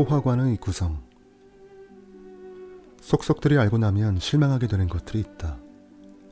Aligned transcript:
소화관의 0.00 0.56
구성 0.56 0.98
속속들이 3.02 3.58
알고 3.58 3.76
나면 3.76 4.18
실망하게 4.18 4.66
되는 4.66 4.88
것들이 4.88 5.20
있다. 5.20 5.58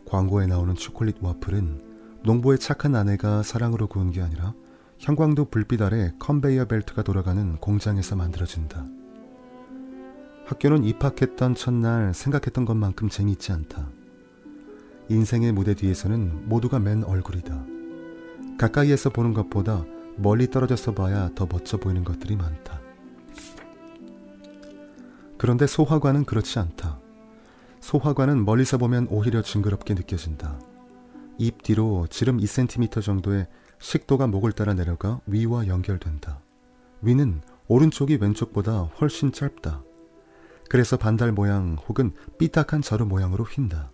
광고에 0.06 0.46
나오는 0.46 0.74
초콜릿 0.74 1.16
와플은 1.20 2.20
농부의 2.24 2.58
착한 2.60 2.94
아내가 2.94 3.42
사랑으로 3.42 3.86
구운 3.88 4.10
게 4.10 4.22
아니라 4.22 4.54
형광도 5.00 5.50
불빛 5.50 5.82
아래 5.82 6.14
컨베이어 6.18 6.64
벨트가 6.64 7.02
돌아가는 7.02 7.56
공장에서 7.56 8.16
만들어진다. 8.16 8.86
학교는 10.46 10.84
입학했던 10.84 11.54
첫날 11.54 12.14
생각했던 12.14 12.64
것만큼 12.64 13.10
재미있지 13.10 13.52
않다. 13.52 13.90
인생의 15.10 15.52
무대 15.52 15.74
뒤에서는 15.74 16.48
모두가 16.48 16.78
맨 16.78 17.04
얼굴이다. 17.04 17.66
가까이에서 18.56 19.10
보는 19.10 19.34
것보다 19.34 19.84
멀리 20.16 20.46
떨어져서 20.46 20.94
봐야 20.94 21.28
더 21.34 21.46
멋져 21.50 21.76
보이는 21.76 22.02
것들이 22.02 22.34
많다. 22.34 22.77
그런데 25.38 25.66
소화관은 25.66 26.24
그렇지 26.24 26.58
않다. 26.58 27.00
소화관은 27.80 28.44
멀리서 28.44 28.76
보면 28.76 29.06
오히려 29.08 29.40
징그럽게 29.40 29.94
느껴진다. 29.94 30.58
입 31.38 31.62
뒤로 31.62 32.06
지름 32.10 32.38
2cm 32.38 33.02
정도의 33.02 33.46
식도가 33.78 34.26
목을 34.26 34.52
따라 34.52 34.74
내려가 34.74 35.20
위와 35.26 35.68
연결된다. 35.68 36.40
위는 37.00 37.40
오른쪽이 37.68 38.18
왼쪽보다 38.20 38.82
훨씬 39.00 39.30
짧다. 39.30 39.82
그래서 40.68 40.96
반달 40.96 41.32
모양 41.32 41.76
혹은 41.88 42.12
삐딱한 42.38 42.82
자루 42.82 43.06
모양으로 43.06 43.44
휜다. 43.44 43.90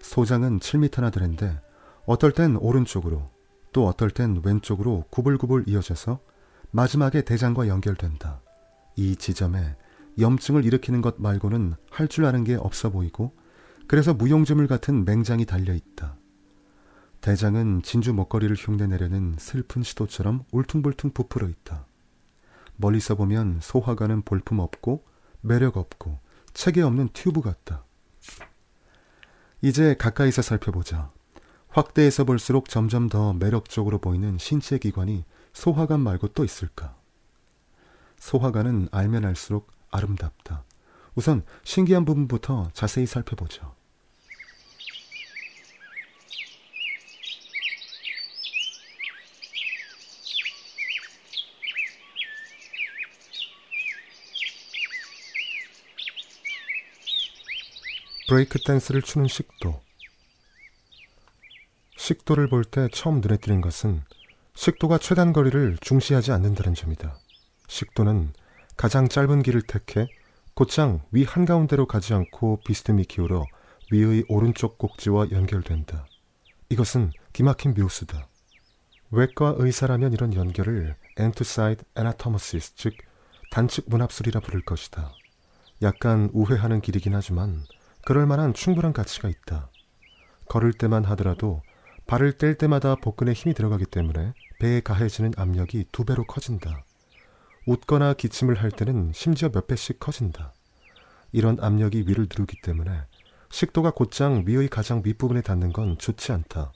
소장은 0.00 0.60
7m나 0.60 1.10
되는데 1.10 1.58
어떨 2.04 2.32
땐 2.32 2.56
오른쪽으로 2.56 3.30
또 3.72 3.86
어떨 3.86 4.10
땐 4.10 4.40
왼쪽으로 4.44 5.04
구불구불 5.10 5.64
이어져서 5.66 6.20
마지막에 6.70 7.22
대장과 7.22 7.68
연결된다. 7.68 8.42
이 8.96 9.16
지점에 9.16 9.76
염증을 10.18 10.64
일으키는 10.64 11.02
것 11.02 11.20
말고는 11.20 11.74
할 11.90 12.08
줄 12.08 12.24
아는 12.24 12.44
게 12.44 12.54
없어 12.54 12.90
보이고 12.90 13.34
그래서 13.86 14.14
무용지물 14.14 14.66
같은 14.66 15.04
맹장이 15.04 15.44
달려 15.46 15.74
있다. 15.74 16.16
대장은 17.20 17.82
진주 17.82 18.12
목걸이를 18.12 18.56
흉내내려는 18.56 19.36
슬픈 19.38 19.82
시도처럼 19.82 20.44
울퉁불퉁 20.52 21.10
부풀어 21.10 21.48
있다. 21.48 21.86
멀리서 22.76 23.14
보면 23.14 23.60
소화가는 23.62 24.22
볼품 24.22 24.58
없고 24.58 25.04
매력 25.40 25.76
없고 25.76 26.18
체계 26.52 26.82
없는 26.82 27.08
튜브 27.12 27.40
같다. 27.40 27.84
이제 29.62 29.94
가까이서 29.94 30.42
살펴보자. 30.42 31.10
확대해서 31.68 32.24
볼수록 32.24 32.68
점점 32.68 33.08
더 33.08 33.32
매력적으로 33.32 33.98
보이는 33.98 34.38
신체 34.38 34.78
기관이 34.78 35.24
소화관 35.52 36.00
말고 36.00 36.28
또 36.28 36.44
있을까? 36.44 36.94
소화관은 38.18 38.88
알면 38.92 39.24
알수록 39.24 39.72
아름답다. 39.94 40.64
우선 41.14 41.44
신기한 41.62 42.04
부분부터 42.04 42.70
자세히 42.74 43.06
살펴보죠. 43.06 43.74
브레이크 58.28 58.58
댄스를 58.58 59.02
추는 59.02 59.28
식도. 59.28 59.80
식도를 61.96 62.48
볼 62.48 62.64
때 62.64 62.88
처음 62.92 63.20
눈에 63.20 63.36
띄는 63.36 63.60
것은 63.60 64.02
식도가 64.54 64.98
최단 64.98 65.32
거리를 65.32 65.76
중시하지 65.80 66.32
않는다는 66.32 66.74
점이다. 66.74 67.16
식도는 67.68 68.32
가장 68.76 69.08
짧은 69.08 69.42
길을 69.42 69.62
택해 69.62 70.08
곧장 70.54 71.02
위 71.12 71.24
한가운데로 71.24 71.86
가지 71.86 72.14
않고 72.14 72.60
비스듬히 72.64 73.04
기울어 73.04 73.44
위의 73.90 74.24
오른쪽 74.28 74.78
꼭지와 74.78 75.30
연결된다. 75.30 76.06
이것은 76.68 77.12
기막힌 77.32 77.74
묘수다. 77.74 78.28
외과 79.10 79.54
의사라면 79.56 80.12
이런 80.12 80.34
연결을 80.34 80.96
end-to-side 81.16 81.84
anastomosis 81.94 82.74
즉 82.74 82.94
단측 83.50 83.84
문합술이라 83.88 84.40
부를 84.40 84.64
것이다. 84.64 85.12
약간 85.82 86.30
우회하는 86.32 86.80
길이긴 86.80 87.14
하지만 87.14 87.64
그럴 88.04 88.26
만한 88.26 88.54
충분한 88.54 88.92
가치가 88.92 89.28
있다. 89.28 89.70
걸을 90.48 90.72
때만 90.72 91.04
하더라도 91.04 91.62
발을 92.06 92.32
뗄 92.38 92.56
때마다 92.56 92.96
복근에 92.96 93.32
힘이 93.32 93.54
들어가기 93.54 93.86
때문에 93.86 94.34
배에 94.58 94.80
가해지는 94.80 95.32
압력이 95.36 95.86
두 95.90 96.04
배로 96.04 96.24
커진다. 96.24 96.83
웃거나 97.66 98.14
기침을 98.14 98.56
할 98.56 98.70
때는 98.70 99.12
심지어 99.14 99.48
몇 99.48 99.66
배씩 99.66 99.98
커진다. 99.98 100.52
이런 101.32 101.58
압력이 101.60 102.04
위를 102.06 102.26
누르기 102.30 102.60
때문에 102.62 102.90
식도가 103.50 103.92
곧장 103.92 104.44
위의 104.46 104.68
가장 104.68 105.02
윗부분에 105.04 105.40
닿는 105.40 105.72
건 105.72 105.96
좋지 105.98 106.32
않다. 106.32 106.72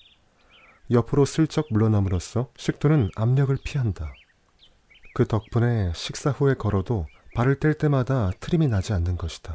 옆으로 0.90 1.25
슬쩍 1.25 1.67
물러남으로써 1.70 2.50
식도는 2.56 3.11
압력을 3.17 3.56
피한다. 3.62 4.12
그 5.14 5.26
덕분에 5.26 5.93
식사 5.94 6.31
후에 6.31 6.55
걸어도 6.55 7.06
발을 7.35 7.61
뗄 7.61 7.75
때마다 7.75 8.31
트림이 8.40 8.69
나지 8.69 8.93
않는 8.94 9.17
것이다. 9.17 9.55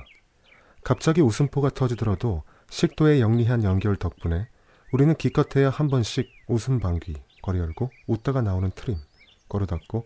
갑자기 0.84 1.22
웃음포가 1.22 1.70
터지더라도 1.70 2.44
식도의 2.70 3.22
영리한 3.22 3.64
연결 3.64 3.96
덕분에 3.96 4.48
우리는 4.92 5.16
기껏해야 5.16 5.70
한 5.70 5.88
번씩 5.88 6.30
웃음 6.48 6.80
방귀, 6.80 7.16
거리 7.42 7.58
열고 7.58 7.90
웃다가 8.08 8.42
나오는 8.42 8.70
트림, 8.76 8.98
걸어 9.50 9.66
닫고 9.66 10.06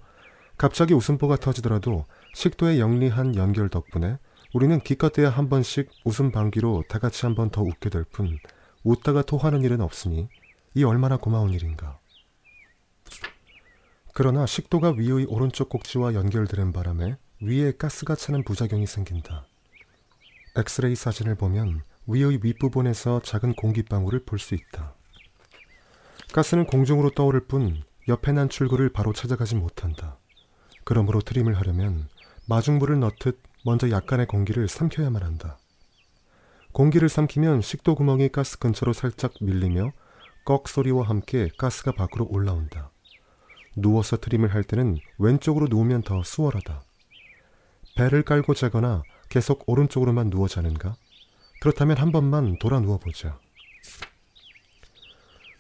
갑자기 0.58 0.94
웃음보가 0.94 1.38
터지더라도 1.38 2.06
식도의 2.34 2.80
영리한 2.80 3.36
연결 3.36 3.70
덕분에 3.70 4.18
우리는 4.54 4.80
기껏해야 4.80 5.30
한 5.30 5.50
번씩 5.50 5.90
웃음 6.04 6.32
방귀로 6.32 6.84
다 6.90 7.00
같이 7.00 7.26
한 7.26 7.36
번 7.36 7.52
더 7.52 7.62
웃게 7.62 7.90
될 7.90 8.04
뿐 8.06 8.40
웃다가 8.84 9.22
토하는 9.22 9.62
일은 9.64 9.82
없으니 9.82 10.30
이 10.74 10.84
얼마나 10.84 11.18
고마운 11.18 11.52
일인가. 11.54 12.00
그러나 14.14 14.46
식도가 14.46 14.92
위의 14.98 15.26
오른쪽 15.26 15.70
꼭지와 15.70 16.14
연결되는 16.14 16.72
바람에 16.74 17.18
위에 17.42 17.74
가스가 17.78 18.16
차는 18.16 18.44
부작용이 18.44 18.88
생긴다. 18.88 19.46
엑스레이 20.56 20.96
사진을 20.96 21.36
보면 21.36 21.84
위의 22.08 22.40
윗부분에서 22.42 23.22
작은 23.22 23.54
공기방울을 23.54 24.26
볼 24.26 24.40
수 24.40 24.56
있다. 24.56 24.96
가스는 26.34 26.66
공중으로 26.66 27.12
떠오를 27.12 27.42
뿐 27.48 27.84
옆에 28.08 28.32
난 28.32 28.50
출구를 28.50 28.90
바로 28.90 29.14
찾아가지 29.14 29.56
못한다. 29.56 30.18
그러므로 30.88 31.20
트림을 31.20 31.58
하려면 31.58 32.08
마중물을 32.46 32.98
넣듯 33.02 33.42
먼저 33.66 33.90
약간의 33.90 34.26
공기를 34.26 34.70
삼켜야만 34.70 35.22
한다. 35.22 35.60
공기를 36.72 37.10
삼키면 37.10 37.60
식도 37.60 37.94
구멍이 37.96 38.30
가스 38.30 38.58
근처로 38.58 38.94
살짝 38.94 39.34
밀리며 39.42 39.92
꺽 40.46 40.70
소리와 40.70 41.04
함께 41.04 41.50
가스가 41.58 41.92
밖으로 41.92 42.26
올라온다. 42.30 42.90
누워서 43.76 44.16
트림을 44.16 44.54
할 44.54 44.64
때는 44.64 44.98
왼쪽으로 45.18 45.68
누우면 45.68 46.04
더 46.04 46.24
수월하다. 46.24 46.82
배를 47.98 48.24
깔고 48.24 48.54
자거나 48.54 49.04
계속 49.28 49.66
오른쪽으로만 49.68 50.30
누워 50.30 50.48
자는가? 50.48 50.96
그렇다면 51.60 51.98
한 51.98 52.14
번만 52.14 52.58
돌아 52.60 52.80
누워보자. 52.80 53.38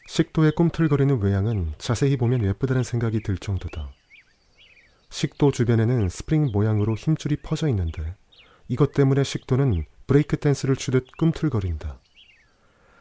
식도의 0.08 0.54
꿈틀거리는 0.54 1.22
외양은 1.22 1.74
자세히 1.78 2.16
보면 2.16 2.46
예쁘다는 2.46 2.84
생각이 2.84 3.24
들 3.24 3.38
정도다. 3.38 3.97
식도 5.10 5.52
주변에는 5.52 6.10
스프링 6.10 6.52
모양으로 6.52 6.96
힘줄이 6.96 7.38
퍼져 7.38 7.68
있는데 7.70 8.16
이것 8.68 8.92
때문에 8.92 9.24
식도는 9.24 9.86
브레이크 10.06 10.38
댄스를 10.38 10.76
추듯 10.76 11.06
꿈틀거린다. 11.18 12.00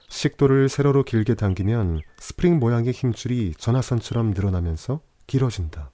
식도를 0.08 0.68
세로로 0.68 1.02
길게 1.02 1.34
당기면 1.34 2.00
스프링 2.18 2.58
모양의 2.58 2.92
힘줄이 2.92 3.54
전화선처럼 3.58 4.30
늘어나면서 4.30 5.00
길어진다. 5.26 5.90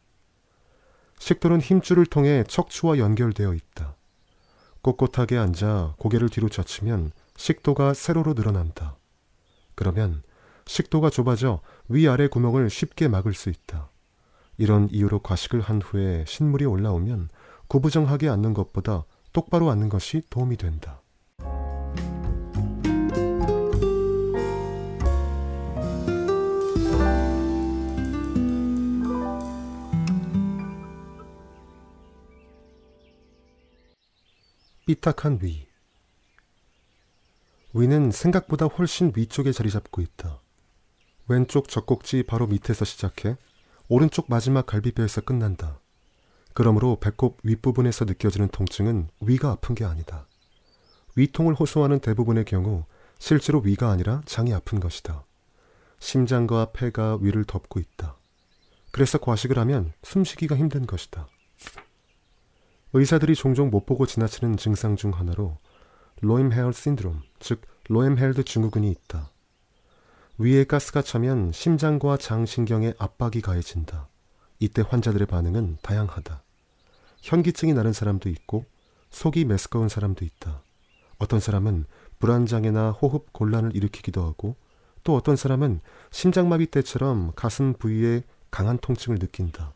식도는 1.18 1.60
힘줄을 1.60 2.04
통해 2.06 2.44
척추와 2.46 2.98
연결되어 2.98 3.54
있다. 3.54 3.96
꼿꼿하게 4.82 5.38
앉아 5.38 5.94
고개를 5.98 6.28
뒤로 6.28 6.48
젖히면 6.48 7.12
식도가 7.36 7.94
세로로 7.94 8.34
늘어난다. 8.34 8.96
그러면 9.74 10.22
식도가 10.66 11.10
좁아져 11.10 11.60
위아래 11.88 12.26
구멍을 12.26 12.68
쉽게 12.68 13.08
막을 13.08 13.34
수 13.34 13.48
있다. 13.48 13.91
이런 14.58 14.88
이유로 14.90 15.20
과식을 15.20 15.60
한 15.60 15.80
후에 15.82 16.24
신물이 16.26 16.64
올라오면 16.64 17.30
구부정하게 17.68 18.28
앉는 18.28 18.54
것보다 18.54 19.04
똑바로 19.32 19.70
앉는 19.70 19.88
것이 19.88 20.22
도움이 20.28 20.56
된다. 20.56 21.02
삐딱한 34.86 35.38
위. 35.42 35.66
위는 37.72 38.10
생각보다 38.10 38.66
훨씬 38.66 39.12
위쪽에 39.16 39.52
자리 39.52 39.70
잡고 39.70 40.02
있다. 40.02 40.42
왼쪽 41.28 41.68
젖꼭지 41.68 42.24
바로 42.24 42.46
밑에서 42.46 42.84
시작해 42.84 43.36
오른쪽 43.94 44.24
마지막 44.30 44.64
갈비뼈에서 44.64 45.20
끝난다. 45.20 45.78
그러므로 46.54 46.96
배꼽 46.98 47.36
윗부분에서 47.42 48.06
느껴지는 48.06 48.48
통증은 48.48 49.08
위가 49.20 49.50
아픈 49.50 49.74
게 49.74 49.84
아니다. 49.84 50.26
위통을 51.14 51.52
호소하는 51.52 52.00
대부분의 52.00 52.46
경우 52.46 52.86
실제로 53.18 53.60
위가 53.60 53.90
아니라 53.90 54.22
장이 54.24 54.54
아픈 54.54 54.80
것이다. 54.80 55.26
심장과 55.98 56.70
폐가 56.72 57.18
위를 57.20 57.44
덮고 57.44 57.80
있다. 57.80 58.16
그래서 58.92 59.18
과식을 59.18 59.58
하면 59.58 59.92
숨쉬기가 60.02 60.56
힘든 60.56 60.86
것이다. 60.86 61.28
의사들이 62.94 63.34
종종 63.34 63.68
못 63.68 63.84
보고 63.84 64.06
지나치는 64.06 64.56
증상 64.56 64.96
중 64.96 65.10
하나로 65.10 65.58
Roemheld 66.22 66.72
신드롬, 66.72 67.20
즉 67.40 67.60
로엠헬드 67.88 68.44
증후군이 68.44 68.90
있다. 68.90 69.28
위에 70.38 70.64
가스가 70.64 71.02
차면 71.02 71.52
심장과 71.52 72.16
장신경에 72.16 72.94
압박이 72.98 73.42
가해진다. 73.42 74.08
이때 74.58 74.82
환자들의 74.86 75.26
반응은 75.26 75.78
다양하다. 75.82 76.42
현기증이 77.20 77.74
나는 77.74 77.92
사람도 77.92 78.28
있고 78.28 78.64
속이 79.10 79.44
메스꺼운 79.44 79.88
사람도 79.88 80.24
있다. 80.24 80.62
어떤 81.18 81.38
사람은 81.38 81.84
불안장애나 82.18 82.92
호흡 82.92 83.32
곤란을 83.32 83.76
일으키기도 83.76 84.24
하고 84.24 84.56
또 85.04 85.14
어떤 85.14 85.36
사람은 85.36 85.80
심장마비 86.10 86.66
때처럼 86.66 87.32
가슴 87.34 87.74
부위에 87.74 88.22
강한 88.50 88.78
통증을 88.78 89.18
느낀다. 89.18 89.74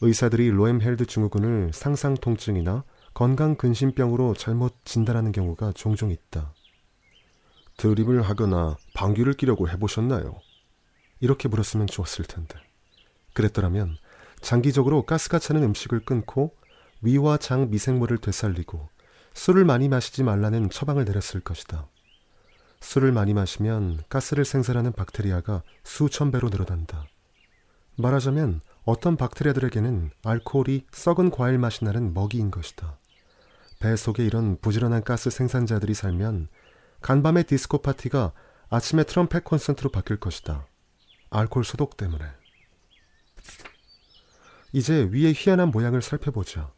의사들이 0.00 0.50
로엠헬드 0.50 1.06
증후군을 1.06 1.70
상상 1.72 2.14
통증이나 2.14 2.84
건강 3.14 3.54
근심병으로 3.54 4.34
잘못 4.34 4.74
진단하는 4.84 5.32
경우가 5.32 5.72
종종 5.72 6.10
있다. 6.10 6.52
드립을 7.76 8.22
하거나 8.22 8.76
방귀를 8.94 9.34
끼려고 9.34 9.68
해보셨나요? 9.68 10.40
이렇게 11.20 11.48
물었으면 11.48 11.86
좋았을 11.86 12.24
텐데. 12.24 12.58
그랬더라면 13.34 13.96
장기적으로 14.40 15.02
가스가 15.04 15.38
차는 15.38 15.62
음식을 15.62 16.04
끊고 16.04 16.54
위와 17.00 17.36
장 17.36 17.70
미생물을 17.70 18.18
되살리고 18.18 18.88
술을 19.34 19.64
많이 19.64 19.88
마시지 19.88 20.22
말라는 20.22 20.70
처방을 20.70 21.04
내렸을 21.04 21.40
것이다. 21.40 21.88
술을 22.80 23.12
많이 23.12 23.32
마시면 23.32 24.02
가스를 24.08 24.44
생산하는 24.44 24.92
박테리아가 24.92 25.62
수천 25.84 26.32
배로 26.32 26.48
늘어난다. 26.48 27.06
말하자면 27.96 28.60
어떤 28.84 29.16
박테리아들에게는 29.16 30.10
알코올이 30.24 30.86
썩은 30.90 31.30
과일 31.30 31.58
맛이 31.58 31.84
나는 31.84 32.12
먹이인 32.12 32.50
것이다. 32.50 32.98
배 33.78 33.94
속에 33.96 34.24
이런 34.24 34.58
부지런한 34.60 35.04
가스 35.04 35.30
생산자들이 35.30 35.94
살면 35.94 36.48
간밤의 37.02 37.44
디스코 37.44 37.78
파티가 37.78 38.32
아침에 38.70 39.04
트럼펫 39.04 39.44
콘서트로 39.44 39.90
바뀔 39.90 40.18
것이다. 40.18 40.66
알코올 41.30 41.64
소독 41.64 41.96
때문에. 41.96 42.24
이제 44.72 45.08
위의 45.10 45.34
희한한 45.36 45.70
모양을 45.70 46.00
살펴보자. 46.00 46.72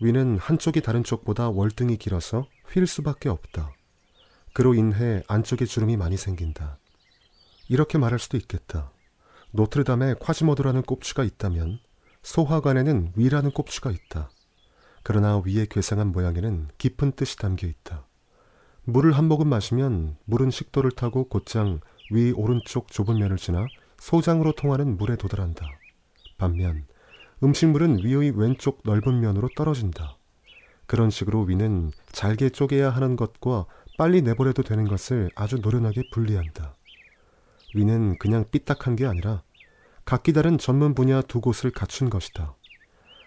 위는 0.00 0.38
한쪽이 0.38 0.80
다른 0.80 1.04
쪽보다 1.04 1.50
월등히 1.50 1.96
길어서 1.96 2.46
휠 2.72 2.86
수밖에 2.86 3.28
없다. 3.28 3.72
그로 4.54 4.74
인해 4.74 5.22
안쪽에 5.28 5.64
주름이 5.64 5.96
많이 5.96 6.16
생긴다. 6.16 6.78
이렇게 7.68 7.98
말할 7.98 8.18
수도 8.18 8.36
있겠다. 8.36 8.92
노트르담에 9.52 10.14
콰지모도라는 10.14 10.82
꼽추가 10.82 11.24
있다면 11.24 11.78
소화관에는 12.22 13.12
위라는 13.16 13.50
꼽추가 13.50 13.90
있다. 13.90 14.30
그러나 15.02 15.40
위의 15.44 15.66
괴상한 15.66 16.08
모양에는 16.08 16.68
깊은 16.78 17.12
뜻이 17.12 17.36
담겨 17.36 17.66
있다. 17.66 18.06
물을 18.84 19.12
한 19.12 19.26
모금 19.26 19.48
마시면 19.48 20.16
물은 20.24 20.50
식도를 20.50 20.90
타고 20.90 21.28
곧장 21.28 21.78
위 22.10 22.32
오른쪽 22.32 22.88
좁은 22.88 23.16
면을 23.18 23.36
지나 23.36 23.66
소장으로 23.98 24.52
통하는 24.52 24.96
물에 24.96 25.14
도달한다. 25.16 25.64
반면 26.36 26.84
음식물은 27.44 28.04
위의 28.04 28.32
왼쪽 28.36 28.80
넓은 28.84 29.20
면으로 29.20 29.50
떨어진다. 29.54 30.16
그런 30.86 31.10
식으로 31.10 31.42
위는 31.42 31.92
잘게 32.10 32.50
쪼개야 32.50 32.90
하는 32.90 33.14
것과 33.14 33.66
빨리 33.98 34.20
내버려도 34.20 34.64
되는 34.64 34.88
것을 34.88 35.30
아주 35.36 35.58
노련하게 35.58 36.10
분리한다. 36.10 36.76
위는 37.74 38.18
그냥 38.18 38.44
삐딱한 38.50 38.96
게 38.96 39.06
아니라 39.06 39.42
각기 40.04 40.32
다른 40.32 40.58
전문 40.58 40.94
분야 40.94 41.22
두 41.22 41.40
곳을 41.40 41.70
갖춘 41.70 42.10
것이다. 42.10 42.56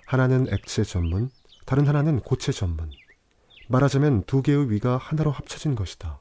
하나는 0.06 0.48
액체 0.52 0.84
전문, 0.84 1.30
다른 1.66 1.88
하나는 1.88 2.20
고체 2.20 2.52
전문. 2.52 2.92
말하자면 3.68 4.24
두 4.24 4.42
개의 4.42 4.70
위가 4.70 4.98
하나로 4.98 5.32
합쳐진 5.32 5.76
것이다. 5.76 6.20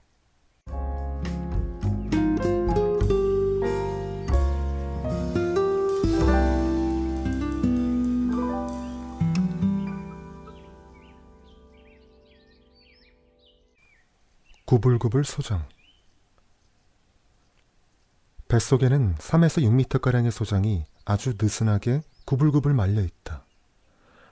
구불구불 14.66 15.24
소장 15.24 15.68
뱃속에는 18.48 19.16
3에서 19.16 19.62
6미터가량의 19.62 20.30
소장이 20.30 20.84
아주 21.04 21.34
느슨하게 21.40 22.02
구불구불 22.24 22.72
말려 22.72 23.02
있다. 23.02 23.44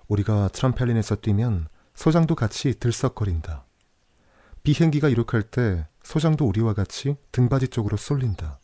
우리가 0.08 0.48
트럼펠린에서 0.48 1.16
뛰면 1.16 1.68
소장도 1.94 2.34
같이 2.34 2.78
들썩거린다. 2.78 3.64
비행기가 4.62 5.08
이륙할 5.08 5.42
때 5.42 5.86
소장도 6.02 6.46
우리와 6.46 6.74
같이 6.74 7.16
등받이 7.32 7.68
쪽으로 7.68 7.96
쏠린다. 7.96 8.58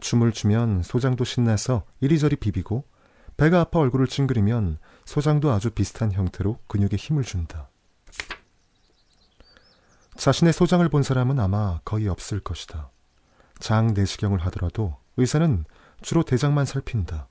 춤을 0.00 0.32
추면 0.32 0.82
소장도 0.82 1.24
신나서 1.24 1.84
이리저리 2.00 2.36
비비고 2.36 2.84
배가 3.36 3.60
아파 3.60 3.80
얼굴을 3.80 4.06
찡그리면 4.06 4.78
소장도 5.04 5.50
아주 5.50 5.70
비슷한 5.70 6.12
형태로 6.12 6.58
근육에 6.68 6.96
힘을 6.96 7.22
준다. 7.22 7.68
자신의 10.16 10.52
소장을 10.52 10.88
본 10.88 11.02
사람은 11.02 11.40
아마 11.40 11.80
거의 11.84 12.06
없을 12.08 12.40
것이다. 12.40 12.90
장 13.58 13.94
내시경을 13.94 14.38
하더라도 14.46 14.96
의사는 15.16 15.64
주로 16.02 16.22
대장만 16.22 16.66
살핀다. 16.66 17.28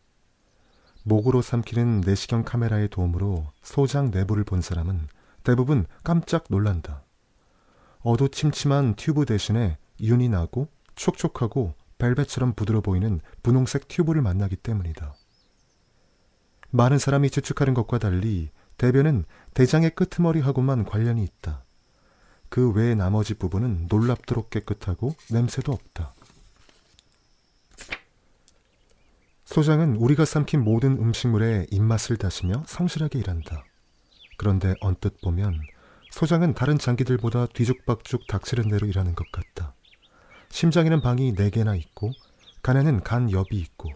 목으로 1.03 1.41
삼키는 1.41 2.01
내시경 2.01 2.43
카메라의 2.43 2.89
도움으로 2.89 3.51
소장 3.62 4.10
내부를 4.10 4.43
본 4.43 4.62
사람은 4.62 5.07
대부분 5.43 5.86
깜짝 6.03 6.45
놀란다. 6.50 7.03
어두침침한 8.00 8.95
튜브 8.95 9.25
대신에 9.25 9.77
윤이 10.00 10.29
나고 10.29 10.67
촉촉하고 10.95 11.74
벨벳처럼 11.98 12.53
부드러 12.53 12.81
보이는 12.81 13.22
분홍색 13.43 13.88
튜브를 13.88 14.22
만나기 14.22 14.55
때문이다. 14.55 15.13
많은 16.72 16.98
사람이 16.98 17.29
추측하는 17.29 17.74
것과 17.74 18.00
달리 18.00 18.50
대변은 18.77 19.25
대장의 19.53 19.91
끄트머리하고만 19.91 20.86
관련이 20.86 21.24
있다. 21.24 21.63
그 22.50 22.72
외의 22.72 22.95
나머지 22.95 23.33
부분은 23.36 23.88
놀랍도록 23.89 24.50
깨끗하고 24.50 25.15
냄새도 25.29 25.72
없다. 25.72 26.13
소장은 29.53 29.98
우리가 29.98 30.25
삼킨 30.25 30.63
모든 30.63 30.93
음식물에 30.93 31.67
입맛을 31.69 32.17
다시며 32.17 32.63
성실하게 32.65 33.19
일한다. 33.19 33.63
그런데 34.36 34.74
언뜻 34.81 35.22
보면 35.22 35.62
소장은 36.10 36.55
다른 36.55 36.79
장기들보다 36.79 37.45
뒤죽박죽 37.53 38.25
닥치는 38.25 38.69
대로 38.69 38.88
일하는 38.88 39.13
것 39.13 39.31
같다. 39.31 39.75
심장에는 40.50 41.01
방이 41.01 41.36
4개나 41.36 41.77
있고 41.77 42.13
간에는 42.63 43.03
간엽이 43.03 43.50
있고 43.51 43.91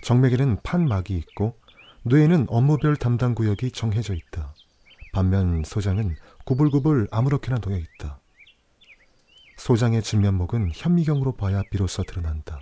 정맥에는 0.00 0.60
판막이 0.62 1.14
있고 1.18 1.58
뇌에는 2.04 2.46
업무별 2.48 2.96
담당 2.96 3.34
구역이 3.34 3.72
정해져 3.72 4.14
있다. 4.14 4.54
반면 5.12 5.64
소장은 5.66 6.16
구불구불 6.46 7.08
아무렇게나 7.10 7.58
놓여 7.58 7.76
있다. 7.76 8.20
소장의 9.58 10.02
진면목은 10.02 10.70
현미경으로 10.72 11.36
봐야 11.36 11.62
비로소 11.70 12.04
드러난다. 12.04 12.58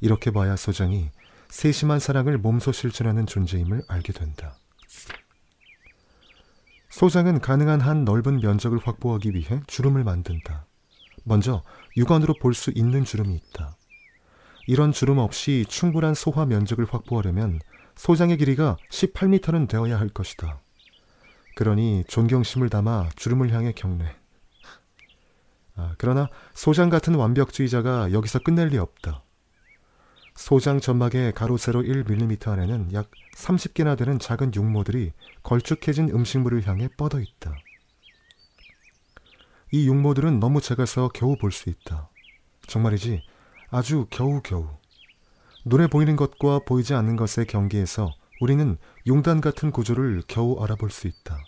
이렇게 0.00 0.32
봐야 0.32 0.56
소장이 0.56 1.10
세심한 1.54 2.00
사랑을 2.00 2.36
몸소 2.36 2.72
실천하는 2.72 3.26
존재임을 3.26 3.84
알게 3.86 4.12
된다. 4.12 4.58
소장은 6.90 7.40
가능한 7.40 7.80
한 7.80 8.04
넓은 8.04 8.40
면적을 8.40 8.80
확보하기 8.82 9.30
위해 9.34 9.60
주름을 9.68 10.02
만든다. 10.02 10.66
먼저 11.22 11.62
육안으로 11.96 12.34
볼 12.40 12.54
수 12.54 12.72
있는 12.74 13.04
주름이 13.04 13.36
있다. 13.36 13.76
이런 14.66 14.90
주름 14.90 15.18
없이 15.18 15.64
충분한 15.68 16.14
소화 16.14 16.44
면적을 16.44 16.86
확보하려면 16.90 17.60
소장의 17.94 18.36
길이가 18.38 18.76
18m는 18.90 19.68
되어야 19.68 19.96
할 19.96 20.08
것이다. 20.08 20.60
그러니 21.54 22.02
존경심을 22.08 22.68
담아 22.68 23.10
주름을 23.14 23.52
향해 23.52 23.70
경례. 23.70 24.06
아, 25.76 25.94
그러나 25.98 26.28
소장 26.52 26.90
같은 26.90 27.14
완벽주의자가 27.14 28.10
여기서 28.10 28.40
끝낼 28.40 28.70
리 28.70 28.78
없다. 28.78 29.23
소장 30.34 30.80
점막의 30.80 31.32
가로 31.32 31.56
세로 31.56 31.82
1mm 31.82 32.48
안에는 32.48 32.92
약 32.92 33.10
30개나 33.36 33.96
되는 33.96 34.18
작은 34.18 34.52
육모들이 34.54 35.12
걸쭉해진 35.42 36.10
음식물을 36.10 36.66
향해 36.66 36.88
뻗어 36.96 37.20
있다. 37.20 37.56
이 39.72 39.86
육모들은 39.88 40.40
너무 40.40 40.60
작아서 40.60 41.08
겨우 41.08 41.36
볼 41.36 41.50
수 41.52 41.70
있다. 41.70 42.08
정말이지 42.66 43.22
아주 43.70 44.06
겨우겨우. 44.10 44.68
눈에 45.64 45.86
보이는 45.86 46.14
것과 46.16 46.60
보이지 46.66 46.94
않는 46.94 47.16
것의 47.16 47.46
경계에서 47.48 48.12
우리는 48.40 48.76
용단 49.06 49.40
같은 49.40 49.70
구조를 49.70 50.22
겨우 50.28 50.62
알아볼 50.62 50.90
수 50.90 51.06
있다. 51.06 51.38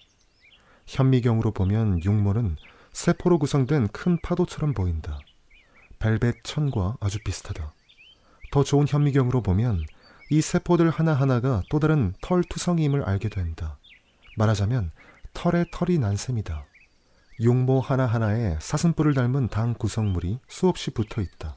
현미경으로 0.87 1.52
보면 1.52 2.02
육모는 2.02 2.57
세포로 2.93 3.38
구성된 3.38 3.88
큰 3.88 4.19
파도처럼 4.23 4.73
보인다. 4.73 5.19
벨벳 5.99 6.45
천과 6.45 6.97
아주 7.00 7.19
비슷하다. 7.25 7.75
더 8.50 8.64
좋은 8.64 8.86
현미경으로 8.88 9.42
보면 9.42 9.84
이 10.30 10.40
세포들 10.40 10.90
하나하나가 10.90 11.62
또 11.70 11.78
다른 11.78 12.14
털 12.20 12.42
투성이임을 12.44 13.04
알게 13.04 13.28
된다. 13.28 13.78
말하자면 14.36 14.90
털에 15.34 15.64
털이 15.70 15.98
난 15.98 16.16
셈이다. 16.16 16.64
육모 17.40 17.80
하나하나에 17.80 18.56
사슴뿔을 18.60 19.14
닮은 19.14 19.48
당 19.48 19.74
구성물이 19.74 20.40
수없이 20.48 20.90
붙어 20.90 21.20
있다. 21.20 21.56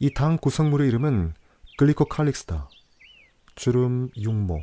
이 0.00 0.10
당 0.12 0.36
구성물의 0.36 0.88
이름은 0.88 1.34
글리코칼릭스다. 1.78 2.68
주름, 3.54 4.10
육모, 4.16 4.60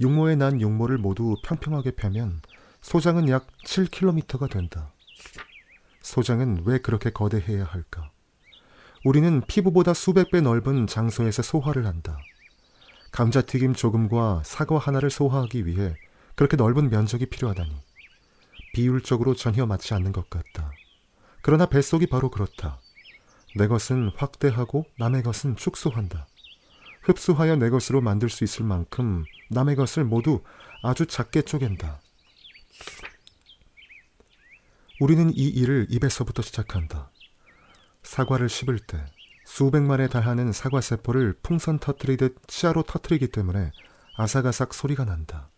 육모에 0.00 0.34
난 0.34 0.60
육모를 0.60 0.98
모두 0.98 1.36
평평하게 1.44 1.92
펴면 1.92 2.40
소장은 2.80 3.28
약 3.28 3.46
7km가 3.64 4.50
된다. 4.50 4.92
소장은 6.00 6.64
왜 6.66 6.78
그렇게 6.78 7.10
거대해야 7.10 7.64
할까? 7.64 8.10
우리는 9.04 9.42
피부보다 9.48 9.94
수백 9.94 10.30
배 10.30 10.40
넓은 10.40 10.86
장소에서 10.86 11.42
소화를 11.42 11.86
한다. 11.86 12.18
감자튀김 13.10 13.74
조금과 13.74 14.42
사과 14.44 14.78
하나를 14.78 15.10
소화하기 15.10 15.66
위해 15.66 15.96
그렇게 16.36 16.56
넓은 16.56 16.88
면적이 16.88 17.26
필요하다니. 17.26 17.74
비율적으로 18.74 19.34
전혀 19.34 19.66
맞지 19.66 19.94
않는 19.94 20.12
것 20.12 20.30
같다. 20.30 20.72
그러나 21.42 21.66
뱃속이 21.66 22.06
바로 22.06 22.30
그렇다. 22.30 22.80
내 23.56 23.66
것은 23.66 24.12
확대하고 24.16 24.86
남의 24.98 25.24
것은 25.24 25.56
축소한다. 25.56 26.26
흡수하여 27.02 27.56
내 27.56 27.70
것으로 27.70 28.00
만들 28.00 28.30
수 28.30 28.44
있을 28.44 28.64
만큼 28.64 29.24
남의 29.50 29.74
것을 29.74 30.04
모두 30.04 30.42
아주 30.82 31.06
작게 31.06 31.42
쪼갠다. 31.42 32.00
우리는 35.00 35.30
이 35.34 35.48
일을 35.48 35.88
입에서부터 35.90 36.42
시작한다. 36.42 37.10
사과를 38.12 38.50
씹을 38.50 38.78
때 38.78 39.02
수백만에 39.46 40.06
달하는 40.06 40.52
사과 40.52 40.82
세포를 40.82 41.34
풍선 41.42 41.78
터트리듯 41.78 42.46
치아로 42.46 42.82
터트리기 42.82 43.28
때문에 43.28 43.72
아삭아삭 44.18 44.74
소리가 44.74 45.06
난다. 45.06 45.48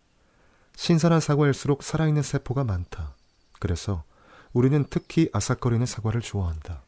신선한 0.76 1.18
사과일수록 1.18 1.82
살아있는 1.82 2.22
세포가 2.22 2.62
많다. 2.62 3.16
그래서 3.58 4.04
우리는 4.52 4.84
특히 4.88 5.28
아삭거리는 5.32 5.84
사과를 5.84 6.20
좋아한다. 6.20 6.84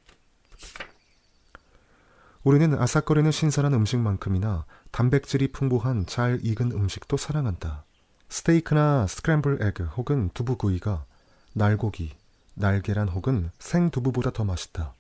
우리는 2.45 2.81
아삭거리는 2.81 3.33
신선한 3.33 3.75
음식만큼이나 3.75 4.67
단백질이 4.93 5.51
풍부한 5.51 6.07
잘 6.07 6.39
익은 6.45 6.71
음식도 6.71 7.17
사랑한다. 7.17 7.85
스테이크나 8.29 9.09
스크램블 9.09 9.59
에그 9.61 9.83
혹은 9.97 10.31
두부구이가 10.33 11.07
날고기, 11.55 12.15
날계란 12.55 13.09
혹은 13.09 13.51
생두부보다 13.59 14.31
더 14.31 14.45
맛있다. 14.45 14.95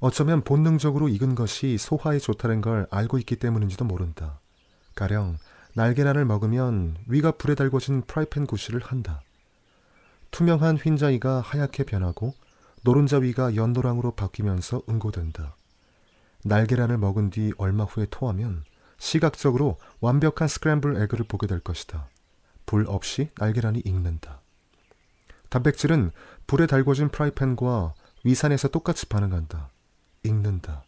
어쩌면 0.00 0.42
본능적으로 0.42 1.08
익은 1.08 1.34
것이 1.34 1.76
소화에 1.76 2.18
좋다는 2.18 2.62
걸 2.62 2.86
알고 2.90 3.18
있기 3.18 3.36
때문인지도 3.36 3.84
모른다. 3.84 4.40
가령 4.94 5.36
날계란을 5.74 6.24
먹으면 6.24 6.96
위가 7.06 7.32
불에 7.32 7.54
달궈진 7.54 8.02
프라이팬 8.02 8.46
구실을 8.46 8.80
한다. 8.82 9.22
투명한 10.30 10.78
흰자위가 10.78 11.40
하얗게 11.40 11.84
변하고 11.84 12.34
노른자 12.82 13.18
위가 13.18 13.56
연노랑으로 13.56 14.12
바뀌면서 14.12 14.82
응고된다. 14.88 15.54
날계란을 16.44 16.96
먹은 16.96 17.28
뒤 17.28 17.52
얼마 17.58 17.84
후에 17.84 18.06
토하면 18.10 18.64
시각적으로 18.98 19.76
완벽한 20.00 20.48
스크램블 20.48 20.96
에그를 21.02 21.26
보게 21.26 21.46
될 21.46 21.60
것이다. 21.60 22.08
불 22.64 22.86
없이 22.88 23.28
날계란이 23.36 23.82
익는다. 23.84 24.40
단백질은 25.50 26.10
불에 26.46 26.66
달궈진 26.66 27.10
프라이팬과 27.10 27.92
위산에서 28.24 28.68
똑같이 28.68 29.06
반응한다. 29.06 29.68
익는다. 30.22 30.84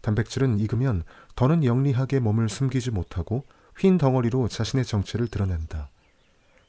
단백질은 0.00 0.58
익으면 0.58 1.04
더는 1.36 1.64
영리하게 1.64 2.20
몸을 2.20 2.48
숨기지 2.48 2.90
못하고 2.90 3.44
휜 3.78 3.98
덩어리로 3.98 4.48
자신의 4.48 4.84
정체를 4.84 5.28
드러낸다. 5.28 5.90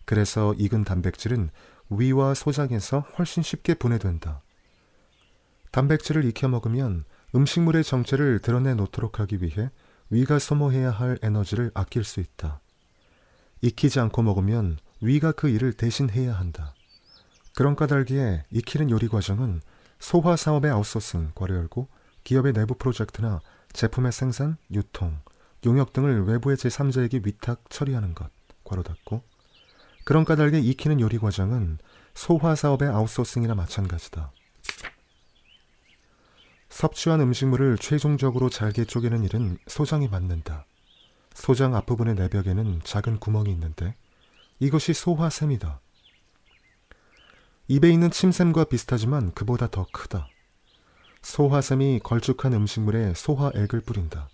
그래서 0.06 0.54
익은 0.56 0.84
단백질은 0.84 1.50
위와 1.90 2.34
소장에서 2.34 3.00
훨씬 3.18 3.44
쉽게 3.44 3.74
분해된다. 3.76 4.42
단백질을 5.72 6.26
익혀 6.26 6.48
먹으면 6.48 7.06
음식물의 7.36 7.84
정체를 7.84 8.40
드러내 8.40 8.76
놓도록 8.76 9.20
하기 9.20 9.42
위해 9.42 9.72
위가 10.10 10.38
소모해야 10.38 10.92
할 10.92 11.18
에너지를 11.24 11.72
아낄 11.74 12.04
수 12.04 12.20
있다. 12.20 12.62
익히지 13.62 14.00
않고 14.00 14.22
먹으면 14.22 14.78
위가 15.02 15.32
그 15.32 15.50
일을 15.50 15.74
대신해야 15.74 16.34
한다. 16.34 16.76
그런 17.56 17.76
까닭에 17.76 18.46
익히는 18.52 18.90
요리 18.92 19.08
과정은 19.08 19.62
소화 20.04 20.36
사업의 20.36 20.70
아웃소싱 20.70 21.32
괄호 21.34 21.56
열고 21.56 21.88
기업의 22.26 22.52
내부 22.52 22.76
프로젝트나 22.76 23.40
제품의 23.72 24.12
생산, 24.12 24.58
유통, 24.70 25.18
용역 25.66 25.94
등을 25.94 26.26
외부의 26.26 26.58
제3자에게 26.58 27.26
위탁 27.26 27.70
처리하는 27.70 28.14
것 28.14 28.30
괄호 28.66 28.84
닫고 28.84 29.24
그런 30.04 30.26
까닭에 30.26 30.60
익히는 30.60 31.00
요리 31.00 31.18
과정은 31.18 31.78
소화 32.14 32.54
사업의 32.54 32.90
아웃소싱이나 32.90 33.56
마찬가지다. 33.56 34.34
섭취한 36.68 37.22
음식물을 37.22 37.78
최종적으로 37.78 38.50
잘게 38.50 38.84
쪼개는 38.84 39.24
일은 39.24 39.58
소장이 39.68 40.10
맡는다. 40.10 40.66
소장 41.34 41.76
앞부분의 41.76 42.16
내벽에는 42.16 42.82
작은 42.84 43.20
구멍이 43.20 43.50
있는데 43.52 43.96
이것이 44.60 44.94
소화샘이다. 44.94 45.80
입에 47.68 47.90
있는 47.90 48.12
침샘과 48.12 48.66
비슷하지만 48.66 49.32
그보다 49.32 49.68
더 49.68 49.86
크다. 49.94 50.28
소화샘이 51.22 52.02
걸쭉한 52.04 52.54
음식물에 52.54 53.14
소화액을 53.16 53.82
뿌린다. 53.82 54.30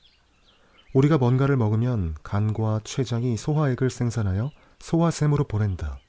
우리가 0.94 1.20
뭔가를 1.20 1.56
먹으면 1.56 2.16
간과 2.24 2.80
췌장이 2.84 3.38
소화액을 3.38 3.92
생산하여 3.92 4.52
소화샘으로 4.80 5.44
보낸다. 5.44 6.00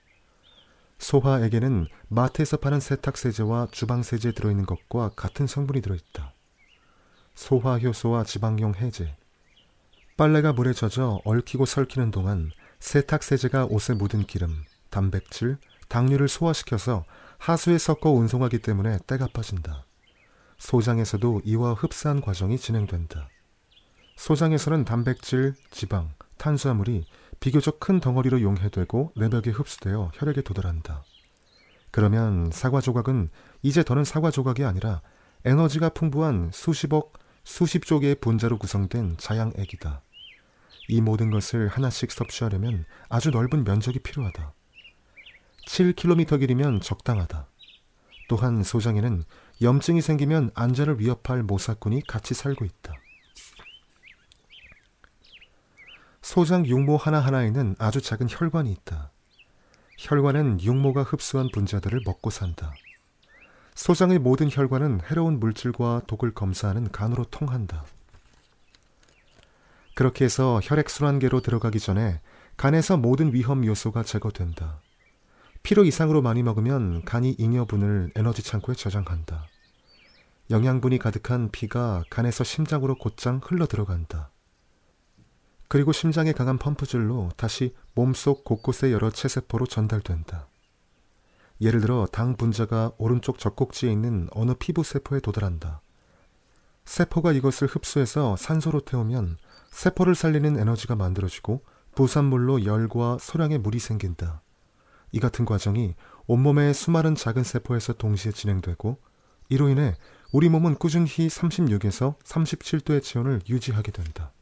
소화액에는 0.98 1.88
마트에서 2.08 2.56
파는 2.56 2.80
세탁세제와 2.80 3.68
주방세제에 3.70 4.32
들어있는 4.32 4.64
것과 4.64 5.10
같은 5.14 5.46
성분이 5.46 5.82
들어있다. 5.82 6.32
소화효소와 7.34 8.24
지방용 8.24 8.74
해제. 8.76 9.14
빨래가 10.16 10.54
물에 10.54 10.72
젖어 10.72 11.20
얽히고 11.24 11.66
설키는 11.66 12.10
동안 12.10 12.50
세탁세제가 12.78 13.66
옷에 13.66 13.92
묻은 13.92 14.24
기름, 14.24 14.64
단백질, 14.88 15.58
당류를 15.90 16.28
소화시켜서 16.28 17.04
하수에 17.38 17.76
섞어 17.76 18.10
운송하기 18.10 18.60
때문에 18.60 18.98
때가 19.06 19.28
빠진다. 19.34 19.84
소장에서도 20.56 21.42
이와 21.44 21.74
흡사한 21.74 22.20
과정이 22.20 22.58
진행된다. 22.58 23.28
소장에서는 24.16 24.84
단백질, 24.84 25.54
지방, 25.70 26.12
탄수화물이 26.38 27.06
비교적 27.40 27.80
큰 27.80 27.98
덩어리로 27.98 28.40
용해되고 28.40 29.14
내벽에 29.16 29.50
흡수되어 29.50 30.12
혈액에 30.14 30.42
도달한다. 30.42 31.02
그러면 31.90 32.50
사과 32.52 32.80
조각은 32.80 33.30
이제 33.62 33.82
더는 33.82 34.04
사과 34.04 34.30
조각이 34.30 34.64
아니라 34.64 35.02
에너지가 35.44 35.88
풍부한 35.88 36.50
수십억, 36.52 37.14
수십조 37.42 38.00
개의 38.00 38.14
분자로 38.16 38.58
구성된 38.58 39.16
자양액이다. 39.18 40.02
이 40.88 41.00
모든 41.00 41.30
것을 41.30 41.66
하나씩 41.68 42.12
섭취하려면 42.12 42.84
아주 43.08 43.30
넓은 43.30 43.64
면적이 43.64 44.00
필요하다. 44.00 44.52
7km 45.66 46.40
길이면 46.40 46.80
적당하다. 46.80 47.46
또한 48.28 48.62
소장에는 48.62 49.24
염증이 49.62 50.00
생기면 50.00 50.50
안전을 50.54 51.00
위협할 51.00 51.42
모사꾼이 51.42 52.02
같이 52.06 52.34
살고 52.34 52.64
있다. 52.64 52.94
소장 56.22 56.64
육모 56.64 56.96
하나하나에는 56.96 57.76
아주 57.78 58.00
작은 58.00 58.28
혈관이 58.30 58.70
있다. 58.70 59.10
혈관은 59.98 60.60
육모가 60.60 61.02
흡수한 61.02 61.48
분자들을 61.52 62.02
먹고 62.04 62.30
산다. 62.30 62.72
소장의 63.74 64.18
모든 64.18 64.48
혈관은 64.50 65.00
해로운 65.10 65.40
물질과 65.40 66.02
독을 66.06 66.32
검사하는 66.32 66.90
간으로 66.92 67.24
통한다. 67.24 67.84
그렇게 69.94 70.24
해서 70.24 70.60
혈액순환계로 70.62 71.40
들어가기 71.40 71.80
전에 71.80 72.20
간에서 72.56 72.96
모든 72.96 73.34
위험 73.34 73.66
요소가 73.66 74.02
제거된다. 74.02 74.80
필요 75.62 75.84
이상으로 75.84 76.22
많이 76.22 76.42
먹으면 76.42 77.04
간이 77.04 77.36
잉여분을 77.38 78.12
에너지 78.16 78.42
창고에 78.42 78.74
저장한다. 78.74 79.46
영양분이 80.50 80.98
가득한 80.98 81.50
피가 81.50 82.04
간에서 82.10 82.42
심장으로 82.42 82.96
곧장 82.96 83.40
흘러 83.42 83.66
들어간다. 83.66 84.30
그리고 85.68 85.92
심장에 85.92 86.32
강한 86.32 86.58
펌프질로 86.58 87.30
다시 87.36 87.74
몸속 87.94 88.42
곳곳의 88.42 88.92
여러 88.92 89.10
체세포로 89.10 89.66
전달된다. 89.66 90.48
예를 91.60 91.80
들어 91.80 92.06
당 92.10 92.36
분자가 92.36 92.92
오른쪽 92.98 93.38
젖꼭지에 93.38 93.92
있는 93.92 94.28
어느 94.32 94.54
피부 94.54 94.82
세포에 94.82 95.20
도달한다. 95.20 95.82
세포가 96.84 97.30
이것을 97.32 97.68
흡수해서 97.68 98.34
산소로 98.34 98.80
태우면 98.80 99.36
세포를 99.70 100.16
살리는 100.16 100.58
에너지가 100.58 100.96
만들어지고 100.96 101.64
부산물로 101.94 102.64
열과 102.64 103.18
소량의 103.20 103.58
물이 103.58 103.78
생긴다. 103.78 104.42
이 105.12 105.20
같은 105.20 105.44
과정이 105.44 105.94
온몸의 106.26 106.74
수많은 106.74 107.14
작은 107.14 107.42
세포에서 107.42 107.94
동시에 107.94 108.32
진행되고 108.32 108.98
이로 109.48 109.68
인해 109.68 109.96
우리 110.32 110.48
몸은 110.48 110.76
꾸준히 110.76 111.06
36에서 111.06 112.18
37도의 112.20 113.02
체온을 113.02 113.40
유지하게 113.48 113.90
된다. 113.90 114.32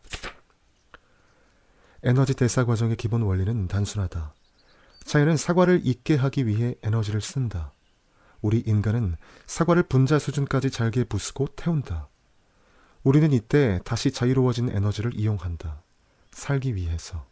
에너지 2.03 2.35
대사 2.35 2.65
과정의 2.65 2.97
기본 2.97 3.23
원리는 3.23 3.67
단순하다. 3.67 4.35
자연은 5.05 5.37
사과를 5.37 5.81
익게 5.85 6.17
하기 6.17 6.47
위해 6.47 6.75
에너지를 6.83 7.21
쓴다. 7.21 7.73
우리 8.43 8.59
인간은 8.61 9.17
사과를 9.47 9.85
분자 9.85 10.19
수준까지 10.19 10.71
잘게 10.71 11.05
부수고 11.05 11.47
태운다. 11.57 12.09
우리는 13.03 13.33
이때 13.33 13.81
다시 13.85 14.13
자유로워진 14.13 14.69
에너지를 14.69 15.19
이용한다. 15.19 15.83
살기 16.31 16.75
위해서. 16.75 17.27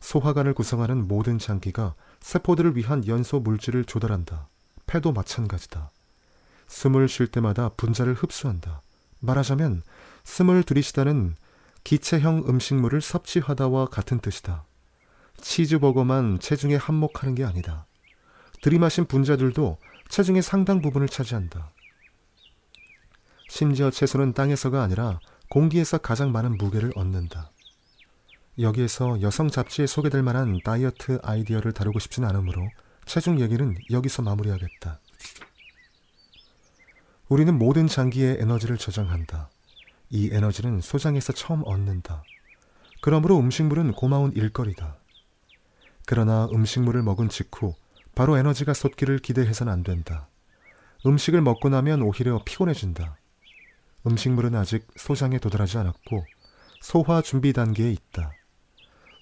소화관을 0.00 0.54
구성하는 0.54 1.06
모든 1.06 1.38
장기가 1.38 1.94
세포들을 2.20 2.76
위한 2.76 3.06
연소 3.06 3.40
물질을 3.40 3.84
조달한다. 3.84 4.48
폐도 4.86 5.12
마찬가지다. 5.12 5.90
숨을 6.66 7.08
쉴 7.08 7.26
때마다 7.26 7.70
분자를 7.70 8.14
흡수한다. 8.14 8.82
말하자면 9.20 9.82
숨을 10.24 10.62
들이쉬다는 10.62 11.36
기체형 11.84 12.44
음식물을 12.48 13.00
섭취하다와 13.00 13.86
같은 13.86 14.20
뜻이다. 14.20 14.64
치즈버거만 15.40 16.38
체중에 16.38 16.76
한몫하는 16.76 17.34
게 17.34 17.44
아니다. 17.44 17.86
들이마신 18.62 19.06
분자들도 19.06 19.78
체중의 20.08 20.42
상당 20.42 20.82
부분을 20.82 21.08
차지한다. 21.08 21.70
심지어 23.48 23.90
채소는 23.90 24.34
땅에서가 24.34 24.82
아니라 24.82 25.18
공기에서 25.48 25.98
가장 25.98 26.30
많은 26.30 26.56
무게를 26.58 26.92
얻는다. 26.94 27.50
여기에서 28.62 29.20
여성 29.22 29.48
잡지에 29.48 29.86
소개될 29.86 30.22
만한 30.22 30.60
다이어트 30.64 31.18
아이디어를 31.22 31.72
다루고 31.72 31.98
싶진 31.98 32.24
않으므로 32.24 32.68
체중 33.06 33.40
얘기는 33.40 33.74
여기서 33.90 34.22
마무리하겠다. 34.22 35.00
우리는 37.28 37.58
모든 37.58 37.86
장기에 37.86 38.38
에너지를 38.40 38.76
저장한다. 38.76 39.50
이 40.10 40.30
에너지는 40.32 40.80
소장에서 40.80 41.32
처음 41.32 41.62
얻는다. 41.64 42.24
그러므로 43.00 43.38
음식물은 43.38 43.92
고마운 43.92 44.32
일거리다. 44.32 44.96
그러나 46.06 46.48
음식물을 46.52 47.02
먹은 47.02 47.28
직후 47.28 47.74
바로 48.14 48.36
에너지가 48.36 48.74
솟기를 48.74 49.20
기대해서는 49.20 49.72
안 49.72 49.82
된다. 49.84 50.28
음식을 51.06 51.40
먹고 51.40 51.68
나면 51.68 52.02
오히려 52.02 52.42
피곤해진다. 52.44 53.16
음식물은 54.06 54.54
아직 54.54 54.86
소장에 54.96 55.38
도달하지 55.38 55.78
않았고 55.78 56.24
소화 56.80 57.22
준비 57.22 57.52
단계에 57.52 57.92
있다. 57.92 58.32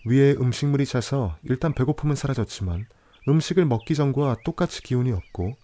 위에 0.04 0.32
음식물이 0.32 0.86
차서 0.86 1.36
일단 1.42 1.74
배고픔은 1.74 2.14
사라졌지만 2.14 2.86
음식을 3.28 3.64
먹기 3.66 3.94
전과 3.94 4.38
똑같이 4.44 4.82
기운이 4.82 5.12
없고 5.12 5.56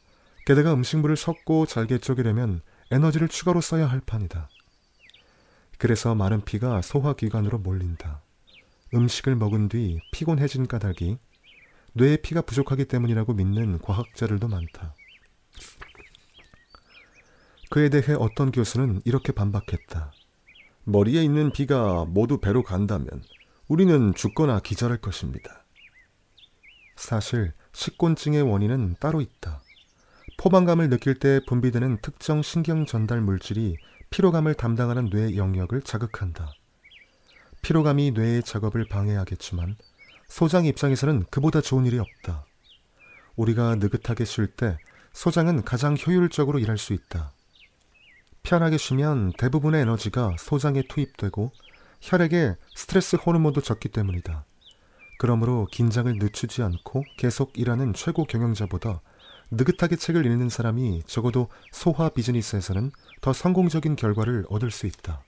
게다가 0.46 0.74
음식물을 0.74 1.16
섞고 1.16 1.66
잘게 1.66 1.98
쪼개려면 1.98 2.60
에너지를 2.90 3.28
추가로 3.28 3.60
써야 3.60 3.86
할 3.86 4.00
판이다. 4.00 4.48
그래서 5.78 6.14
마른 6.14 6.42
피가 6.42 6.82
소화기관으로 6.82 7.58
몰린다. 7.58 8.22
음식을 8.92 9.36
먹은 9.36 9.68
뒤 9.68 10.00
피곤해진 10.12 10.66
까닭이 10.66 11.18
뇌의 11.94 12.18
피가 12.22 12.42
부족하기 12.42 12.84
때문이라고 12.86 13.34
믿는 13.34 13.78
과학자들도 13.78 14.48
많다. 14.48 14.94
그에 17.70 17.88
대해 17.88 18.14
어떤 18.18 18.52
교수는 18.52 19.00
이렇게 19.04 19.32
반박했다. 19.32 20.12
머리에 20.84 21.22
있는 21.24 21.50
피가 21.50 22.04
모두 22.04 22.38
배로 22.38 22.62
간다면 22.62 23.08
우리는 23.66 24.12
죽거나 24.14 24.60
기절할 24.60 24.98
것입니다. 24.98 25.64
사실 26.96 27.52
식곤증의 27.72 28.42
원인은 28.42 28.96
따로 29.00 29.20
있다. 29.20 29.62
포만감을 30.36 30.90
느낄 30.90 31.18
때 31.18 31.40
분비되는 31.46 31.98
특정 32.02 32.42
신경 32.42 32.84
전달 32.84 33.20
물질이 33.20 33.76
피로감을 34.10 34.54
담당하는 34.54 35.08
뇌 35.08 35.36
영역을 35.36 35.82
자극한다. 35.82 36.52
피로감이 37.62 38.10
뇌의 38.10 38.42
작업을 38.42 38.86
방해하겠지만 38.86 39.76
소장 40.28 40.66
입장에서는 40.66 41.24
그보다 41.30 41.60
좋은 41.62 41.86
일이 41.86 41.98
없다. 41.98 42.44
우리가 43.36 43.76
느긋하게 43.76 44.26
쉴 44.26 44.46
때 44.46 44.76
소장은 45.14 45.64
가장 45.64 45.96
효율적으로 45.96 46.58
일할 46.58 46.76
수 46.76 46.92
있다. 46.92 47.32
편하게 48.42 48.76
쉬면 48.76 49.32
대부분의 49.38 49.82
에너지가 49.82 50.36
소장에 50.38 50.82
투입되고 50.82 51.50
혈액에 52.04 52.56
스트레스 52.74 53.16
호르몬도 53.16 53.62
적기 53.62 53.88
때문이다. 53.88 54.44
그러므로 55.18 55.66
긴장을 55.70 56.12
늦추지 56.12 56.62
않고 56.62 57.02
계속 57.16 57.58
일하는 57.58 57.94
최고 57.94 58.24
경영자보다 58.24 59.00
느긋하게 59.50 59.96
책을 59.96 60.26
읽는 60.26 60.50
사람이 60.50 61.04
적어도 61.06 61.48
소화 61.72 62.10
비즈니스에서는 62.10 62.92
더 63.22 63.32
성공적인 63.32 63.96
결과를 63.96 64.44
얻을 64.50 64.70
수 64.70 64.86
있다. 64.86 65.22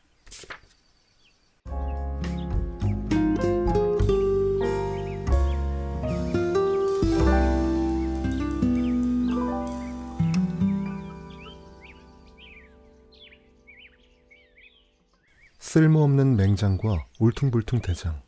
쓸모없는 15.67 16.37
맹장과 16.37 17.07
울퉁불퉁 17.19 17.81
대장. 17.81 18.23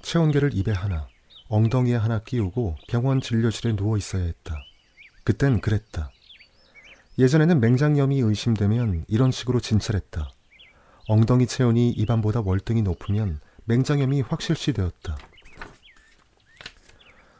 체온계를 0.00 0.54
입에 0.54 0.70
하나, 0.70 1.08
엉덩이에 1.48 1.96
하나 1.96 2.20
끼우고 2.20 2.76
병원 2.86 3.20
진료실에 3.20 3.74
누워 3.74 3.96
있어야 3.98 4.22
했다. 4.22 4.62
그땐 5.24 5.60
그랬다. 5.60 6.12
예전에는 7.18 7.58
맹장염이 7.58 8.20
의심되면 8.20 9.06
이런 9.08 9.32
식으로 9.32 9.58
진찰했다. 9.58 10.30
엉덩이 11.08 11.48
체온이 11.48 11.90
입안보다 11.90 12.42
월등히 12.44 12.82
높으면 12.82 13.40
맹장염이 13.64 14.20
확실시 14.20 14.72
되었다. 14.72 15.18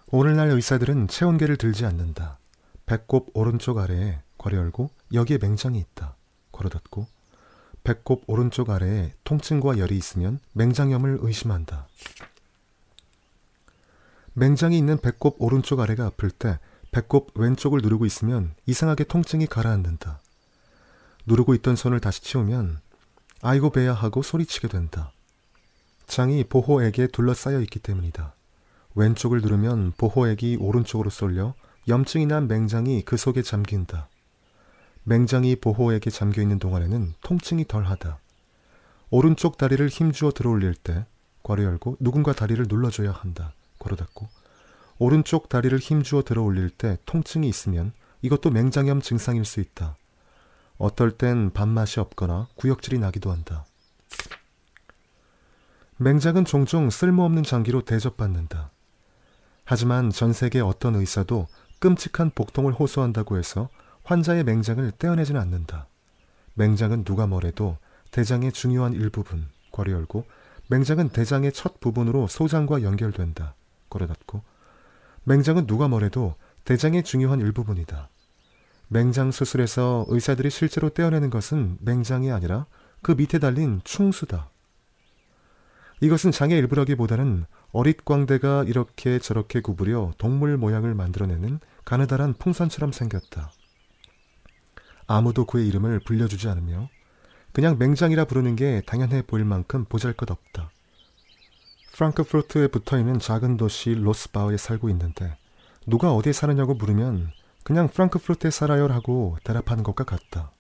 오늘날 0.09 0.49
의사들은 0.49 1.07
체온계를 1.07 1.59
들지 1.59 1.87
않는다. 1.87 2.41
배꼽 2.87 3.31
오른쪽 3.35 3.79
아래에 3.79 4.19
괄호 4.37 4.57
열고 4.57 4.91
여기에 5.13 5.39
맹장이 5.41 5.79
있다. 5.79 6.17
괄호 6.51 6.71
닫고 6.71 7.16
배꼽 7.87 8.25
오른쪽 8.27 8.71
아래에 8.71 9.15
통증과 9.23 9.79
열이 9.79 9.97
있으면 9.97 10.41
맹장염을 10.55 11.19
의심한다. 11.21 11.87
맹장이 14.33 14.77
있는 14.77 14.99
배꼽 14.99 15.37
오른쪽 15.39 15.79
아래가 15.79 16.07
아플 16.07 16.33
때 16.33 16.59
배꼽 16.91 17.31
왼쪽을 17.37 17.83
누르고 17.83 18.05
있으면 18.05 18.57
이상하게 18.67 19.05
통증이 19.05 19.47
가라앉는다. 19.47 20.19
누르고 21.27 21.55
있던 21.55 21.77
손을 21.77 22.01
다시 22.01 22.23
치우면 22.23 22.81
아이고 23.41 23.71
배야 23.71 23.95
하고 23.95 24.21
소리치게 24.21 24.67
된다. 24.67 25.13
장이 26.09 26.43
보호액에 26.43 27.07
둘러싸여 27.07 27.61
있기 27.61 27.79
때문이다. 27.79 28.35
왼쪽을 28.97 29.43
누르면 29.43 29.93
보호액이 29.97 30.57
오른쪽으로 30.57 31.09
쏠려 31.09 31.55
염증이 31.87 32.27
난 32.27 32.49
맹장이 32.49 33.03
그 33.03 33.17
속에 33.17 33.43
잠긴다. 33.43 34.09
맹장이 35.09 35.55
보호액에 35.57 36.11
잠겨 36.11 36.43
있는 36.43 36.59
동안에는 36.59 37.15
통증이 37.21 37.67
덜하다. 37.69 38.19
오른쪽 39.11 39.57
다리를 39.57 39.87
힘주어 39.87 40.33
들어올릴 40.33 40.75
때 40.75 41.07
괄호 41.45 41.63
열고 41.63 41.99
누군가 42.01 42.33
다리를 42.33 42.65
눌러줘야 42.69 43.13
한다. 43.13 43.53
괄호 43.79 43.95
닫고 43.95 44.29
오른쪽 44.99 45.49
다리를 45.49 45.79
힘주어 45.79 46.23
들어 46.23 46.43
올릴 46.43 46.71
때 46.71 46.99
통증이 47.07 47.49
있으면 47.49 47.93
이것도 48.21 48.51
맹장염 48.51 49.01
증상일 49.01 49.45
수 49.45 49.61
있다. 49.61 49.97
어떨 50.77 51.13
땐 51.13 51.53
밥맛이 51.53 52.01
없거나 52.01 52.49
구역질이 52.57 52.99
나기도 52.99 53.31
한다. 53.31 53.65
맹장은 55.99 56.47
종종 56.47 56.91
쓸모없는 56.91 57.45
장기로 57.45 57.83
대접받는다. 57.83 58.71
하지만 59.65 60.11
전 60.11 60.33
세계 60.33 60.59
어떤 60.61 60.97
의사도 60.97 61.47
끔찍한 61.79 62.31
복통을 62.35 62.73
호소한다고 62.73 63.39
해서 63.39 63.69
환자의 64.07 64.45
맹장을 64.45 64.93
떼어내지는 64.93 65.41
않는다. 65.41 65.89
맹장은 66.55 67.03
누가 67.05 67.27
뭐래도 67.27 67.77
대장의 68.13 68.53
중요한 68.53 68.93
일부분, 68.93 69.49
괄호 69.73 69.91
열고, 69.91 70.25
맹장은 70.69 71.09
대장의 71.09 71.53
첫 71.53 71.81
부분으로 71.81 72.29
소장과 72.29 72.83
연결된다. 72.83 73.55
괄호 73.91 74.07
닫고, 74.07 74.43
맹장은 75.25 75.67
누가 75.67 75.89
뭐래도 75.89 76.37
대장의 76.65 77.03
중요한 77.03 77.41
일부분이다. 77.41 78.09
맹장 78.89 79.33
수술에서 79.33 80.07
의사들이 80.09 80.51
실제로 80.51 80.89
떼어내는 80.89 81.29
것은 81.29 81.79
맹장이 81.81 82.31
아니라 82.31 82.67
그 83.03 83.13
밑에 83.13 83.41
달린 83.41 83.81
충수다. 83.83 84.51
이것은 86.01 86.31
장의 86.31 86.57
일부라기보다는 86.59 87.47
어릿광대가 87.73 88.65
이렇게 88.65 89.19
저렇게 89.19 89.61
구부려 89.61 90.13
동물 90.17 90.57
모양을 90.57 90.95
만들어내는 90.95 91.59
가느다란 91.85 92.35
풍선처럼 92.35 92.93
생겼다. 92.93 93.51
아무도 95.07 95.47
그의 95.47 95.69
이름을 95.69 96.01
불려주지 96.01 96.49
않으며 96.49 96.89
그냥 97.53 97.79
맹장이라 97.79 98.27
부르는 98.27 98.57
게 98.57 98.83
당연해 98.87 99.23
보일 99.23 99.45
만큼 99.45 99.85
보잘것없다. 99.85 100.71
프랑크푸르트에 101.93 102.69
붙어있는 102.69 103.19
작은 103.19 103.57
도시 103.57 103.95
로스바우에 103.95 104.59
살고 104.59 104.91
있는데 104.91 105.39
누가 105.87 106.13
어디에 106.13 106.33
사느냐고 106.33 106.75
물으면 106.75 107.31
그냥 107.63 107.89
프랑크푸르트에 107.89 108.51
살아요 108.51 108.87
라고 108.89 109.39
대답하는 109.45 109.83
것과 109.83 110.05
같다. 110.05 110.53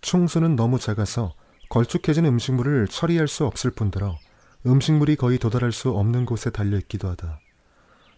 충수는 0.00 0.54
너무 0.54 0.78
작아서 0.78 1.34
걸쭉해진 1.70 2.24
음식물을 2.24 2.86
처리할 2.88 3.26
수 3.26 3.44
없을 3.44 3.70
뿐더러 3.70 4.16
음식물이 4.64 5.16
거의 5.16 5.38
도달할 5.38 5.72
수 5.72 5.90
없는 5.90 6.24
곳에 6.24 6.50
달려있기도 6.50 7.08
하다. 7.08 7.40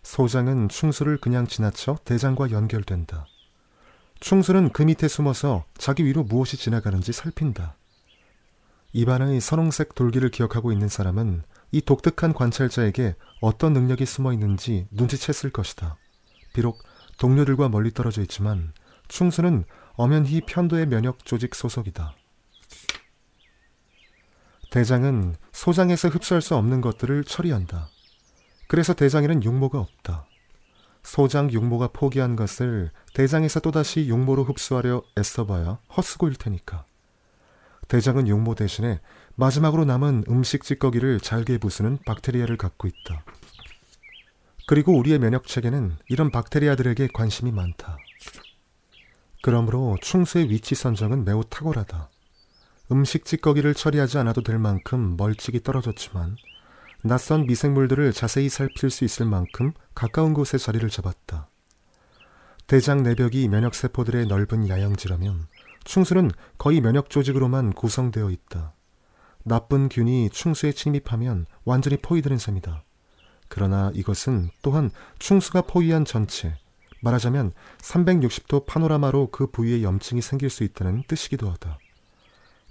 소장은 0.02 0.68
충수를 0.68 1.18
그냥 1.18 1.46
지나쳐 1.46 1.96
대장과 2.04 2.50
연결된다. 2.50 3.26
충수는 4.20 4.70
그 4.70 4.82
밑에 4.82 5.08
숨어서 5.08 5.64
자기 5.76 6.04
위로 6.04 6.22
무엇이 6.22 6.58
지나가는지 6.58 7.12
살핀다. 7.12 7.76
입안의 8.92 9.40
선홍색 9.40 9.94
돌기를 9.94 10.30
기억하고 10.30 10.72
있는 10.72 10.88
사람은 10.88 11.42
이 11.72 11.80
독특한 11.80 12.34
관찰자에게 12.34 13.14
어떤 13.40 13.72
능력이 13.72 14.04
숨어 14.04 14.32
있는지 14.32 14.88
눈치챘을 14.94 15.52
것이다. 15.52 15.96
비록 16.52 16.82
동료들과 17.18 17.68
멀리 17.68 17.92
떨어져 17.92 18.20
있지만 18.22 18.72
충수는 19.08 19.64
엄연히 19.94 20.40
편도의 20.42 20.86
면역 20.86 21.24
조직 21.24 21.54
소속이다. 21.54 22.14
대장은 24.70 25.36
소장에서 25.52 26.08
흡수할 26.08 26.42
수 26.42 26.56
없는 26.56 26.80
것들을 26.80 27.24
처리한다. 27.24 27.88
그래서 28.68 28.92
대장에는 28.92 29.42
육모가 29.42 29.80
없다. 29.80 30.26
소장 31.02 31.50
육모가 31.50 31.88
포기한 31.92 32.36
것을 32.36 32.90
대장에서 33.14 33.60
또다시 33.60 34.06
육모로 34.06 34.44
흡수하려 34.44 35.02
애써봐야 35.18 35.78
헛수고일 35.96 36.34
테니까. 36.34 36.84
대장은 37.88 38.28
육모 38.28 38.54
대신에 38.54 39.00
마지막으로 39.34 39.84
남은 39.84 40.24
음식 40.28 40.62
찌꺼기를 40.62 41.20
잘게 41.20 41.58
부수는 41.58 41.98
박테리아를 42.06 42.56
갖고 42.56 42.86
있다. 42.86 43.24
그리고 44.68 44.96
우리의 44.96 45.18
면역 45.18 45.46
체계는 45.46 45.96
이런 46.08 46.30
박테리아들에게 46.30 47.08
관심이 47.12 47.50
많다. 47.50 47.98
그러므로 49.42 49.96
충수의 50.00 50.50
위치 50.50 50.74
선정은 50.74 51.24
매우 51.24 51.42
탁월하다. 51.42 52.10
음식 52.92 53.24
찌꺼기를 53.24 53.74
처리하지 53.74 54.18
않아도 54.18 54.42
될 54.42 54.58
만큼 54.58 55.16
멀찍이 55.16 55.62
떨어졌지만 55.62 56.36
낯선 57.02 57.46
미생물들을 57.46 58.12
자세히 58.12 58.50
살필 58.50 58.90
수 58.90 59.04
있을 59.04 59.24
만큼 59.24 59.72
가까운 59.94 60.34
곳에 60.34 60.58
자리를 60.58 60.86
잡았다. 60.90 61.48
대장 62.66 63.02
내벽이 63.02 63.48
면역세포들의 63.48 64.26
넓은 64.26 64.68
야영지라면 64.68 65.46
충수는 65.84 66.30
거의 66.58 66.80
면역 66.80 67.08
조직으로만 67.08 67.72
구성되어 67.72 68.30
있다. 68.30 68.74
나쁜 69.44 69.88
균이 69.88 70.28
충수에 70.30 70.72
침입하면 70.72 71.46
완전히 71.64 71.96
포위되는 71.96 72.36
셈이다. 72.36 72.84
그러나 73.48 73.90
이것은 73.94 74.50
또한 74.62 74.90
충수가 75.18 75.62
포위한 75.62 76.04
전체, 76.04 76.54
말하자면 77.00 77.52
360도 77.78 78.66
파노라마로 78.66 79.30
그 79.30 79.46
부위에 79.46 79.82
염증이 79.82 80.20
생길 80.20 80.50
수 80.50 80.64
있다는 80.64 81.04
뜻이기도 81.08 81.50
하다. 81.50 81.78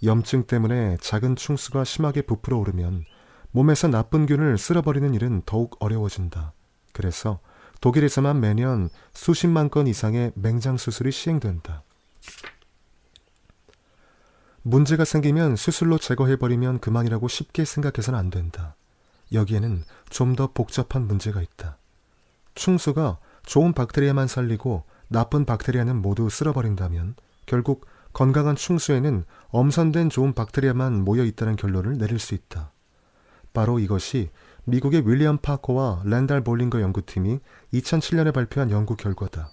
염증 0.03 0.45
때문에 0.45 0.97
작은 1.01 1.35
충수가 1.35 1.83
심하게 1.83 2.21
부풀어 2.21 2.57
오르면 2.59 3.05
몸에서 3.51 3.87
나쁜 3.87 4.25
균을 4.25 4.57
쓸어버리는 4.57 5.13
일은 5.13 5.41
더욱 5.45 5.75
어려워진다. 5.79 6.53
그래서 6.93 7.39
독일에서만 7.81 8.39
매년 8.39 8.89
수십만 9.13 9.69
건 9.69 9.87
이상의 9.87 10.31
맹장 10.35 10.77
수술이 10.77 11.11
시행된다. 11.11 11.83
문제가 14.61 15.05
생기면 15.05 15.55
수술로 15.55 15.97
제거해버리면 15.97 16.79
그만이라고 16.79 17.27
쉽게 17.27 17.65
생각해서는 17.65 18.19
안 18.19 18.29
된다. 18.29 18.75
여기에는 19.31 19.83
좀 20.09 20.35
더 20.35 20.51
복잡한 20.53 21.07
문제가 21.07 21.41
있다. 21.41 21.77
충수가 22.55 23.19
좋은 23.43 23.73
박테리아만 23.73 24.27
살리고 24.27 24.83
나쁜 25.07 25.45
박테리아는 25.45 25.95
모두 26.01 26.29
쓸어버린다면 26.29 27.15
결국 27.45 27.87
건강한 28.13 28.55
충수에는 28.55 29.23
엄선된 29.49 30.09
좋은 30.09 30.33
박테리아만 30.33 31.03
모여 31.03 31.23
있다는 31.23 31.55
결론을 31.55 31.97
내릴 31.97 32.19
수 32.19 32.35
있다. 32.35 32.71
바로 33.53 33.79
이것이 33.79 34.29
미국의 34.65 35.07
윌리엄 35.07 35.37
파커와 35.37 36.03
랜달 36.05 36.41
볼링거 36.41 36.81
연구팀이 36.81 37.39
2007년에 37.73 38.33
발표한 38.33 38.71
연구 38.71 38.95
결과다. 38.95 39.51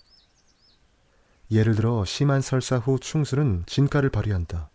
예를 1.51 1.75
들어 1.75 2.05
심한 2.05 2.41
설사 2.41 2.77
후 2.77 2.99
충수는 2.99 3.65
진가를 3.67 4.11
발휘한다. 4.11 4.69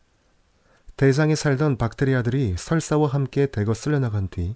대장에 0.98 1.36
살던 1.36 1.78
박테리아들이 1.78 2.56
설사와 2.58 3.08
함께 3.10 3.48
대거 3.48 3.74
쓸려나간 3.74 4.28
뒤 4.30 4.56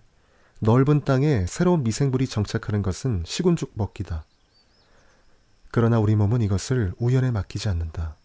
넓은 0.60 1.04
땅에 1.04 1.45
새로운 1.47 1.84
미생물이 1.84 2.28
정착하는 2.28 2.82
것은 2.82 3.23
시군죽 3.25 3.71
먹기다. 3.73 4.25
그러나 5.71 5.99
우리 5.99 6.15
몸은 6.15 6.41
이것을 6.41 6.93
우연에 6.99 7.32
맡기지 7.32 7.67
않는다. 7.67 8.15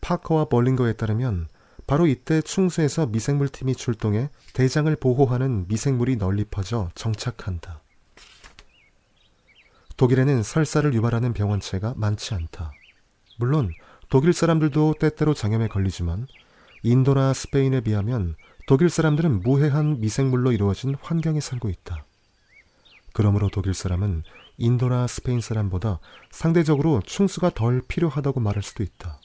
파커와 0.00 0.46
벌링거에 0.46 0.94
따르면 0.94 1.48
바로 1.90 2.06
이때 2.06 2.40
충수에서 2.40 3.06
미생물팀이 3.06 3.74
출동해 3.74 4.30
대장을 4.54 4.94
보호하는 4.94 5.66
미생물이 5.66 6.18
널리 6.18 6.44
퍼져 6.44 6.88
정착한다. 6.94 7.82
독일에는 9.96 10.44
설사를 10.44 10.94
유발하는 10.94 11.32
병원체가 11.32 11.94
많지 11.96 12.34
않다. 12.34 12.70
물론 13.40 13.72
독일 14.08 14.32
사람들도 14.32 14.94
때때로 15.00 15.34
장염에 15.34 15.66
걸리지만 15.66 16.28
인도나 16.84 17.32
스페인에 17.32 17.80
비하면 17.80 18.36
독일 18.68 18.88
사람들은 18.88 19.40
무해한 19.40 19.98
미생물로 19.98 20.52
이루어진 20.52 20.94
환경에 21.02 21.40
살고 21.40 21.70
있다. 21.70 22.04
그러므로 23.14 23.48
독일 23.48 23.74
사람은 23.74 24.22
인도나 24.58 25.08
스페인 25.08 25.40
사람보다 25.40 25.98
상대적으로 26.30 27.02
충수가 27.04 27.50
덜 27.50 27.82
필요하다고 27.88 28.38
말할 28.38 28.62
수도 28.62 28.84
있다. 28.84 29.18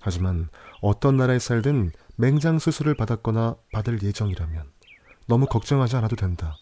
하지만 0.00 0.48
어떤 0.80 1.16
나라에 1.16 1.38
살든 1.38 1.92
맹장 2.16 2.58
수술을 2.58 2.94
받았거나 2.94 3.56
받을 3.72 4.02
예정이라면 4.02 4.64
너무 5.26 5.46
걱정하지 5.46 5.96
않아도 5.96 6.16
된다. 6.16 6.56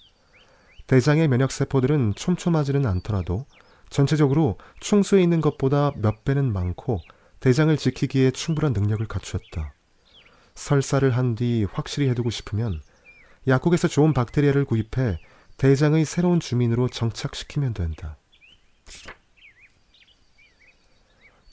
대장의 0.87 1.29
면역 1.29 1.53
세포들은 1.53 2.15
촘촘하지는 2.17 2.87
않더라도 2.87 3.47
전체적으로 3.91 4.59
충수에 4.81 5.23
있는 5.23 5.41
것보다 5.41 5.93
몇 5.97 6.25
배는 6.25 6.53
많고 6.53 7.01
대장을 7.41 7.75
지키기에 7.77 8.33
충분한 8.33 8.73
능력을 8.73 9.07
갖추었다. 9.07 9.73
설사를 10.55 11.09
한 11.11 11.35
뒤 11.37 11.67
확실히 11.71 12.09
해두고 12.09 12.31
싶으면 12.31 12.81
약국에서 13.47 13.87
좋은 13.89 14.13
박테리아를 14.13 14.65
구입해 14.65 15.19
대장의 15.57 16.05
새로운 16.05 16.41
주민으로 16.41 16.89
정착시키면 16.89 17.75
된다. 17.75 18.17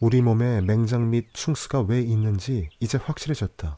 우리 0.02 0.22
몸에 0.22 0.62
맹장 0.62 1.10
및 1.10 1.28
충수가 1.34 1.84
왜 1.84 2.02
있는지 2.02 2.70
이제 2.80 2.98
확실해졌다. 2.98 3.78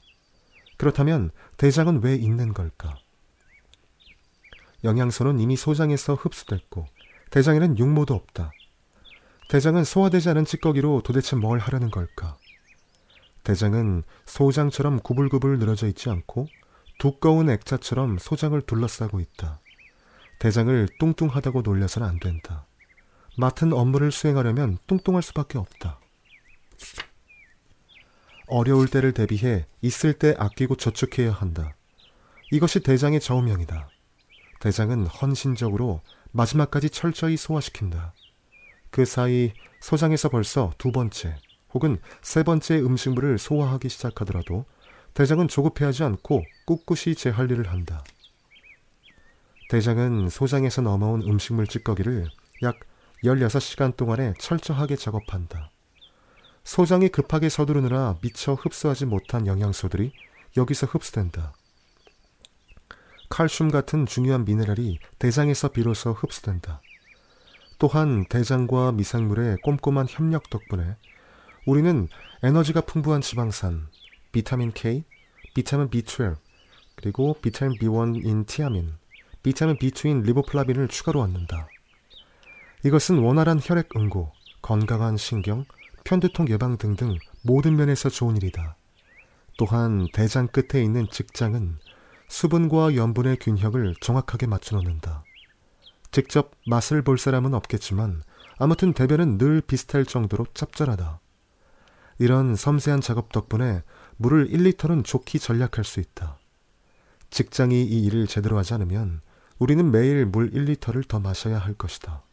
그렇다면 0.77 1.31
대장은 1.57 2.03
왜 2.03 2.15
있는 2.15 2.53
걸까? 2.53 2.97
영양소는 4.83 5.39
이미 5.39 5.55
소장에서 5.55 6.15
흡수됐고 6.15 6.85
대장에는 7.29 7.77
육모도 7.77 8.15
없다. 8.15 8.51
대장은 9.49 9.83
소화되지 9.83 10.29
않은 10.29 10.45
찌꺼기로 10.45 11.01
도대체 11.03 11.35
뭘 11.35 11.59
하려는 11.59 11.91
걸까? 11.91 12.37
대장은 13.43 14.03
소장처럼 14.25 14.99
구불구불 14.99 15.59
늘어져 15.59 15.87
있지 15.87 16.09
않고 16.09 16.47
두꺼운 16.99 17.49
액자처럼 17.49 18.17
소장을 18.17 18.59
둘러싸고 18.61 19.19
있다. 19.19 19.61
대장을 20.39 20.87
뚱뚱하다고 20.99 21.61
놀려서는 21.61 22.07
안 22.07 22.19
된다. 22.19 22.65
맡은 23.37 23.71
업무를 23.71 24.11
수행하려면 24.11 24.79
뚱뚱할 24.87 25.21
수밖에 25.21 25.59
없다. 25.59 25.99
어려울 28.47 28.87
때를 28.87 29.13
대비해 29.13 29.65
있을 29.81 30.13
때 30.13 30.35
아끼고 30.37 30.75
저축해야 30.77 31.31
한다. 31.31 31.75
이것이 32.51 32.79
대장의 32.79 33.19
저우명이다. 33.19 33.89
대장은 34.61 35.05
헌신적으로 35.07 36.01
마지막까지 36.31 36.89
철저히 36.89 37.35
소화시킨다. 37.37 38.13
그 38.89 39.05
사이 39.05 39.51
소장에서 39.81 40.29
벌써 40.29 40.71
두 40.77 40.91
번째, 40.91 41.35
혹은 41.73 41.97
세 42.21 42.43
번째 42.43 42.79
음식물을 42.79 43.37
소화하기 43.37 43.89
시작하더라도 43.89 44.65
대장은 45.13 45.47
조급해하지 45.47 46.03
않고 46.03 46.43
꿋꿋이 46.65 47.15
제 47.15 47.29
할 47.29 47.51
일을 47.51 47.69
한다. 47.69 48.03
대장은 49.69 50.29
소장에서 50.29 50.81
넘어온 50.81 51.21
음식물 51.23 51.67
찌꺼기를 51.67 52.29
약 52.63 52.79
16시간 53.23 53.97
동안에 53.97 54.33
철저하게 54.39 54.95
작업한다. 54.95 55.71
소장이 56.67 57.07
급하게 57.07 57.47
서두르느라 57.47 58.17
미처 58.21 58.53
흡수하지 58.53 59.05
못한 59.05 59.47
영양소들이 59.47 60.11
여기서 60.57 60.85
흡수된다. 60.85 61.53
칼슘 63.29 63.71
같은 63.71 64.05
중요한 64.05 64.43
미네랄이 64.43 64.99
대장에서 65.17 65.69
비로소 65.69 66.11
흡수된다. 66.11 66.81
또한 67.79 68.25
대장과 68.27 68.91
미생물의 68.91 69.59
꼼꼼한 69.63 70.07
협력 70.09 70.49
덕분에 70.49 70.97
우리는 71.65 72.09
에너지가 72.43 72.81
풍부한 72.81 73.21
지방산, 73.21 73.87
비타민 74.33 74.73
K, 74.73 75.05
비타민 75.55 75.89
B12, 75.89 76.35
그리고 76.97 77.37
비타민 77.41 77.79
B1인 77.79 78.45
티아민, 78.45 78.97
비타민 79.41 79.77
B2인 79.77 80.25
리보플라빈을 80.25 80.89
추가로 80.89 81.21
얻는다. 81.21 81.69
이것은 82.83 83.19
원활한 83.19 83.61
혈액 83.63 83.95
응고, 83.95 84.33
건강한 84.61 85.15
신경, 85.15 85.63
편두통 86.07 86.47
예방 86.47 86.77
등등 86.77 87.17
모든 87.41 87.75
면에서 87.75 88.07
좋은 88.07 88.37
일이다. 88.37 88.77
또한 89.57 90.07
대장 90.13 90.47
끝에 90.47 90.81
있는 90.81 91.05
직장은 91.11 91.79
수분과 92.29 92.95
염분의 92.95 93.39
균형을 93.41 93.93
정확하게 93.99 94.47
맞춰 94.47 94.77
놓는다. 94.77 95.25
직접 96.11 96.51
맛을 96.65 97.01
볼 97.01 97.17
사람은 97.17 97.53
없겠지만 97.53 98.23
아무튼 98.57 98.93
대변은 98.93 99.37
늘 99.37 99.59
비슷할 99.59 100.05
정도로 100.05 100.45
짭짤하다. 100.53 101.19
이런 102.19 102.55
섬세한 102.55 103.01
작업 103.01 103.33
덕분에 103.33 103.83
물을 104.15 104.47
1리터는 104.47 105.03
좋게 105.03 105.39
전략할 105.39 105.83
수 105.83 105.99
있다. 105.99 106.37
직장이 107.31 107.83
이 107.83 108.05
일을 108.05 108.27
제대로 108.27 108.57
하지 108.57 108.73
않으면 108.73 109.19
우리는 109.59 109.91
매일 109.91 110.25
물 110.25 110.51
1리터를 110.51 111.05
더 111.05 111.19
마셔야 111.19 111.59
할 111.59 111.73
것이다. 111.73 112.23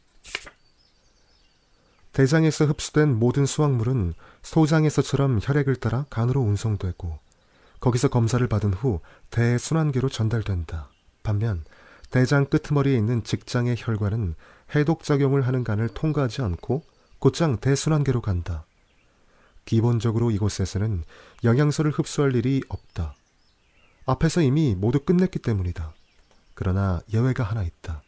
대장에서 2.14 2.66
흡수된 2.66 3.18
모든 3.18 3.44
수확물은 3.44 4.14
소장에서처럼 4.42 5.40
혈액을 5.42 5.77
따라 5.77 6.07
간으로 6.11 6.40
운송되고 6.40 7.18
거기서 7.81 8.09
검사를 8.09 8.46
받은 8.46 8.72
후 8.72 9.00
대순환계로 9.31 10.09
전달된다. 10.09 10.90
반면 11.24 11.64
대장 12.11 12.46
끄트머리에 12.46 12.96
있는 12.96 13.24
직장의 13.24 13.74
혈관은 13.77 14.37
해독작용을 14.74 15.44
하는 15.44 15.64
간을 15.64 15.88
통과하지 15.88 16.42
않고 16.42 16.85
곧장 17.18 17.59
대순환계로 17.59 18.20
간다. 18.20 18.64
기본적으로 19.64 20.31
이곳에서는 20.31 21.03
영양소를 21.42 21.90
흡수할 21.90 22.37
일이 22.37 22.62
없다. 22.68 23.16
앞에서 24.07 24.40
이미 24.40 24.77
모두 24.77 25.00
끝냈기 25.00 25.40
때문이다. 25.40 25.92
그러나 26.55 27.00
예외가 27.12 27.42
하나 27.42 27.64
있다. 27.64 28.03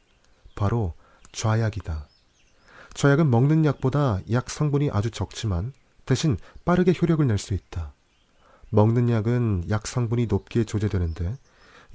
바로 0.54 0.94
좌약이다. 1.32 2.06
좌약은 2.96 3.30
먹는 3.30 3.66
약보다 3.66 4.20
약 4.32 4.48
성분이 4.48 4.88
아주 4.90 5.10
적지만 5.10 5.74
대신 6.06 6.38
빠르게 6.64 6.94
효력을 6.98 7.24
낼 7.26 7.36
수 7.36 7.52
있다. 7.52 7.92
먹는 8.70 9.10
약은 9.10 9.64
약 9.68 9.86
성분이 9.86 10.26
높게 10.28 10.64
조제되는데 10.64 11.36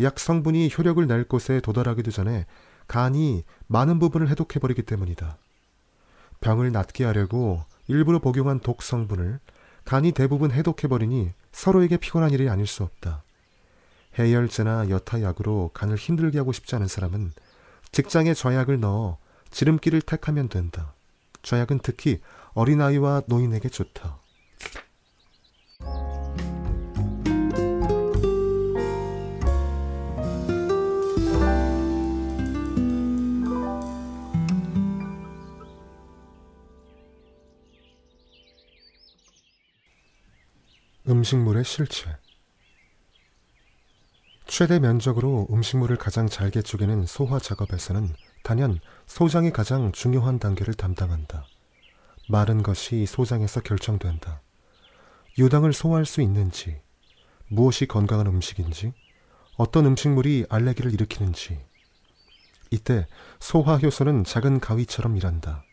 약 0.01 0.19
성분이 0.19 0.69
효력을 0.77 1.05
낼 1.07 1.23
곳에 1.23 1.59
도달하기도 1.59 2.11
전에 2.11 2.45
간이 2.87 3.43
많은 3.65 3.97
부분을 3.97 4.29
해독해버리기 4.29 4.83
때문이다. 4.83 5.37
병을 6.39 6.71
낫게 6.71 7.03
하려고 7.03 7.63
일부러 7.87 8.19
복용한 8.19 8.59
독 8.59 8.83
성분을 8.83 9.39
간이 9.85 10.11
대부분 10.11 10.51
해독해버리니 10.51 11.31
서로에게 11.51 11.97
피곤한 11.97 12.29
일이 12.29 12.47
아닐 12.47 12.67
수 12.67 12.83
없다. 12.83 13.23
해열제나 14.19 14.89
여타 14.89 15.23
약으로 15.23 15.71
간을 15.73 15.95
힘들게 15.95 16.37
하고 16.37 16.51
싶지 16.51 16.75
않은 16.75 16.87
사람은 16.87 17.33
직장에 17.91 18.35
좌약을 18.35 18.79
넣어 18.79 19.17
지름길을 19.51 20.01
택하면 20.01 20.49
된다. 20.49 20.93
좌약은 21.43 21.79
특히 21.83 22.21
어린아이와 22.53 23.23
노인에게 23.27 23.69
좋다. 23.69 24.19
음식물의 41.07 41.65
실체 41.65 42.17
최대 44.45 44.79
면적으로 44.79 45.47
음식물을 45.51 45.97
가장 45.97 46.27
잘게 46.27 46.61
쪼개는 46.61 47.05
소화 47.05 47.39
작업에서는 47.39 48.13
단연 48.43 48.79
소장이 49.05 49.51
가장 49.51 49.91
중요한 49.91 50.39
단계를 50.39 50.73
담당한다. 50.73 51.45
마른 52.29 52.63
것이 52.63 53.05
소장에서 53.05 53.61
결정된다. 53.61 54.41
유당을 55.37 55.73
소화할 55.73 56.05
수 56.05 56.21
있는지, 56.21 56.81
무엇이 57.47 57.85
건강한 57.85 58.27
음식인지, 58.27 58.93
어떤 59.57 59.85
음식물이 59.85 60.45
알레기를 60.49 60.93
일으키는지. 60.93 61.59
이때 62.71 63.05
소화효소는 63.39 64.23
작은 64.23 64.59
가위처럼 64.59 65.17
일한다. 65.17 65.63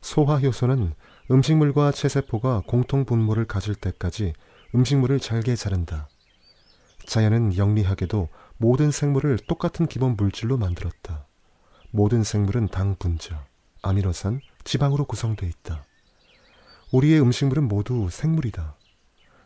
소화효소는 0.00 0.94
음식물과 1.30 1.92
체세포가 1.92 2.62
공통 2.66 3.04
분모를 3.04 3.46
가질 3.46 3.74
때까지 3.74 4.32
음식물을 4.74 5.20
잘게 5.20 5.54
자른다. 5.54 6.08
자연은 7.06 7.56
영리하게도 7.56 8.28
모든 8.56 8.90
생물을 8.90 9.38
똑같은 9.46 9.86
기본 9.86 10.16
물질로 10.16 10.56
만들었다. 10.56 11.23
모든 11.96 12.24
생물은 12.24 12.66
당 12.70 12.96
분자, 12.98 13.46
아미노산, 13.82 14.40
지방으로 14.64 15.04
구성되어 15.04 15.48
있다. 15.48 15.84
우리의 16.90 17.20
음식물은 17.20 17.68
모두 17.68 18.08
생물이다. 18.10 18.74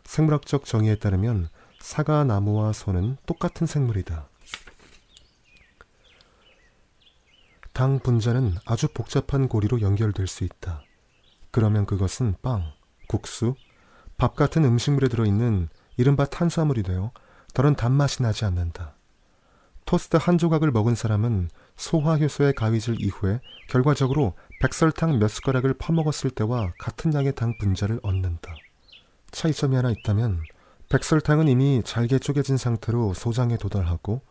생물학적 0.03 0.65
정의에 0.65 0.95
따르면 0.95 1.49
사과, 1.79 2.23
나무와 2.23 2.73
소는 2.73 3.17
똑같은 3.27 3.67
생물이다. 3.67 4.27
당 7.71 7.99
분자는 7.99 8.55
아주 8.65 8.87
복잡한 8.87 9.47
고리로 9.47 9.81
연결될 9.81 10.25
수 10.25 10.43
있다. 10.43 10.81
그러면 11.51 11.85
그것은 11.85 12.33
빵, 12.41 12.73
국수, 13.07 13.53
밥 14.17 14.35
같은 14.35 14.65
음식물에 14.65 15.07
들어있는 15.07 15.69
이른바 15.97 16.25
탄수화물이 16.25 16.81
되어 16.81 17.11
더는 17.53 17.75
단맛이 17.75 18.23
나지 18.23 18.43
않는다. 18.45 18.95
토스트 19.85 20.17
한 20.17 20.37
조각을 20.37 20.69
먹은 20.71 20.93
사람은 20.93 21.49
소화효소의 21.79 22.53
가위질 22.53 22.97
이후에 22.99 23.39
결과적으로 23.69 24.33
백설탕 24.59 25.17
몇 25.17 25.29
숟가락을 25.29 25.73
퍼먹었을 25.75 26.29
때와 26.29 26.73
같은 26.77 27.13
양의 27.13 27.33
당 27.35 27.57
분자를 27.57 28.01
얻는다. 28.03 28.53
차이점이 29.31 29.75
하나 29.75 29.89
있다면 29.89 30.41
백설탕은 30.89 31.47
이미 31.47 31.81
잘게 31.85 32.19
쪼개진 32.19 32.57
상태로 32.57 33.13
소장에 33.13 33.55
도달하고 33.57 34.21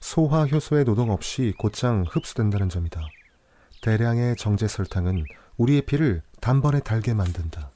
소화효소의 0.00 0.84
노동 0.84 1.10
없이 1.10 1.54
곧장 1.56 2.04
흡수된다는 2.08 2.68
점이다. 2.68 3.00
대량의 3.82 4.36
정제 4.36 4.66
설탕은 4.66 5.24
우리의 5.56 5.82
피를 5.82 6.22
단번에 6.40 6.80
달게 6.80 7.14
만든다. 7.14 7.70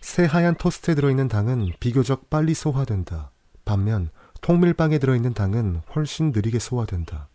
새하얀 0.00 0.54
토스트에 0.54 0.94
들어있는 0.94 1.28
당은 1.28 1.72
비교적 1.78 2.30
빨리 2.30 2.54
소화된다. 2.54 3.30
반면 3.66 4.10
통밀빵에 4.48 4.98
들어있는 4.98 5.34
당은 5.34 5.82
훨씬 5.94 6.32
느리게 6.32 6.58
소화된다. 6.58 7.28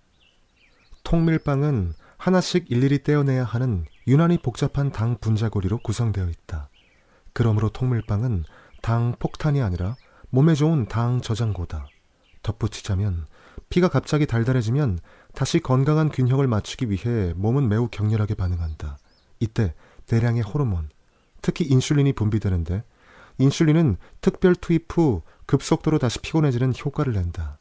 통밀빵은 1.03 1.93
하나씩 2.17 2.71
일일이 2.71 3.03
떼어내야 3.03 3.43
하는 3.43 3.85
유난히 4.07 4.39
복잡한 4.39 4.91
당 4.91 5.19
분자고리로 5.19 5.77
구성되어 5.83 6.27
있다. 6.27 6.69
그러므로 7.31 7.69
통밀빵은 7.69 8.45
당 8.81 9.13
폭탄이 9.19 9.61
아니라 9.61 9.95
몸에 10.31 10.55
좋은 10.55 10.87
당 10.87 11.21
저장고다. 11.21 11.85
덧붙이자면 12.41 13.27
피가 13.69 13.89
갑자기 13.89 14.25
달달해지면 14.25 14.97
다시 15.35 15.59
건강한 15.59 16.09
균형을 16.09 16.47
맞추기 16.47 16.89
위해 16.89 17.33
몸은 17.35 17.69
매우 17.69 17.89
격렬하게 17.89 18.33
반응한다. 18.33 18.97
이때 19.39 19.75
대량의 20.07 20.41
호르몬, 20.41 20.89
특히 21.43 21.63
인슐린이 21.65 22.13
분비되는데 22.13 22.83
인슐린은 23.37 23.97
특별 24.21 24.55
투입 24.55 24.85
후 24.89 25.21
급속도로 25.45 25.99
다시 25.99 26.19
피곤해지는 26.19 26.73
효과를 26.83 27.13
낸다. 27.13 27.59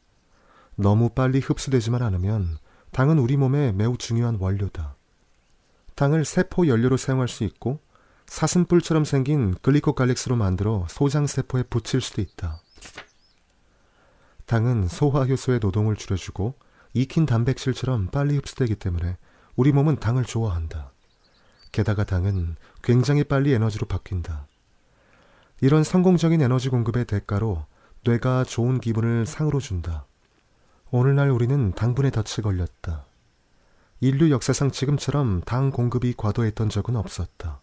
너무 0.75 1.09
빨리 1.09 1.39
흡수되지만 1.39 2.01
않으면 2.01 2.57
당은 2.91 3.19
우리 3.19 3.37
몸에 3.37 3.71
매우 3.71 3.97
중요한 3.97 4.37
원료다. 4.39 4.95
당을 5.95 6.25
세포 6.25 6.67
연료로 6.67 6.97
사용할 6.97 7.27
수 7.27 7.43
있고 7.43 7.79
사슴뿔처럼 8.25 9.05
생긴 9.05 9.53
글리코칼릭스로 9.61 10.35
만들어 10.35 10.85
소장 10.89 11.27
세포에 11.27 11.63
붙일 11.63 12.01
수도 12.01 12.21
있다. 12.21 12.61
당은 14.45 14.87
소화효소의 14.87 15.59
노동을 15.59 15.95
줄여주고 15.95 16.55
익힌 16.93 17.25
단백질처럼 17.25 18.07
빨리 18.07 18.35
흡수되기 18.35 18.75
때문에 18.75 19.17
우리 19.55 19.71
몸은 19.71 19.99
당을 19.99 20.25
좋아한다. 20.25 20.91
게다가 21.71 22.03
당은 22.03 22.55
굉장히 22.83 23.23
빨리 23.23 23.53
에너지로 23.53 23.87
바뀐다. 23.87 24.47
이런 25.63 25.85
성공적인 25.85 26.41
에너지 26.41 26.67
공급의 26.67 27.05
대가로 27.05 27.63
뇌가 28.03 28.43
좋은 28.43 28.81
기분을 28.81 29.25
상으로 29.25 29.61
준다. 29.61 30.03
오늘날 30.91 31.29
우리는 31.29 31.71
당분에 31.71 32.09
덫에 32.09 32.43
걸렸다. 32.43 33.05
인류 34.01 34.29
역사상 34.29 34.71
지금처럼 34.71 35.41
당 35.45 35.71
공급이 35.71 36.15
과도했던 36.17 36.67
적은 36.67 36.97
없었다. 36.97 37.61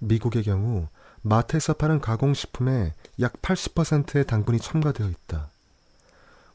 미국의 0.00 0.42
경우 0.42 0.88
마트에서 1.22 1.74
파는 1.74 2.00
가공식품에 2.00 2.94
약 3.20 3.40
80%의 3.40 4.26
당분이 4.26 4.58
첨가되어 4.58 5.08
있다. 5.08 5.50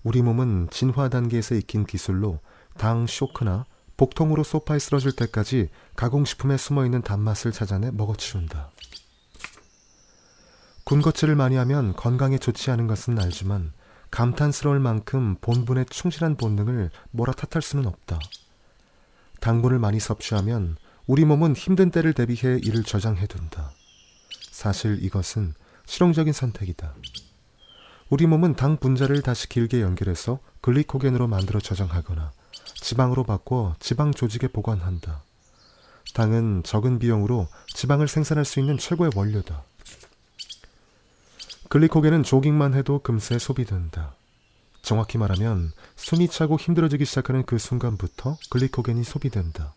우리 0.03 0.21
몸은 0.21 0.67
진화 0.71 1.07
단계에서 1.07 1.55
익힌 1.55 1.85
기술로 1.85 2.39
당 2.77 3.07
쇼크나 3.07 3.65
복통으로 3.95 4.43
소파에 4.43 4.79
쓰러질 4.79 5.13
때까지 5.13 5.69
가공식품에 5.95 6.57
숨어있는 6.57 7.03
단맛을 7.03 7.53
찾아내 7.53 7.91
먹어치운다. 7.91 8.71
군것질을 10.85 11.35
많이 11.35 11.55
하면 11.55 11.95
건강에 11.95 12.37
좋지 12.37 12.69
않은 12.69 12.85
것은 12.85 13.19
알지만 13.19 13.73
감탄스러울 14.11 14.79
만큼 14.79 15.35
본분에 15.41 15.85
충실한 15.85 16.37
본능을 16.37 16.91
뭐라 17.09 17.33
탓할 17.33 17.63
수는 17.63 17.87
없다. 17.87 18.19
당분을 19.39 19.79
많이 19.79 19.99
섭취하면 19.99 20.77
우리 21.07 21.25
몸은 21.25 21.55
힘든 21.55 21.89
때를 21.89 22.13
대비해 22.13 22.59
이를 22.61 22.83
저장해둔다. 22.83 23.71
사실 24.51 25.03
이것은 25.03 25.55
실용적인 25.87 26.31
선택이다. 26.33 26.93
우리 28.09 28.27
몸은 28.27 28.53
당 28.53 28.77
분자를 28.77 29.23
다시 29.23 29.49
길게 29.49 29.81
연결해서 29.81 30.37
글리코겐으로 30.61 31.27
만들어 31.27 31.59
저장하거나 31.59 32.31
지방으로 32.75 33.23
바꿔 33.23 33.75
지방 33.79 34.11
조직에 34.11 34.49
보관한다. 34.49 35.23
당은 36.13 36.61
적은 36.63 36.99
비용으로 36.99 37.47
지방을 37.73 38.07
생산할 38.07 38.45
수 38.45 38.59
있는 38.59 38.77
최고의 38.77 39.11
원료다. 39.15 39.63
글리코겐은 41.75 42.23
조깅만 42.23 42.73
해도 42.73 42.99
금세 42.99 43.37
소비된다. 43.37 44.15
정확히 44.81 45.17
말하면 45.17 45.73
숨이 45.97 46.29
차고 46.29 46.55
힘들어지기 46.55 47.03
시작하는 47.03 47.43
그 47.43 47.57
순간부터 47.57 48.37
글리코겐이 48.49 49.03
소비된다. 49.03 49.73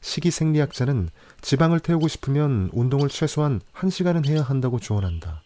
식이 0.00 0.32
생리학자는 0.32 1.10
지방을 1.40 1.78
태우고 1.78 2.08
싶으면 2.08 2.70
운동을 2.72 3.10
최소한 3.10 3.60
1시간은 3.76 4.26
해야 4.26 4.42
한다고 4.42 4.80
조언한다. 4.80 5.40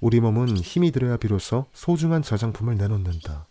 우리 0.00 0.18
몸은 0.18 0.56
힘이 0.56 0.90
들어야 0.90 1.18
비로소 1.18 1.66
소중한 1.72 2.22
저장품을 2.22 2.76
내놓는다. 2.78 3.46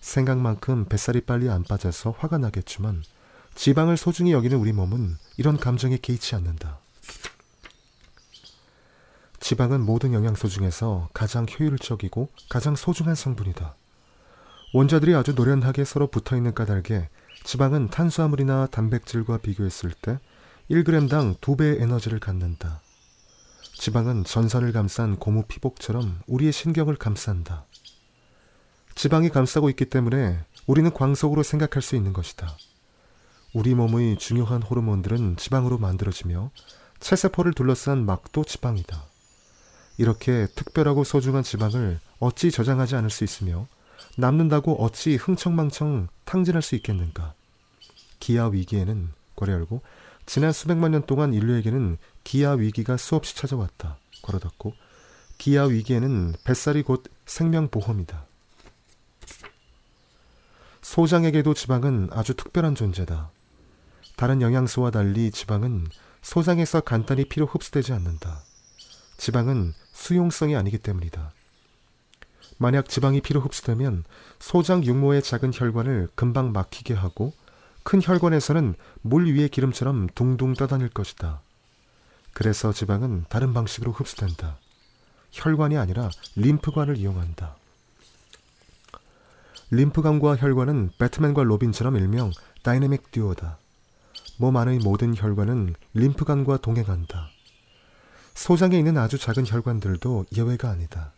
생각만큼 0.00 0.86
뱃살이 0.86 1.26
빨리 1.26 1.50
안 1.50 1.62
빠져서 1.62 2.14
화가 2.18 2.38
나겠지만 2.38 3.02
지방을 3.54 3.98
소중히 3.98 4.32
여기는 4.32 4.56
우리 4.56 4.72
몸은 4.72 5.14
이런 5.36 5.58
감정에 5.58 5.98
개의치 6.00 6.34
않는다. 6.36 6.81
지방은 9.42 9.84
모든 9.84 10.14
영양소 10.14 10.46
중에서 10.46 11.08
가장 11.12 11.46
효율적이고 11.46 12.28
가장 12.48 12.76
소중한 12.76 13.16
성분이다. 13.16 13.74
원자들이 14.72 15.16
아주 15.16 15.32
노련하게 15.32 15.84
서로 15.84 16.06
붙어 16.06 16.36
있는 16.36 16.54
까닭에 16.54 17.08
지방은 17.42 17.90
탄수화물이나 17.90 18.68
단백질과 18.68 19.38
비교했을 19.38 19.90
때 20.00 20.20
1g당 20.70 21.38
2배의 21.38 21.82
에너지를 21.82 22.20
갖는다. 22.20 22.80
지방은 23.74 24.22
전선을 24.22 24.70
감싼 24.70 25.16
고무 25.16 25.42
피복처럼 25.48 26.20
우리의 26.28 26.52
신경을 26.52 26.94
감싼다. 26.94 27.64
지방이 28.94 29.28
감싸고 29.28 29.70
있기 29.70 29.86
때문에 29.86 30.38
우리는 30.68 30.88
광속으로 30.92 31.42
생각할 31.42 31.82
수 31.82 31.96
있는 31.96 32.12
것이다. 32.12 32.56
우리 33.54 33.74
몸의 33.74 34.18
중요한 34.18 34.62
호르몬들은 34.62 35.36
지방으로 35.36 35.78
만들어지며 35.78 36.52
체세포를 37.00 37.54
둘러싼 37.54 38.06
막도 38.06 38.44
지방이다. 38.44 39.11
이렇게 39.98 40.46
특별하고 40.54 41.04
소중한 41.04 41.42
지방을 41.42 42.00
어찌 42.18 42.50
저장하지 42.50 42.96
않을 42.96 43.10
수 43.10 43.24
있으며 43.24 43.66
남는다고 44.16 44.82
어찌 44.82 45.16
흥청망청 45.16 46.08
탕진할 46.24 46.62
수 46.62 46.74
있겠는가? 46.74 47.34
기아 48.20 48.46
위기에는 48.46 49.10
괄호 49.36 49.52
열고 49.52 49.82
지난 50.26 50.52
수백만 50.52 50.92
년 50.92 51.04
동안 51.06 51.34
인류에게는 51.34 51.98
기아 52.24 52.52
위기가 52.52 52.96
수없이 52.96 53.36
찾아왔다. 53.36 53.98
닫고 54.22 54.74
기아 55.38 55.64
위기에는 55.64 56.34
뱃살이 56.44 56.82
곧 56.82 57.04
생명 57.26 57.68
보험이다. 57.68 58.26
소장에게도 60.82 61.54
지방은 61.54 62.10
아주 62.12 62.34
특별한 62.34 62.74
존재다. 62.74 63.30
다른 64.16 64.40
영양소와 64.42 64.90
달리 64.90 65.30
지방은 65.30 65.86
소장에서 66.22 66.80
간단히 66.80 67.24
피로 67.24 67.46
흡수되지 67.46 67.92
않는다. 67.92 68.42
지방은 69.16 69.74
수용성이 70.02 70.56
아니기 70.56 70.78
때문이다. 70.78 71.30
만약 72.58 72.88
지방이 72.88 73.20
피로 73.20 73.40
흡수되면 73.40 74.02
소장 74.40 74.84
육모의 74.84 75.22
작은 75.22 75.52
혈관을 75.54 76.08
금방 76.16 76.50
막히게 76.50 76.92
하고 76.92 77.32
큰 77.84 78.02
혈관에서는 78.02 78.74
물 79.02 79.26
위의 79.26 79.48
기름처럼 79.48 80.08
둥둥 80.16 80.54
떠다닐 80.54 80.88
것이다. 80.88 81.40
그래서 82.32 82.72
지방은 82.72 83.26
다른 83.28 83.54
방식으로 83.54 83.92
흡수된다. 83.92 84.58
혈관이 85.30 85.76
아니라 85.76 86.10
림프관을 86.34 86.96
이용한다. 86.96 87.56
림프관과 89.70 90.36
혈관은 90.36 90.90
배트맨과 90.98 91.44
로빈처럼 91.44 91.96
일명 91.96 92.32
다이내믹 92.64 93.12
듀오다. 93.12 93.58
몸 94.38 94.56
안의 94.56 94.80
모든 94.80 95.16
혈관은 95.16 95.74
림프관과 95.94 96.56
동행한다. 96.56 97.31
소장에 98.34 98.78
있는 98.78 98.96
아주 98.98 99.18
작은 99.18 99.46
혈관들도 99.46 100.26
예외가 100.36 100.70
아니다. 100.70 101.12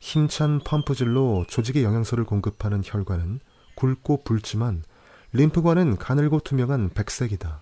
힘찬 0.00 0.60
펌프질로 0.60 1.44
조직에 1.48 1.82
영양소를 1.82 2.24
공급하는 2.24 2.82
혈관은 2.84 3.40
굵고 3.74 4.22
붉지만 4.24 4.84
림프관은 5.32 5.96
가늘고 5.96 6.40
투명한 6.40 6.90
백색이다. 6.94 7.60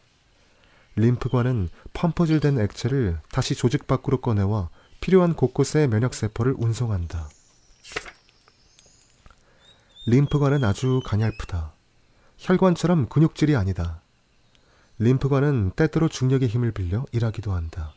림프관은 0.96 1.68
펌프질된 1.92 2.58
액체를 2.60 3.20
다시 3.30 3.54
조직 3.54 3.86
밖으로 3.86 4.20
꺼내와 4.20 4.70
필요한 5.00 5.34
곳곳에 5.34 5.86
면역세포를 5.86 6.54
운송한다. 6.58 7.28
림프관은 10.06 10.62
아주 10.64 11.00
가냘프다. 11.04 11.72
혈관처럼 12.38 13.08
근육질이 13.08 13.56
아니다. 13.56 14.00
림프관은 14.98 15.72
때때로 15.76 16.08
중력의 16.08 16.48
힘을 16.48 16.72
빌려 16.72 17.04
일하기도 17.12 17.52
한다. 17.52 17.92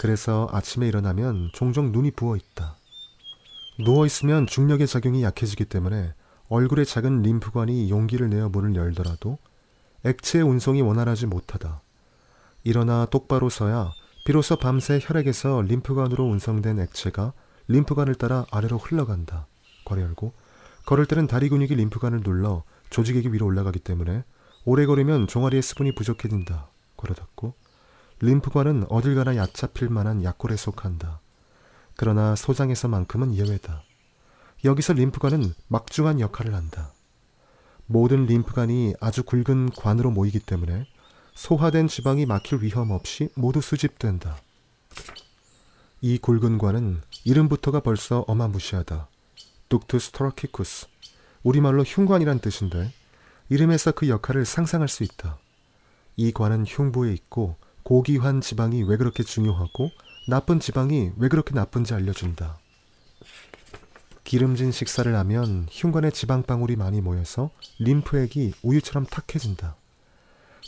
그래서 0.00 0.48
아침에 0.50 0.88
일어나면 0.88 1.50
종종 1.52 1.92
눈이 1.92 2.12
부어 2.12 2.34
있다. 2.34 2.78
누워 3.84 4.06
있으면 4.06 4.46
중력의 4.46 4.86
작용이 4.86 5.22
약해지기 5.22 5.66
때문에 5.66 6.14
얼굴에 6.48 6.86
작은 6.86 7.20
림프관이 7.20 7.90
용기를 7.90 8.30
내어 8.30 8.48
문을 8.48 8.74
열더라도 8.76 9.36
액체의 10.06 10.42
운송이 10.42 10.80
원활하지 10.80 11.26
못하다. 11.26 11.82
일어나 12.64 13.04
똑바로 13.10 13.50
서야 13.50 13.90
비로소 14.24 14.56
밤새 14.56 14.98
혈액에서 15.02 15.60
림프관으로 15.68 16.24
운송된 16.24 16.78
액체가 16.78 17.34
림프관을 17.68 18.14
따라 18.14 18.46
아래로 18.50 18.78
흘러간다. 18.78 19.48
괄 19.84 20.00
열고 20.00 20.32
걸을 20.86 21.04
때는 21.04 21.26
다리 21.26 21.50
근육이 21.50 21.74
림프관을 21.74 22.22
눌러 22.22 22.62
조직액이 22.88 23.34
위로 23.34 23.44
올라가기 23.44 23.80
때문에 23.80 24.24
오래 24.64 24.86
걸으면 24.86 25.26
종아리에 25.26 25.60
수분이 25.60 25.94
부족해진다. 25.94 26.70
괄호 26.96 27.12
닫고 27.12 27.52
림프관은 28.22 28.84
어딜 28.90 29.14
가나 29.14 29.34
약 29.36 29.54
잡힐 29.54 29.88
만한 29.88 30.22
약골에 30.22 30.56
속한다. 30.56 31.20
그러나 31.96 32.36
소장에서만큼은 32.36 33.34
예외다. 33.34 33.82
여기서 34.62 34.92
림프관은 34.92 35.54
막중한 35.68 36.20
역할을 36.20 36.54
한다. 36.54 36.92
모든 37.86 38.26
림프관이 38.26 38.94
아주 39.00 39.22
굵은 39.22 39.70
관으로 39.70 40.10
모이기 40.10 40.38
때문에 40.38 40.86
소화된 41.34 41.88
지방이 41.88 42.26
막힐 42.26 42.62
위험 42.62 42.90
없이 42.90 43.30
모두 43.34 43.62
수집된다. 43.62 44.36
이 46.02 46.18
굵은 46.18 46.58
관은 46.58 47.00
이름부터가 47.24 47.80
벌써 47.80 48.20
어마무시하다. 48.28 49.08
둑투스 49.70 50.10
토라키쿠스. 50.10 50.88
우리말로 51.42 51.84
흉관이란 51.84 52.40
뜻인데 52.40 52.92
이름에서 53.48 53.92
그 53.92 54.08
역할을 54.10 54.44
상상할 54.44 54.88
수 54.88 55.04
있다. 55.04 55.38
이 56.16 56.32
관은 56.32 56.66
흉부에 56.66 57.14
있고 57.14 57.56
고기환 57.82 58.40
지방이 58.40 58.82
왜 58.82 58.96
그렇게 58.96 59.22
중요하고 59.22 59.90
나쁜 60.28 60.60
지방이 60.60 61.12
왜 61.16 61.28
그렇게 61.28 61.54
나쁜지 61.54 61.94
알려준다. 61.94 62.58
기름진 64.24 64.70
식사를 64.70 65.12
하면 65.16 65.66
흉관에 65.70 66.10
지방방울이 66.10 66.76
많이 66.76 67.00
모여서 67.00 67.50
림프액이 67.80 68.54
우유처럼 68.62 69.06
탁해진다. 69.06 69.76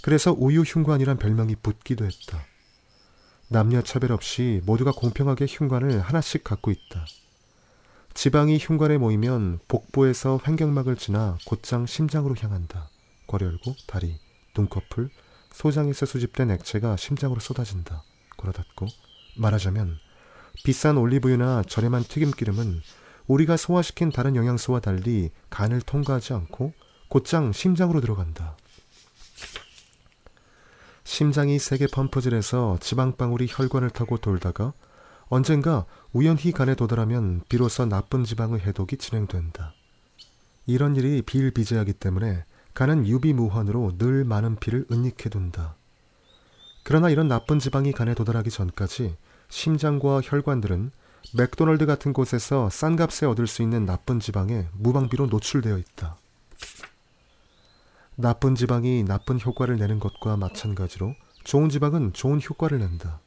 그래서 0.03 0.33
우유 0.33 0.63
흉관이란 0.63 1.19
별명이 1.19 1.57
붙기도 1.63 2.05
했다. 2.05 2.45
남녀 3.49 3.83
차별 3.83 4.13
없이 4.13 4.61
모두가 4.65 4.91
공평하게 4.93 5.47
흉관을 5.49 6.01
하나씩 6.01 6.43
갖고 6.43 6.71
있다. 6.71 7.07
지방이 8.15 8.59
흉관에 8.59 8.99
모이면 8.99 9.61
복부에서 9.69 10.41
횡격막을 10.47 10.97
지나 10.97 11.39
곧장 11.47 11.87
심장으로 11.87 12.35
향한다. 12.39 12.89
괄 13.27 13.43
열고 13.43 13.77
다리, 13.87 14.19
눈꺼풀, 14.57 15.09
소장에서 15.53 16.07
수집된 16.07 16.51
액체가 16.51 16.97
심장으로 16.97 17.41
쏟아진다. 17.41 18.03
걸어 18.37 18.53
닫고 18.53 18.87
말하자면 19.37 19.99
비싼 20.65 20.97
올리브유나 20.97 21.65
저렴한 21.69 22.05
튀김기름은 22.05 22.83
우리가 23.27 23.57
소화시킨 23.57 24.11
다른 24.11 24.37
영양소와 24.37 24.81
달리 24.81 25.31
간을 25.51 25.81
통과하지 25.83 26.33
않고 26.35 26.73
곧장 27.09 27.53
심장으로 27.53 28.01
들어간다. 28.01 28.57
심장이 31.05 31.59
세게 31.59 31.89
펌프질해서 31.93 32.79
지방방울이 32.81 33.47
혈관을 33.49 33.91
타고 33.91 34.17
돌다가 34.17 34.73
언젠가 35.27 35.87
우연히 36.13 36.53
간에 36.53 36.75
도달하면 36.75 37.43
비로소 37.49 37.87
나쁜 37.87 38.25
지방의 38.25 38.61
해독이 38.61 38.97
진행된다. 38.97 39.75
이런 40.67 40.95
일이 40.97 41.23
비일비재하기 41.23 41.95
때문에 41.95 42.45
간은 42.75 43.07
유비무환으로 43.07 43.99
늘 43.99 44.25
많은 44.25 44.57
피를 44.57 44.87
은닉해 44.91 45.29
둔다. 45.31 45.77
그러나 46.85 47.11
이런 47.11 47.29
나쁜 47.29 47.59
지방이 47.59 47.93
간에 47.93 48.14
도달하기 48.14 48.51
전까지 48.51 49.16
심장과 49.49 50.20
혈관들은 50.23 50.91
맥도널드 51.35 51.87
같은 51.87 52.12
곳에서 52.12 52.68
싼 52.70 52.97
값에 52.97 53.27
얻을 53.27 53.47
수 53.47 53.62
있는 53.62 53.85
나쁜 53.85 54.18
지방에 54.18 54.66
무방비로 54.73 55.27
노출되어 55.27 55.79
있다. 55.79 56.16
나쁜 58.16 58.55
지방이 58.55 59.05
나쁜 59.05 59.41
효과를 59.41 59.77
내는 59.77 59.99
것과 59.99 60.37
마찬가지로 60.37 61.14
좋은 61.45 61.68
지방은 61.68 62.12
좋은 62.12 62.41
효과를 62.41 62.79
낸다. 62.79 63.20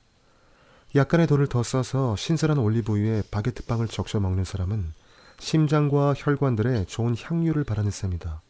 약간의 0.95 1.27
돈을 1.27 1.47
더 1.47 1.63
써서 1.63 2.15
신선한 2.15 2.57
올리브유에 2.57 3.23
바게트빵을 3.31 3.87
적셔 3.87 4.19
먹는 4.19 4.43
사람은 4.43 4.93
심장과 5.39 6.13
혈관들의 6.15 6.85
좋은 6.85 7.15
향유를 7.17 7.63
바라는 7.63 7.91
셈이다. 7.91 8.41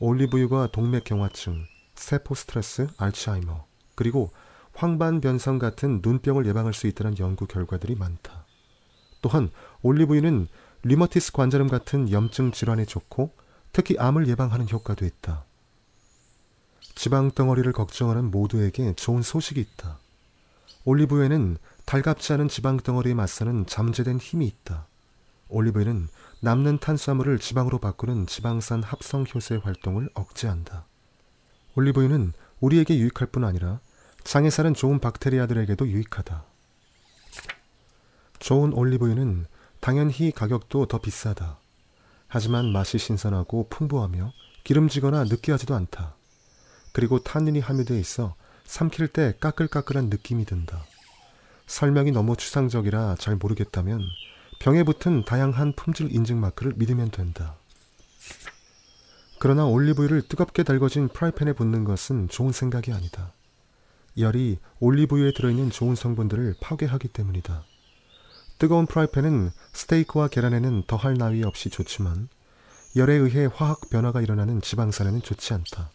올리브유가 0.00 0.68
동맥경화증, 0.70 1.66
세포 1.96 2.36
스트레스, 2.36 2.86
알츠하이머, 2.98 3.64
그리고 3.96 4.30
황반변성 4.74 5.58
같은 5.58 6.00
눈병을 6.02 6.46
예방할 6.46 6.72
수 6.72 6.86
있다는 6.86 7.18
연구 7.18 7.46
결과들이 7.46 7.96
많다. 7.96 8.44
또한 9.22 9.50
올리브유는 9.82 10.46
리머티스 10.84 11.32
관절염 11.32 11.66
같은 11.66 12.12
염증 12.12 12.52
질환에 12.52 12.84
좋고 12.84 13.32
특히 13.72 13.96
암을 13.98 14.28
예방하는 14.28 14.68
효과도 14.70 15.04
있다. 15.04 15.44
지방 16.94 17.32
덩어리를 17.32 17.72
걱정하는 17.72 18.30
모두에게 18.30 18.94
좋은 18.94 19.22
소식이 19.22 19.60
있다. 19.60 19.98
올리브유에는 20.84 21.56
달갑지 21.86 22.32
않은 22.34 22.48
지방 22.48 22.76
덩어리에 22.76 23.14
맞서는 23.14 23.66
잠재된 23.66 24.18
힘이 24.18 24.46
있다. 24.46 24.86
올리브유는 25.48 26.08
남는 26.40 26.78
탄수화물을 26.78 27.38
지방으로 27.40 27.78
바꾸는 27.78 28.26
지방산 28.26 28.82
합성 28.82 29.24
효소의 29.32 29.60
활동을 29.60 30.08
억제한다. 30.14 30.86
올리브유는 31.74 32.32
우리에게 32.60 32.96
유익할 32.98 33.28
뿐 33.28 33.44
아니라 33.44 33.80
장에 34.22 34.50
사는 34.50 34.72
좋은 34.72 35.00
박테리아들에게도 35.00 35.88
유익하다. 35.88 36.44
좋은 38.38 38.72
올리브유는 38.72 39.46
당연히 39.80 40.30
가격도 40.30 40.86
더 40.86 40.98
비싸다. 40.98 41.58
하지만 42.28 42.70
맛이 42.72 42.98
신선하고 42.98 43.68
풍부하며 43.68 44.32
기름지거나 44.62 45.24
느끼하지도 45.24 45.74
않다. 45.74 46.14
그리고 46.92 47.18
탄닌이 47.18 47.60
함유되어 47.60 47.96
있어 47.98 48.34
삼킬 48.64 49.08
때 49.08 49.34
까끌까끌한 49.40 50.08
느낌이 50.08 50.44
든다. 50.44 50.84
설명이 51.66 52.12
너무 52.12 52.36
추상적이라 52.36 53.16
잘 53.18 53.36
모르겠다면 53.36 54.02
병에 54.58 54.82
붙은 54.82 55.24
다양한 55.24 55.72
품질 55.74 56.12
인증 56.14 56.40
마크를 56.40 56.74
믿으면 56.76 57.10
된다. 57.10 57.56
그러나 59.38 59.66
올리브유를 59.66 60.22
뜨겁게 60.22 60.64
달궈진 60.64 61.08
프라이팬에 61.08 61.52
붓는 61.52 61.84
것은 61.84 62.28
좋은 62.28 62.50
생각이 62.50 62.92
아니다. 62.92 63.32
열이 64.18 64.58
올리브유에 64.80 65.32
들어있는 65.32 65.70
좋은 65.70 65.94
성분들을 65.94 66.56
파괴하기 66.60 67.08
때문이다. 67.08 67.64
뜨거운 68.58 68.86
프라이팬은 68.86 69.50
스테이크와 69.72 70.26
계란에는 70.26 70.82
더할 70.88 71.14
나위 71.14 71.44
없이 71.44 71.70
좋지만 71.70 72.28
열에 72.96 73.14
의해 73.14 73.46
화학 73.46 73.88
변화가 73.90 74.20
일어나는 74.20 74.60
지방산에는 74.60 75.22
좋지 75.22 75.54
않다. 75.54 75.90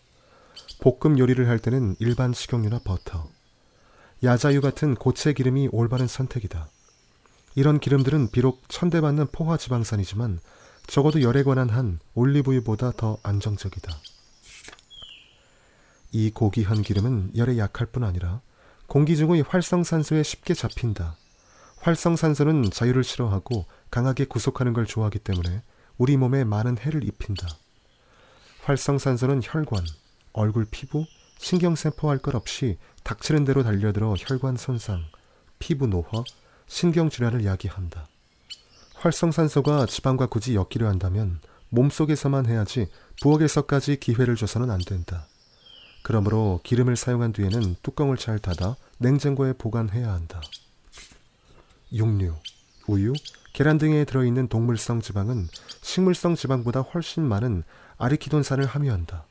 볶음 0.79 1.19
요리를 1.19 1.47
할 1.49 1.59
때는 1.59 1.97
일반 1.99 2.31
식용유나 2.31 2.79
버터, 2.85 3.29
야자유 4.23 4.61
같은 4.61 4.95
고체 4.95 5.33
기름이 5.33 5.67
올바른 5.73 6.07
선택이다. 6.07 6.69
이런 7.55 7.79
기름들은 7.79 8.31
비록 8.31 8.63
천대받는 8.67 9.27
포화 9.31 9.57
지방산이지만 9.57 10.39
적어도 10.87 11.21
열에 11.21 11.43
관한 11.43 11.69
한 11.69 11.99
올리브유보다 12.15 12.91
더 12.97 13.17
안정적이다. 13.23 13.95
이 16.11 16.31
고귀한 16.31 16.81
기름은 16.81 17.31
열에 17.35 17.57
약할 17.57 17.87
뿐 17.87 18.03
아니라 18.03 18.41
공기 18.87 19.15
중의 19.15 19.43
활성산소에 19.47 20.23
쉽게 20.23 20.53
잡힌다. 20.53 21.15
활성산소는 21.77 22.71
자유를 22.71 23.03
싫어하고 23.03 23.65
강하게 23.91 24.25
구속하는 24.25 24.73
걸 24.73 24.85
좋아하기 24.85 25.19
때문에 25.19 25.61
우리 25.97 26.17
몸에 26.17 26.43
많은 26.43 26.77
해를 26.77 27.03
입힌다. 27.03 27.47
활성산소는 28.63 29.41
혈관, 29.43 29.83
얼굴 30.33 30.65
피부, 30.69 31.05
신경세포 31.37 32.09
할 32.09 32.19
것 32.19 32.35
없이 32.35 32.77
닥치는 33.03 33.43
대로 33.43 33.63
달려들어 33.63 34.15
혈관 34.17 34.55
손상, 34.55 35.03
피부 35.59 35.87
노화, 35.87 36.23
신경질환을 36.73 37.45
야기한다. 37.45 38.07
활성산소가 38.95 39.85
지방과 39.85 40.25
굳이 40.25 40.55
엮이려 40.55 40.87
한다면 40.87 41.39
몸속에서만 41.69 42.47
해야지 42.47 42.87
부엌에서까지 43.21 43.97
기회를 43.97 44.35
줘서는 44.35 44.71
안 44.71 44.79
된다. 44.79 45.27
그러므로 46.01 46.59
기름을 46.63 46.95
사용한 46.95 47.31
뒤에는 47.33 47.75
뚜껑을 47.83 48.17
잘 48.17 48.39
닫아 48.39 48.75
냉장고에 48.97 49.53
보관해야 49.53 50.11
한다. 50.11 50.41
육류, 51.91 52.33
우유, 52.87 53.13
계란 53.53 53.77
등에 53.77 54.03
들어있는 54.03 54.47
동물성 54.47 54.99
지방은 54.99 55.47
식물성 55.83 56.35
지방보다 56.35 56.81
훨씬 56.81 57.23
많은 57.23 57.63
아리키돈산을 57.99 58.65
함유한다. 58.65 59.25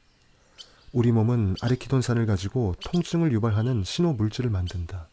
우리 0.92 1.10
몸은 1.10 1.56
아리키돈산을 1.60 2.24
가지고 2.26 2.76
통증을 2.84 3.32
유발하는 3.32 3.82
신호 3.82 4.12
물질을 4.12 4.48
만든다. 4.48 5.08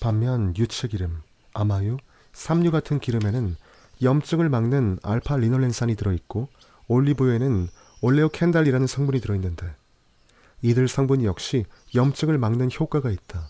반면 0.00 0.56
유체기름, 0.56 1.20
아마유, 1.56 1.96
삼류 2.34 2.70
같은 2.70 3.00
기름에는 3.00 3.56
염증을 4.02 4.50
막는 4.50 4.98
알파 5.02 5.38
리놀렌산이 5.38 5.96
들어있고 5.96 6.48
올리브유에는 6.86 7.68
올레오캔달이라는 8.02 8.86
성분이 8.86 9.20
들어있는데 9.20 9.74
이들 10.60 10.86
성분 10.86 11.24
역시 11.24 11.64
염증을 11.94 12.36
막는 12.36 12.68
효과가 12.78 13.10
있다. 13.10 13.48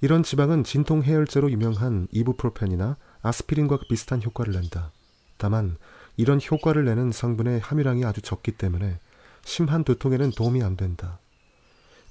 이런 0.00 0.24
지방은 0.24 0.64
진통 0.64 1.04
해열제로 1.04 1.52
유명한 1.52 2.08
이부프로펜이나 2.10 2.96
아스피린과 3.22 3.78
비슷한 3.88 4.20
효과를 4.20 4.52
낸다. 4.54 4.90
다만 5.36 5.76
이런 6.16 6.40
효과를 6.40 6.84
내는 6.84 7.12
성분의 7.12 7.60
함유량이 7.60 8.04
아주 8.04 8.20
적기 8.20 8.50
때문에 8.50 8.98
심한 9.44 9.84
두통에는 9.84 10.32
도움이 10.32 10.60
안 10.64 10.76
된다. 10.76 11.20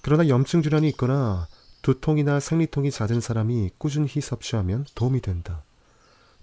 그러나 0.02 0.30
염증 0.30 0.62
질환이 0.62 0.88
있거나 0.90 1.50
두통이나 1.82 2.40
생리통이 2.40 2.92
잦은 2.92 3.22
사람이 3.22 3.72
꾸준히 3.78 4.22
섭취하면 4.22 4.86
도움이 4.96 5.22
된다. 5.22 5.64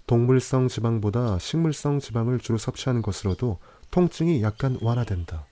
동물성 0.05 0.67
지방보다 0.67 1.39
식물성 1.39 1.99
지방을 1.99 2.39
주로 2.39 2.57
섭취하는 2.57 3.01
것으로도 3.01 3.59
통증이 3.91 4.41
약간 4.41 4.77
완화된다. 4.81 5.45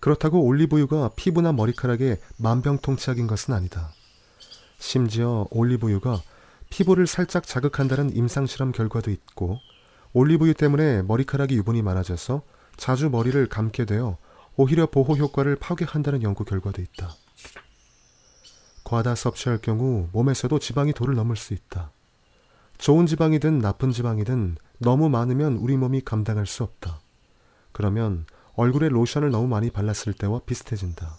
그렇다고 0.00 0.42
올리브유가 0.44 1.10
피부나 1.16 1.52
머리카락에 1.52 2.18
만병통치약인 2.38 3.26
것은 3.26 3.52
아니다. 3.52 3.92
심지어 4.78 5.46
올리브유가 5.50 6.22
피부를 6.70 7.06
살짝 7.06 7.46
자극한다는 7.46 8.14
임상실험 8.16 8.72
결과도 8.72 9.10
있고 9.10 9.58
올리브유 10.12 10.54
때문에 10.54 11.02
머리카락이 11.02 11.54
유분이 11.56 11.82
많아져서 11.82 12.42
자주 12.76 13.10
머리를 13.10 13.46
감게 13.48 13.84
되어 13.84 14.16
오히려 14.56 14.86
보호 14.86 15.16
효과를 15.16 15.56
파괴한다는 15.56 16.22
연구 16.22 16.44
결과도 16.44 16.80
있다. 16.80 17.14
과다 18.90 19.14
섭취할 19.14 19.58
경우 19.58 20.08
몸에서도 20.10 20.58
지방이 20.58 20.92
도를 20.92 21.14
넘을 21.14 21.36
수 21.36 21.54
있다. 21.54 21.92
좋은 22.76 23.06
지방이든 23.06 23.60
나쁜 23.60 23.92
지방이든 23.92 24.56
너무 24.78 25.08
많으면 25.08 25.58
우리 25.58 25.76
몸이 25.76 26.00
감당할 26.00 26.44
수 26.44 26.64
없다. 26.64 26.98
그러면 27.70 28.26
얼굴에 28.56 28.88
로션을 28.88 29.30
너무 29.30 29.46
많이 29.46 29.70
발랐을 29.70 30.12
때와 30.14 30.40
비슷해진다. 30.44 31.18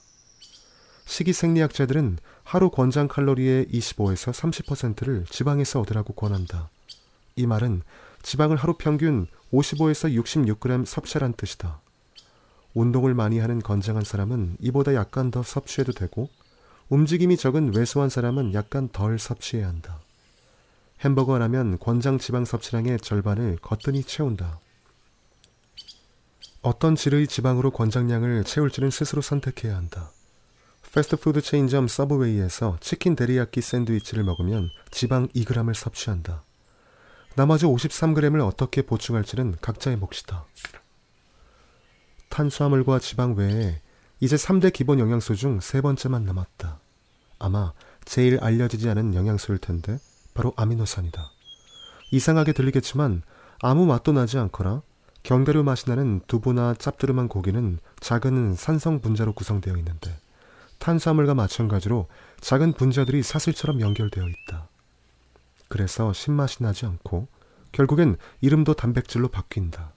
식이 1.06 1.32
생리학자들은 1.32 2.18
하루 2.44 2.72
권장 2.72 3.08
칼로리의 3.08 3.68
25에서 3.68 4.34
30%를 4.34 5.24
지방에서 5.30 5.80
얻으라고 5.80 6.12
권한다. 6.12 6.70
이 7.38 7.48
말은 7.48 7.84
지방을 8.22 8.58
하루 8.58 8.76
평균 8.78 9.28
55에서 9.54 10.14
66g 10.22 10.86
섭취하란 10.86 11.36
뜻이다. 11.36 11.80
운동을 12.74 13.14
많이 13.14 13.40
하는 13.40 13.60
건장한 13.60 14.04
사람은 14.04 14.58
이보다 14.60 14.94
약간 14.94 15.32
더 15.32 15.42
섭취해도 15.42 15.94
되고 15.94 16.28
움직임이 16.92 17.38
적은 17.38 17.74
왜소한 17.74 18.10
사람은 18.10 18.54
약간 18.54 18.90
덜 18.90 19.18
섭취해야 19.18 19.66
한다. 19.66 20.02
햄버거 21.00 21.38
라면 21.38 21.80
권장 21.80 22.20
지방 22.20 22.44
섭취량의 22.44 23.00
절반을 23.00 23.60
거뜬히 23.62 24.04
채운다. 24.04 24.60
어떤 26.62 26.98
질의 26.98 27.28
지방으로 27.28 27.72
권장량을 27.72 28.44
채울지는 28.44 28.92
스스로 28.92 29.22
선택해야 29.22 29.78
한다. 29.78 30.12
패스트푸드 30.92 31.40
체인점 31.40 31.88
서브웨이에서 31.88 32.78
치킨 32.82 33.16
데리야끼 33.16 33.62
샌드위치를 33.62 34.26
먹으면 34.26 34.70
지방 34.92 35.30
2g을 35.30 35.74
섭취한다. 35.74 36.44
나머지 37.38 37.66
53g을 37.66 38.46
어떻게 38.46 38.82
보충할지는 38.82 39.56
각자의 39.62 39.96
몫이다. 39.96 40.46
탄수화물과 42.28 43.00
지방 43.00 43.36
외에 43.36 43.80
이제 44.22 44.36
3대 44.36 44.72
기본 44.72 45.00
영양소 45.00 45.34
중 45.34 45.60
세 45.60 45.82
번째만 45.82 46.24
남았다. 46.26 46.80
아마 47.40 47.74
제일 48.06 48.40
알려지지 48.40 48.88
않은 48.90 49.16
영양소일 49.16 49.58
텐데 49.58 49.98
바로 50.36 50.54
아미노산이다. 50.56 51.32
이상하게 52.12 52.54
들리겠지만 52.54 53.24
아무 53.62 53.86
맛도 53.88 54.12
나지 54.12 54.38
않거나 54.38 54.84
견과류 55.24 55.64
맛이 55.64 55.90
나는 55.90 56.22
두부나 56.28 56.76
짭조름한 56.76 57.30
고기는 57.30 57.80
작은 58.00 58.56
산성 58.56 59.02
분자로 59.02 59.34
구성되어 59.34 59.76
있는데 59.78 60.16
탄수화물과 60.80 61.34
마찬가지로 61.36 62.08
작은 62.42 62.74
분자들이 62.74 63.22
사슬처럼 63.24 63.82
연결되어 63.82 64.28
있다. 64.28 64.68
그래서 65.68 66.14
신맛이 66.14 66.62
나지 66.64 66.86
않고 66.86 67.28
결국엔 67.72 68.18
이름도 68.42 68.74
단백질로 68.74 69.30
바뀐다. 69.30 69.94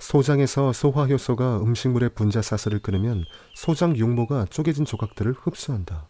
소장에서 0.00 0.72
소화 0.72 1.06
효소가 1.06 1.60
음식물의 1.60 2.10
분자 2.14 2.42
사슬을 2.42 2.80
끊으면 2.80 3.24
소장 3.54 3.96
육모가 3.96 4.46
쪼개진 4.46 4.84
조각들을 4.84 5.32
흡수한다. 5.32 6.08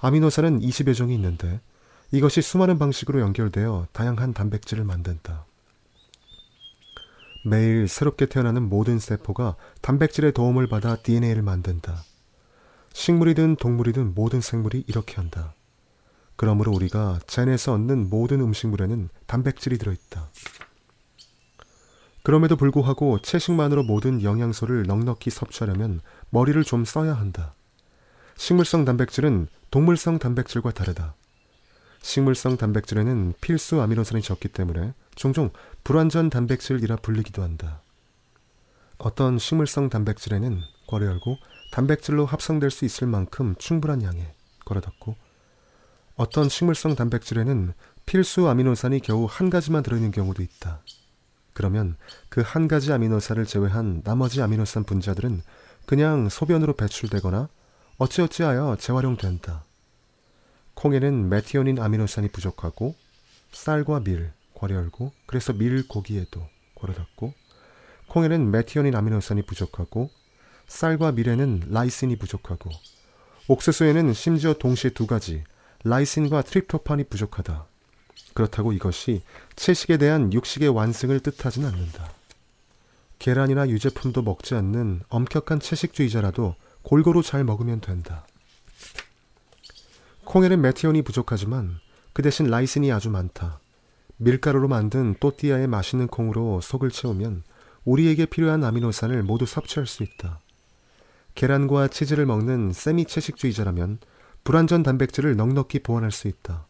아미노산은 0.00 0.60
20여 0.60 0.94
종이 0.94 1.14
있는데 1.14 1.60
이것이 2.10 2.42
수많은 2.42 2.78
방식으로 2.78 3.20
연결되어 3.20 3.86
다양한 3.92 4.34
단백질을 4.34 4.84
만든다. 4.84 5.46
매일 7.44 7.88
새롭게 7.88 8.26
태어나는 8.26 8.68
모든 8.68 8.98
세포가 8.98 9.56
단백질의 9.80 10.32
도움을 10.32 10.66
받아 10.66 10.96
DNA를 10.96 11.42
만든다. 11.42 12.02
식물이든 12.92 13.56
동물이든 13.56 14.14
모든 14.14 14.40
생물이 14.40 14.84
이렇게 14.86 15.16
한다. 15.16 15.54
그러므로 16.36 16.72
우리가 16.72 17.20
젠에서 17.26 17.74
얻는 17.74 18.10
모든 18.10 18.40
음식물에는 18.40 19.08
단백질이 19.26 19.78
들어있다. 19.78 20.30
그럼에도 22.22 22.56
불구하고 22.56 23.18
채식만으로 23.20 23.82
모든 23.82 24.22
영양소를 24.22 24.84
넉넉히 24.84 25.30
섭취하려면 25.30 26.00
머리를 26.30 26.62
좀 26.64 26.84
써야 26.84 27.14
한다. 27.14 27.54
식물성 28.36 28.84
단백질은 28.84 29.48
동물성 29.70 30.18
단백질과 30.18 30.70
다르다. 30.70 31.14
식물성 32.00 32.56
단백질에는 32.56 33.34
필수 33.40 33.80
아미노산이 33.80 34.22
적기 34.22 34.48
때문에 34.48 34.94
종종 35.14 35.50
불완전 35.84 36.30
단백질이라 36.30 36.96
불리기도 36.96 37.42
한다. 37.42 37.82
어떤 38.98 39.38
식물성 39.38 39.88
단백질에는 39.88 40.60
괄호 40.88 41.06
열고 41.06 41.36
단백질로 41.72 42.26
합성될 42.26 42.70
수 42.70 42.84
있을 42.84 43.06
만큼 43.06 43.54
충분한 43.58 44.02
양의 44.02 44.34
괄호 44.64 44.80
닫고 44.80 45.16
어떤 46.16 46.48
식물성 46.48 46.94
단백질에는 46.94 47.72
필수 48.06 48.48
아미노산이 48.48 49.00
겨우 49.00 49.26
한 49.28 49.50
가지만 49.50 49.82
들어있는 49.82 50.10
경우도 50.10 50.42
있다. 50.42 50.82
그러면 51.62 51.96
그 52.28 52.42
한 52.42 52.66
가지 52.66 52.92
아미노산을 52.92 53.46
제외한 53.46 54.02
나머지 54.02 54.42
아미노산 54.42 54.82
분자들은 54.82 55.42
그냥 55.86 56.28
소변으로 56.28 56.74
배출되거나 56.74 57.48
어찌어찌하여 57.98 58.76
재활용된다. 58.80 59.64
콩에는 60.74 61.28
메티오닌 61.28 61.78
아미노산이 61.78 62.30
부족하고 62.30 62.96
쌀과 63.52 64.00
밀, 64.00 64.32
괄호 64.54 64.74
열고 64.74 65.12
그래서 65.26 65.52
밀 65.52 65.86
고기에도 65.86 66.42
괄호 66.74 66.94
닫고 66.94 67.32
콩에는 68.08 68.50
메티오닌 68.50 68.96
아미노산이 68.96 69.42
부족하고 69.42 70.10
쌀과 70.66 71.12
밀에는 71.12 71.68
라이신이 71.68 72.16
부족하고 72.16 72.70
옥수수에는 73.46 74.12
심지어 74.14 74.54
동시에 74.54 74.90
두 74.90 75.06
가지 75.06 75.44
라이신과 75.84 76.42
트립토판이 76.42 77.04
부족하다. 77.04 77.66
그렇다고 78.34 78.72
이것이 78.72 79.22
채식에 79.62 79.96
대한 79.96 80.32
육식의 80.32 80.70
완승을 80.70 81.20
뜻하진 81.20 81.64
않는다. 81.64 82.10
계란이나 83.20 83.68
유제품도 83.68 84.22
먹지 84.22 84.56
않는 84.56 85.02
엄격한 85.08 85.60
채식주의자라도 85.60 86.56
골고루 86.82 87.22
잘 87.22 87.44
먹으면 87.44 87.80
된다. 87.80 88.26
콩에는 90.24 90.60
메티온이 90.60 91.02
부족하지만 91.02 91.78
그 92.12 92.22
대신 92.22 92.48
라이신이 92.48 92.90
아주 92.90 93.08
많다. 93.08 93.60
밀가루로 94.16 94.66
만든 94.66 95.14
또띠아에 95.20 95.68
맛있는 95.68 96.08
콩으로 96.08 96.60
속을 96.60 96.90
채우면 96.90 97.44
우리에게 97.84 98.26
필요한 98.26 98.64
아미노산을 98.64 99.22
모두 99.22 99.46
섭취할 99.46 99.86
수 99.86 100.02
있다. 100.02 100.40
계란과 101.36 101.86
치즈를 101.86 102.26
먹는 102.26 102.72
세미 102.72 103.04
채식주의자라면 103.04 104.00
불완전 104.42 104.82
단백질을 104.82 105.36
넉넉히 105.36 105.84
보완할 105.84 106.10
수 106.10 106.26
있다. 106.26 106.66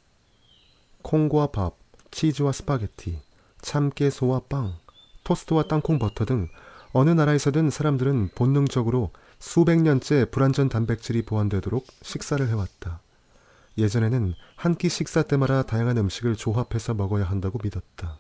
콩과 1.00 1.52
밥, 1.52 1.81
치즈와 2.12 2.52
스파게티, 2.52 3.18
참깨소스와 3.62 4.42
빵, 4.48 4.74
토스트와 5.24 5.64
땅콩 5.64 5.98
버터 5.98 6.24
등 6.24 6.48
어느 6.92 7.10
나라에서든 7.10 7.70
사람들은 7.70 8.30
본능적으로 8.34 9.10
수백 9.38 9.80
년째 9.82 10.26
불완전 10.26 10.68
단백질이 10.68 11.22
보완되도록 11.22 11.86
식사를 12.02 12.46
해왔다. 12.48 13.00
예전에는 13.78 14.34
한 14.56 14.74
끼 14.76 14.88
식사 14.88 15.22
때마다 15.22 15.62
다양한 15.62 15.96
음식을 15.96 16.36
조합해서 16.36 16.94
먹어야 16.94 17.24
한다고 17.24 17.58
믿었다. 17.62 18.18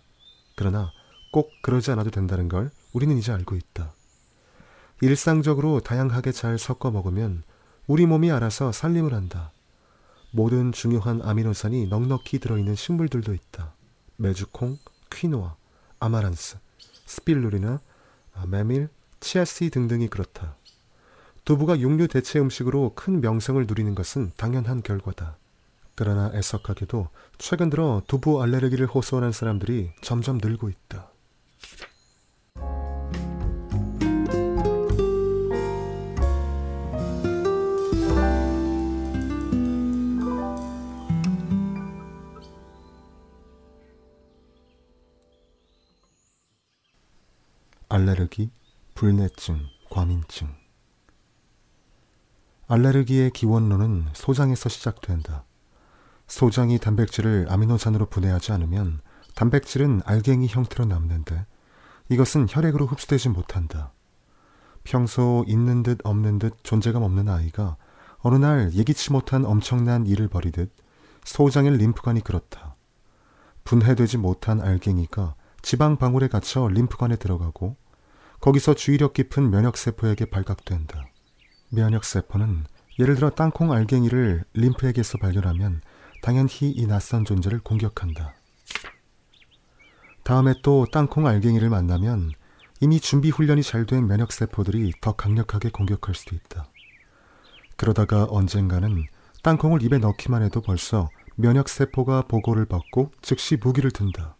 그러나 0.56 0.90
꼭 1.30 1.50
그러지 1.62 1.90
않아도 1.92 2.10
된다는 2.10 2.48
걸 2.48 2.70
우리는 2.92 3.16
이제 3.18 3.30
알고 3.30 3.54
있다. 3.54 3.92
일상적으로 5.02 5.80
다양하게 5.80 6.32
잘 6.32 6.58
섞어 6.58 6.90
먹으면 6.90 7.42
우리 7.86 8.06
몸이 8.06 8.30
알아서 8.30 8.72
살림을 8.72 9.12
한다. 9.12 9.52
모든 10.30 10.72
중요한 10.72 11.20
아미노산이 11.22 11.88
넉넉히 11.88 12.38
들어있는 12.38 12.74
식물들도 12.74 13.34
있다. 13.34 13.74
메주콩, 14.22 14.78
퀴노아, 15.10 15.56
아마란스, 15.98 16.56
스필루리나, 17.06 17.80
아, 18.34 18.46
메밀, 18.46 18.88
치아씨 19.18 19.68
등등이 19.68 20.08
그렇다. 20.08 20.56
두부가 21.44 21.78
육류 21.80 22.06
대체 22.06 22.38
음식으로 22.38 22.92
큰 22.94 23.20
명성을 23.20 23.64
누리는 23.66 23.94
것은 23.96 24.30
당연한 24.36 24.82
결과다. 24.82 25.36
그러나 25.96 26.30
애석하게도 26.34 27.08
최근 27.38 27.68
들어 27.68 28.02
두부 28.06 28.40
알레르기를 28.42 28.86
호소하는 28.86 29.32
사람들이 29.32 29.90
점점 30.02 30.38
늘고 30.38 30.68
있다. 30.68 31.11
알레르기, 47.94 48.50
불내증, 48.94 49.66
과민증. 49.90 50.48
알레르기의 52.66 53.32
기원론은 53.32 54.06
소장에서 54.14 54.70
시작된다. 54.70 55.44
소장이 56.26 56.78
단백질을 56.78 57.48
아미노산으로 57.50 58.06
분해하지 58.06 58.52
않으면 58.52 59.02
단백질은 59.34 60.00
알갱이 60.06 60.46
형태로 60.46 60.86
남는데 60.86 61.44
이것은 62.08 62.46
혈액으로 62.48 62.86
흡수되지 62.86 63.28
못한다. 63.28 63.92
평소 64.84 65.44
있는 65.46 65.82
듯 65.82 65.98
없는 66.02 66.38
듯 66.38 66.56
존재감 66.62 67.02
없는 67.02 67.28
아이가 67.28 67.76
어느 68.20 68.36
날 68.36 68.72
예기치 68.72 69.12
못한 69.12 69.44
엄청난 69.44 70.06
일을 70.06 70.28
벌이듯 70.28 70.74
소장의 71.24 71.76
림프관이 71.76 72.24
그렇다. 72.24 72.74
분해되지 73.64 74.16
못한 74.16 74.62
알갱이가 74.62 75.34
지방 75.62 75.96
방울에 75.96 76.26
갇혀 76.28 76.66
림프관에 76.68 77.16
들어가고 77.16 77.76
거기서 78.42 78.74
주의력 78.74 79.12
깊은 79.12 79.50
면역세포에게 79.50 80.26
발각된다. 80.26 81.08
면역세포는 81.70 82.64
예를 82.98 83.14
들어 83.14 83.30
땅콩 83.30 83.72
알갱이를 83.72 84.44
림프에게서 84.54 85.18
발견하면 85.18 85.80
당연히 86.22 86.70
이 86.72 86.86
낯선 86.88 87.24
존재를 87.24 87.60
공격한다. 87.60 88.34
다음에 90.24 90.54
또 90.62 90.86
땅콩 90.90 91.28
알갱이를 91.28 91.70
만나면 91.70 92.32
이미 92.80 92.98
준비 92.98 93.30
훈련이 93.30 93.62
잘 93.62 93.86
된 93.86 94.08
면역세포들이 94.08 94.94
더 95.00 95.12
강력하게 95.12 95.70
공격할 95.70 96.16
수도 96.16 96.34
있다. 96.34 96.66
그러다가 97.76 98.26
언젠가는 98.28 99.06
땅콩을 99.44 99.84
입에 99.84 99.98
넣기만 99.98 100.42
해도 100.42 100.60
벌써 100.60 101.08
면역세포가 101.36 102.22
보고를 102.22 102.66
받고 102.66 103.12
즉시 103.22 103.56
무기를 103.56 103.92
든다. 103.92 104.36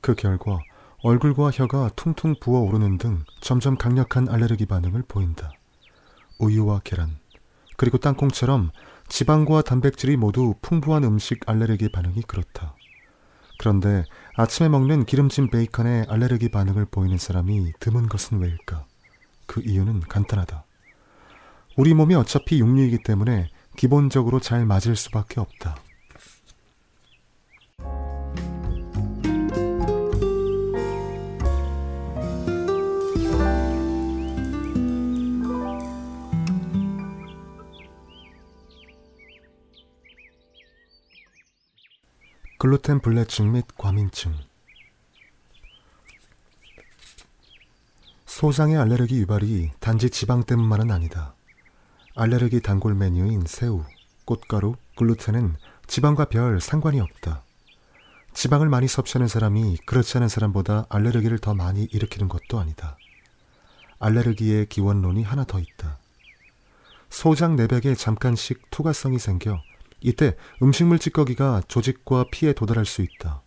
그 0.00 0.16
결과 0.16 0.58
얼굴과 1.02 1.50
혀가 1.50 1.90
퉁퉁 1.96 2.34
부어오르는 2.40 2.98
등 2.98 3.24
점점 3.40 3.76
강력한 3.76 4.28
알레르기 4.28 4.66
반응을 4.66 5.04
보인다. 5.06 5.52
우유와 6.38 6.80
계란, 6.84 7.18
그리고 7.76 7.98
땅콩처럼 7.98 8.70
지방과 9.08 9.62
단백질이 9.62 10.16
모두 10.16 10.54
풍부한 10.62 11.04
음식 11.04 11.48
알레르기 11.48 11.90
반응이 11.90 12.22
그렇다. 12.22 12.74
그런데 13.58 14.04
아침에 14.36 14.68
먹는 14.68 15.04
기름진 15.04 15.50
베이컨에 15.50 16.06
알레르기 16.08 16.50
반응을 16.50 16.86
보이는 16.86 17.16
사람이 17.16 17.72
드문 17.80 18.08
것은 18.08 18.40
왜일까? 18.40 18.86
그 19.46 19.62
이유는 19.64 20.00
간단하다. 20.00 20.64
우리 21.76 21.94
몸이 21.94 22.14
어차피 22.14 22.58
육류이기 22.58 23.02
때문에 23.02 23.48
기본적으로 23.76 24.40
잘 24.40 24.66
맞을 24.66 24.96
수밖에 24.96 25.40
없다. 25.40 25.76
글루텐 42.66 42.98
불내증 42.98 43.52
및 43.52 43.64
과민증 43.78 44.34
소장의 48.24 48.76
알레르기 48.76 49.20
유발이 49.20 49.70
단지 49.78 50.10
지방 50.10 50.42
때문만은 50.42 50.90
아니다. 50.90 51.36
알레르기 52.16 52.62
단골 52.62 52.96
메뉴인 52.96 53.44
새우, 53.46 53.84
꽃가루, 54.24 54.74
글루텐은 54.96 55.54
지방과 55.86 56.24
별 56.24 56.60
상관이 56.60 56.98
없다. 56.98 57.44
지방을 58.34 58.68
많이 58.68 58.88
섭취하는 58.88 59.28
사람이 59.28 59.78
그렇지 59.86 60.16
않은 60.18 60.28
사람보다 60.28 60.86
알레르기를 60.88 61.38
더 61.38 61.54
많이 61.54 61.84
일으키는 61.84 62.26
것도 62.28 62.58
아니다. 62.58 62.98
알레르기의 64.00 64.66
기원론이 64.66 65.22
하나 65.22 65.44
더 65.44 65.60
있다. 65.60 66.00
소장 67.10 67.54
내백에 67.54 67.94
잠깐씩 67.94 68.72
투과성이 68.72 69.20
생겨 69.20 69.62
이때 70.00 70.36
음식물 70.62 70.98
찌꺼기가 70.98 71.62
조직과 71.68 72.26
피에 72.30 72.52
도달할 72.52 72.84
수 72.84 73.02
있다. 73.02 73.42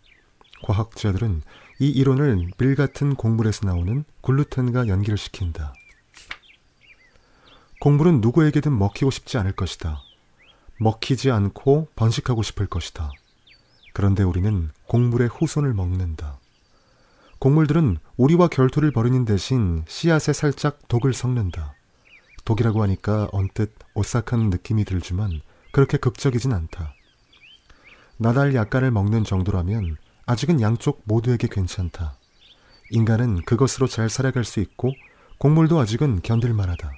과학자들은 0.62 1.42
이 1.78 1.88
이론을 1.88 2.50
밀 2.58 2.74
같은 2.74 3.14
곡물에서 3.14 3.66
나오는 3.66 4.04
글루텐과 4.22 4.88
연결시킨다. 4.88 5.74
곡물은 7.80 8.20
누구에게든 8.20 8.76
먹히고 8.78 9.10
싶지 9.10 9.38
않을 9.38 9.52
것이다. 9.52 10.02
먹히지 10.78 11.30
않고 11.30 11.88
번식하고 11.96 12.42
싶을 12.42 12.66
것이다. 12.66 13.10
그런데 13.94 14.22
우리는 14.22 14.70
곡물의 14.86 15.28
후손을 15.28 15.72
먹는다. 15.72 16.38
곡물들은 17.38 17.96
우리와 18.18 18.48
결투를 18.48 18.92
벌이는 18.92 19.24
대신 19.24 19.82
씨앗에 19.88 20.34
살짝 20.34 20.88
독을 20.88 21.14
섞는다. 21.14 21.74
독이라고 22.44 22.82
하니까 22.82 23.28
언뜻 23.32 23.72
오싹한 23.94 24.50
느낌이 24.50 24.84
들지만 24.84 25.40
그렇게 25.72 25.96
극적이진 25.98 26.52
않다. 26.52 26.94
나달 28.16 28.54
약간을 28.54 28.90
먹는 28.90 29.24
정도라면 29.24 29.96
아직은 30.26 30.60
양쪽 30.60 31.02
모두에게 31.04 31.48
괜찮다. 31.50 32.16
인간은 32.90 33.42
그것으로 33.42 33.86
잘 33.86 34.10
살아갈 34.10 34.44
수 34.44 34.60
있고 34.60 34.92
곡물도 35.38 35.78
아직은 35.78 36.22
견딜만하다. 36.22 36.92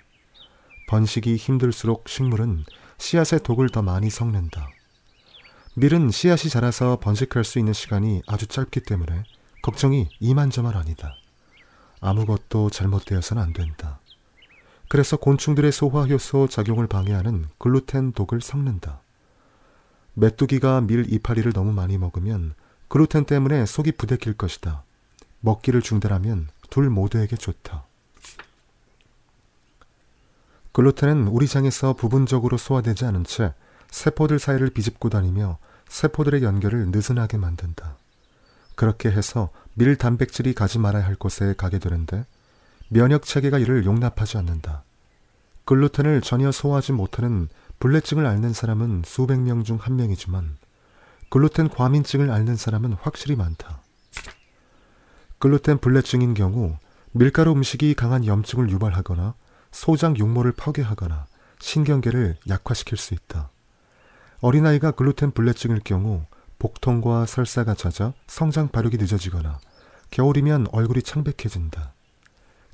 번식이 0.89 1.37
힘들수록 1.37 2.09
식물은 2.09 2.65
씨앗의 2.99 3.41
독을 3.45 3.71
더 3.71 3.83
많이 3.83 4.11
섞는다. 4.11 4.69
밀은 5.75 6.11
씨앗이 6.11 6.51
자라서 6.51 6.99
번식할 7.01 7.45
수 7.45 7.59
있는 7.59 7.73
시간이 7.73 8.23
아주 8.27 8.47
짧기 8.47 8.81
때문에 8.81 9.25
걱정이 9.63 10.09
이만저만 10.21 10.75
아니다. 10.75 11.15
아무것도 12.01 12.69
잘못되어서는 12.71 13.43
안 13.43 13.53
된다. 13.53 14.01
그래서 14.93 15.17
곤충들의 15.17 15.73
소화 15.73 16.05
효소 16.05 16.49
작용을 16.49 16.87
방해하는 16.87 17.47
글루텐 17.57 18.13
독을 18.13 18.43
섞는다. 18.43 19.01
메뚜기가 20.13 20.83
밀 20.83 21.11
이파리를 21.11 21.51
너무 21.55 21.73
많이 21.73 21.97
먹으면 21.97 22.53
글루텐 22.89 23.25
때문에 23.25 23.65
속이 23.65 23.93
부대낄 23.93 24.35
것이다. 24.35 24.85
먹기를 25.41 25.81
중단하면 25.81 26.49
둘 26.69 26.91
모두에게 26.91 27.37
좋다. 27.37 27.85
글루텐은 30.73 31.29
우리 31.29 31.49
장에서 31.49 31.95
부분적으로 31.95 32.59
소화되지 32.59 33.07
않은 33.07 33.25
채 33.25 33.55
세포들 33.91 34.39
사이를 34.39 34.69
비집고 34.69 35.09
다니며 35.09 35.57
세포들의 35.89 36.43
연결을 36.43 36.89
느슨하게 36.89 37.39
만든다. 37.39 37.97
그렇게 38.75 39.11
해서 39.11 39.49
밀 39.73 39.97
단백질이 39.97 40.53
가지 40.53 40.79
말아야 40.79 41.07
할 41.07 41.15
곳에 41.15 41.55
가게 41.57 41.79
되는데 41.79 42.27
면역 42.93 43.23
체계가 43.23 43.59
이를 43.59 43.87
용납하지 43.87 44.37
않는다. 44.37 44.85
글루텐을 45.65 46.21
전혀 46.21 46.53
소화하지 46.53 46.93
못하는 46.93 47.49
불내증을 47.79 48.27
앓는 48.27 48.53
사람은 48.53 49.03
수백 49.07 49.41
명 49.41 49.65
중 49.65 49.79
한 49.81 49.97
명이지만 49.97 50.59
글루텐 51.31 51.71
과민증을 51.71 52.31
앓는 52.31 52.57
사람은 52.57 52.93
확실히 53.01 53.35
많다. 53.35 53.81
글루텐 55.39 55.79
불내증인 55.79 56.35
경우 56.35 56.77
밀가루 57.13 57.53
음식이 57.53 57.95
강한 57.95 58.27
염증을 58.27 58.69
유발하거나 58.69 59.35
소장 59.71 60.15
육모를 60.15 60.53
파괴하거나 60.53 61.27
신경계를 61.61 62.37
약화시킬 62.47 62.99
수 62.99 63.15
있다. 63.15 63.51
어린아이가 64.43 64.91
글루텐 64.91 65.31
불내증일 65.31 65.81
경우 65.83 66.27
복통과 66.59 67.25
설사가 67.25 67.73
잦아 67.75 68.13
성장 68.27 68.69
발육이 68.69 68.99
늦어지거나 68.99 69.61
겨울이면 70.11 70.67
얼굴이 70.73 71.03
창백해진다. 71.03 71.95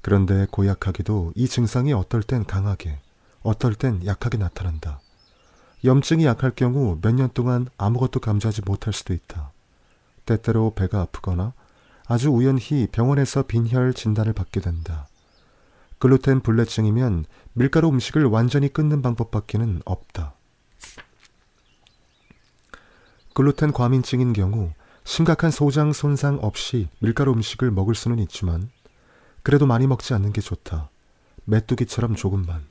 그런데 0.08 0.46
고약하게도 0.50 1.34
이 1.34 1.46
증상이 1.48 1.92
어떨 1.92 2.22
땐 2.22 2.46
강하게, 2.46 2.98
어떨 3.42 3.74
땐 3.74 4.00
약하게 4.06 4.38
나타난다. 4.38 5.02
염증이 5.84 6.24
약할 6.24 6.52
경우 6.52 6.98
몇 7.02 7.12
년 7.12 7.28
동안 7.34 7.68
아무것도 7.76 8.20
감지하지 8.20 8.62
못할 8.62 8.94
수도 8.94 9.12
있다. 9.12 9.52
때때로 10.24 10.72
배가 10.74 11.02
아프거나 11.02 11.52
아주 12.06 12.30
우연히 12.30 12.88
병원에서 12.90 13.42
빈혈 13.42 13.92
진단을 13.92 14.32
받게 14.32 14.60
된다. 14.60 15.08
글루텐 15.98 16.40
불내증이면 16.40 17.26
밀가루 17.52 17.90
음식을 17.90 18.24
완전히 18.24 18.72
끊는 18.72 19.02
방법밖에는 19.02 19.82
없다. 19.84 20.32
글루텐 23.34 23.72
과민증인 23.74 24.32
경우 24.32 24.72
심각한 25.04 25.50
소장 25.50 25.92
손상 25.92 26.38
없이 26.40 26.88
밀가루 27.00 27.30
음식을 27.32 27.70
먹을 27.70 27.94
수는 27.94 28.18
있지만 28.20 28.70
그래도 29.48 29.64
많이 29.64 29.86
먹지 29.86 30.12
않는 30.12 30.34
게 30.34 30.42
좋다. 30.42 30.90
메뚜기처럼 31.46 32.16
조금만. 32.16 32.66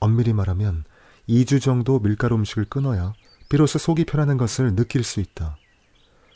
엄밀히 0.00 0.32
말하면 0.32 0.84
2주 1.28 1.60
정도 1.60 1.98
밀가루 1.98 2.34
음식을 2.36 2.64
끊어야 2.64 3.12
비로소 3.50 3.78
속이 3.78 4.06
편하는 4.06 4.38
것을 4.38 4.74
느낄 4.74 5.04
수 5.04 5.20
있다. 5.20 5.58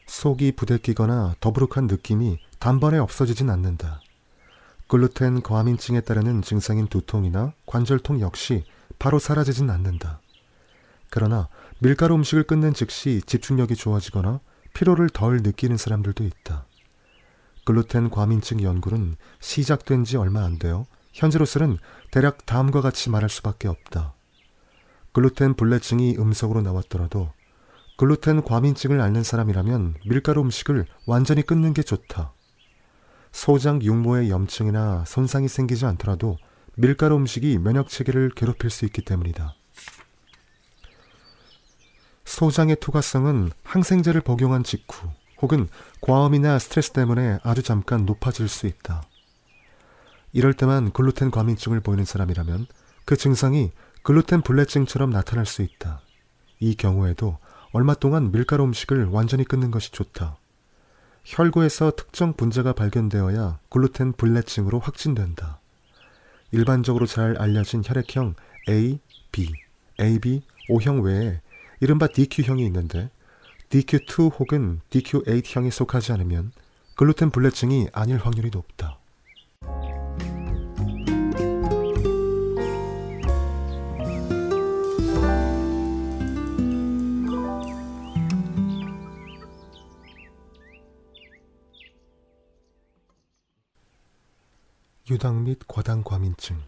속이 0.06 0.56
부대끼거나 0.56 1.36
더부룩한 1.40 1.86
느낌이 1.86 2.38
단번에 2.58 2.98
없어지진 2.98 3.48
않는다. 3.48 4.02
글루텐 4.88 5.40
과민증에 5.40 6.02
따르는 6.02 6.42
증상인 6.42 6.86
두통이나 6.86 7.54
관절통 7.64 8.20
역시 8.20 8.64
바로 8.98 9.18
사라지진 9.18 9.70
않는다. 9.70 10.20
그러나 11.08 11.48
밀가루 11.78 12.14
음식을 12.16 12.42
끊는 12.42 12.74
즉시 12.74 13.22
집중력이 13.24 13.76
좋아지거나 13.76 14.40
피로를 14.74 15.08
덜 15.08 15.38
느끼는 15.38 15.78
사람들도 15.78 16.24
있다. 16.24 16.66
글루텐 17.64 18.10
과민증 18.10 18.62
연구는 18.62 19.16
시작된 19.40 20.04
지 20.04 20.16
얼마 20.16 20.44
안 20.44 20.58
되어 20.58 20.86
현재로서는 21.12 21.78
대략 22.10 22.44
다음과 22.46 22.80
같이 22.80 23.10
말할 23.10 23.28
수밖에 23.30 23.68
없다. 23.68 24.14
글루텐 25.12 25.54
불내증이 25.54 26.16
음성으로 26.18 26.62
나왔더라도 26.62 27.32
글루텐 27.98 28.42
과민증을 28.42 29.00
앓는 29.00 29.22
사람이라면 29.22 29.94
밀가루 30.06 30.40
음식을 30.40 30.86
완전히 31.06 31.42
끊는 31.42 31.74
게 31.74 31.82
좋다. 31.82 32.32
소장 33.30 33.80
육모의 33.82 34.30
염증이나 34.30 35.04
손상이 35.06 35.48
생기지 35.48 35.86
않더라도 35.86 36.38
밀가루 36.74 37.16
음식이 37.16 37.58
면역 37.58 37.88
체계를 37.88 38.30
괴롭힐 38.34 38.70
수 38.70 38.84
있기 38.86 39.02
때문이다. 39.02 39.54
소장의 42.24 42.76
투과성은 42.80 43.50
항생제를 43.62 44.22
복용한 44.22 44.64
직후 44.64 45.10
혹은 45.42 45.68
과음이나 46.00 46.58
스트레스 46.58 46.92
때문에 46.92 47.40
아주 47.42 47.62
잠깐 47.62 48.06
높아질 48.06 48.48
수 48.48 48.66
있다. 48.66 49.02
이럴 50.32 50.54
때만 50.54 50.92
글루텐 50.92 51.30
과민증을 51.30 51.80
보이는 51.80 52.04
사람이라면 52.04 52.66
그 53.04 53.16
증상이 53.16 53.72
글루텐 54.02 54.42
불내증처럼 54.42 55.10
나타날 55.10 55.44
수 55.44 55.62
있다. 55.62 56.00
이 56.60 56.74
경우에도 56.76 57.38
얼마 57.72 57.94
동안 57.94 58.30
밀가루 58.30 58.64
음식을 58.64 59.06
완전히 59.06 59.44
끊는 59.44 59.70
것이 59.70 59.90
좋다. 59.90 60.36
혈구에서 61.24 61.92
특정 61.96 62.34
분자가 62.34 62.72
발견되어야 62.72 63.58
글루텐 63.68 64.14
불내증으로 64.14 64.78
확진된다. 64.78 65.60
일반적으로 66.52 67.06
잘 67.06 67.36
알려진 67.38 67.82
혈액형 67.84 68.34
A, 68.68 69.00
B, 69.32 69.52
AB, 70.00 70.42
O형 70.68 71.02
외에 71.02 71.40
이른바 71.80 72.06
DQ형이 72.06 72.64
있는데 72.66 73.10
DQ2 73.72 74.38
혹은 74.38 74.82
DQ8형에 74.90 75.70
속하지 75.70 76.12
않으면 76.12 76.52
글루텐 76.94 77.30
불내증이 77.30 77.88
아닐 77.94 78.18
확률이 78.18 78.50
높다. 78.50 78.98
유당 95.10 95.44
및 95.44 95.60
과당 95.66 96.04
과민증 96.04 96.62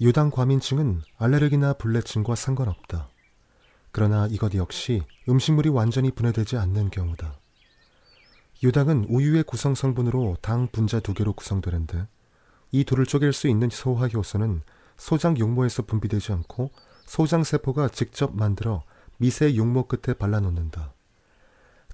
유당 0.00 0.30
과민증은 0.30 1.02
알레르기나 1.16 1.74
불내증과 1.74 2.34
상관없다. 2.34 3.08
그러나 3.92 4.26
이것 4.30 4.54
역시 4.54 5.02
음식물이 5.28 5.68
완전히 5.70 6.10
분해되지 6.10 6.56
않는 6.56 6.90
경우다. 6.90 7.34
유당은 8.62 9.06
우유의 9.08 9.44
구성 9.44 9.74
성분으로 9.74 10.36
당 10.40 10.68
분자 10.68 11.00
두 11.00 11.14
개로 11.14 11.32
구성되는데 11.32 12.06
이 12.72 12.84
둘을 12.84 13.06
쪼갤 13.06 13.32
수 13.32 13.48
있는 13.48 13.70
소화 13.70 14.08
효소는 14.08 14.62
소장 14.96 15.36
육모에서 15.38 15.82
분비되지 15.82 16.32
않고 16.32 16.70
소장 17.06 17.44
세포가 17.44 17.88
직접 17.88 18.34
만들어 18.34 18.82
미세 19.16 19.54
육모 19.54 19.86
끝에 19.86 20.14
발라놓는다. 20.14 20.92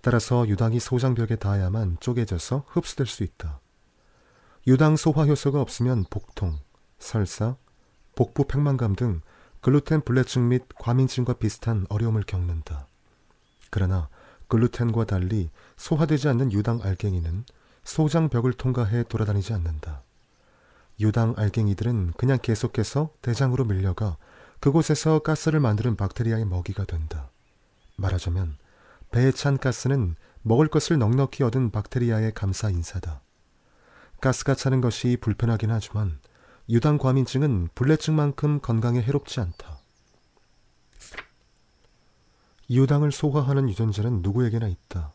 따라서 0.03 0.47
유당이 0.49 0.81
소장벽에 0.81 1.37
닿아야만 1.37 1.99
쪼개져서 2.01 2.65
흡수될 2.67 3.07
수 3.07 3.23
있다. 3.25 3.61
유당 4.67 4.97
소화 4.97 5.25
효소가 5.27 5.61
없으면 5.61 6.05
복통, 6.11 6.59
설사, 6.99 7.57
복부 8.15 8.45
팽만감 8.47 8.97
등 8.97 9.21
글루텐 9.65 10.03
불내증 10.03 10.51
및 10.51 10.65
과민증과 10.79 11.39
비슷한 11.39 11.87
어려움을 11.89 12.23
겪는다. 12.25 12.87
그러나 13.71 14.11
글루텐과 14.49 15.07
달리 15.07 15.49
소화되지 15.79 16.29
않는 16.29 16.53
유당 16.53 16.81
알갱이는 16.83 17.47
소장벽을 17.83 18.53
통과해 18.53 19.05
돌아다니지 19.05 19.55
않는다. 19.55 20.03
유당 21.01 21.33
알갱이들은 21.39 22.13
그냥 22.19 22.39
계속해서 22.43 23.15
대장으로 23.23 23.65
밀려가 23.65 24.19
그곳에서 24.61 25.21
가스를 25.21 25.61
만드는 25.61 25.97
박테리아의 25.97 26.45
먹이가 26.45 26.85
된다. 26.85 27.31
말하자면 27.97 28.59
배에 29.13 29.33
찬 29.33 29.57
가스는 29.57 30.17
먹을 30.43 30.69
것을 30.69 30.99
넉넉히 30.99 31.43
얻은 31.43 31.71
박테리아의 31.71 32.35
감사 32.35 32.69
인사다. 32.69 33.23
가스가 34.21 34.57
차는 34.57 34.83
것이 34.83 35.17
불편하긴 35.23 35.71
하지만 35.71 36.19
유당 36.71 36.97
과민증은 36.97 37.69
불내증만큼 37.75 38.61
건강에 38.61 39.03
해롭지 39.03 39.41
않다. 39.41 39.81
유당을 42.71 43.13
소화하는 43.13 43.69
유전자는 43.69 44.23
누구에게나 44.23 44.69
있다. 44.69 45.13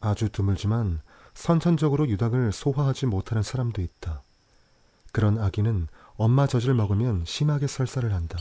아주 0.00 0.30
드물지만 0.30 1.00
선천적으로 1.34 2.08
유당을 2.08 2.50
소화하지 2.50 3.06
못하는 3.06 3.42
사람도 3.42 3.80
있다. 3.80 4.22
그런 5.12 5.38
아기는 5.38 5.86
엄마 6.16 6.48
젖을 6.48 6.74
먹으면 6.74 7.24
심하게 7.24 7.68
설사를 7.68 8.12
한다. 8.12 8.38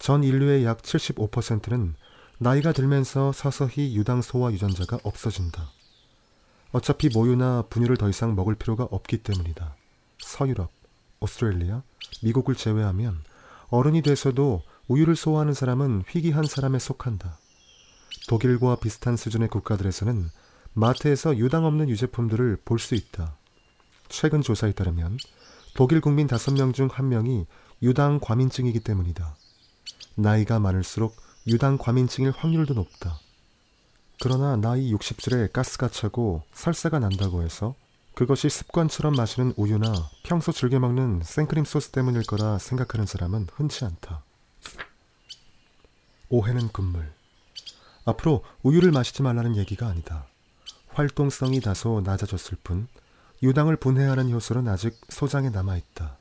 전 0.00 0.24
인류의 0.24 0.64
약 0.64 0.82
75%는 0.82 1.94
나이가 2.38 2.72
들면서 2.72 3.32
서서히 3.32 3.94
유당 3.96 4.22
소화 4.22 4.50
유전자가 4.50 4.98
없어진다. 5.04 5.70
어차피 6.72 7.08
모유나 7.08 7.64
분유를 7.70 7.96
더 7.98 8.08
이상 8.08 8.34
먹을 8.34 8.54
필요가 8.54 8.84
없기 8.84 9.18
때문이다. 9.18 9.76
서유럽, 10.18 10.70
오스트레일리아, 11.20 11.82
미국을 12.22 12.54
제외하면 12.54 13.22
어른이 13.68 14.02
돼서도 14.02 14.62
우유를 14.88 15.16
소화하는 15.16 15.52
사람은 15.52 16.04
희귀한 16.08 16.46
사람에 16.46 16.78
속한다. 16.78 17.38
독일과 18.28 18.76
비슷한 18.76 19.16
수준의 19.16 19.48
국가들에서는 19.48 20.28
마트에서 20.72 21.36
유당 21.36 21.64
없는 21.66 21.88
유제품들을 21.90 22.62
볼 22.64 22.78
수 22.78 22.94
있다. 22.94 23.36
최근 24.08 24.40
조사에 24.40 24.72
따르면 24.72 25.18
독일 25.74 26.00
국민 26.00 26.26
5명 26.26 26.74
중 26.74 26.88
1명이 26.88 27.46
유당 27.82 28.18
과민증이기 28.20 28.80
때문이다. 28.80 29.36
나이가 30.16 30.58
많을수록 30.58 31.14
유당 31.46 31.78
과민증일 31.78 32.32
확률도 32.32 32.74
높다. 32.74 33.18
그러나 34.20 34.56
나이 34.56 34.92
60줄에 34.92 35.52
가스가 35.52 35.88
차고 35.88 36.42
설사가 36.52 36.98
난다고 36.98 37.42
해서 37.42 37.74
그것이 38.20 38.50
습관처럼 38.50 39.14
마시는 39.14 39.54
우유나 39.56 40.10
평소 40.24 40.52
즐겨 40.52 40.78
먹는 40.78 41.22
생크림 41.24 41.64
소스 41.64 41.88
때문일 41.88 42.24
거라 42.24 42.58
생각하는 42.58 43.06
사람은 43.06 43.46
흔치 43.50 43.82
않다. 43.86 44.22
오해는 46.28 46.68
금물. 46.68 47.10
앞으로 48.04 48.44
우유를 48.62 48.92
마시지 48.92 49.22
말라는 49.22 49.56
얘기가 49.56 49.86
아니다. 49.86 50.26
활동성이 50.88 51.62
다소 51.62 52.02
낮아졌을 52.04 52.58
뿐 52.62 52.88
유당을 53.42 53.76
분해하는 53.76 54.30
효소는 54.32 54.68
아직 54.68 55.00
소장에 55.08 55.48
남아있다. 55.48 56.18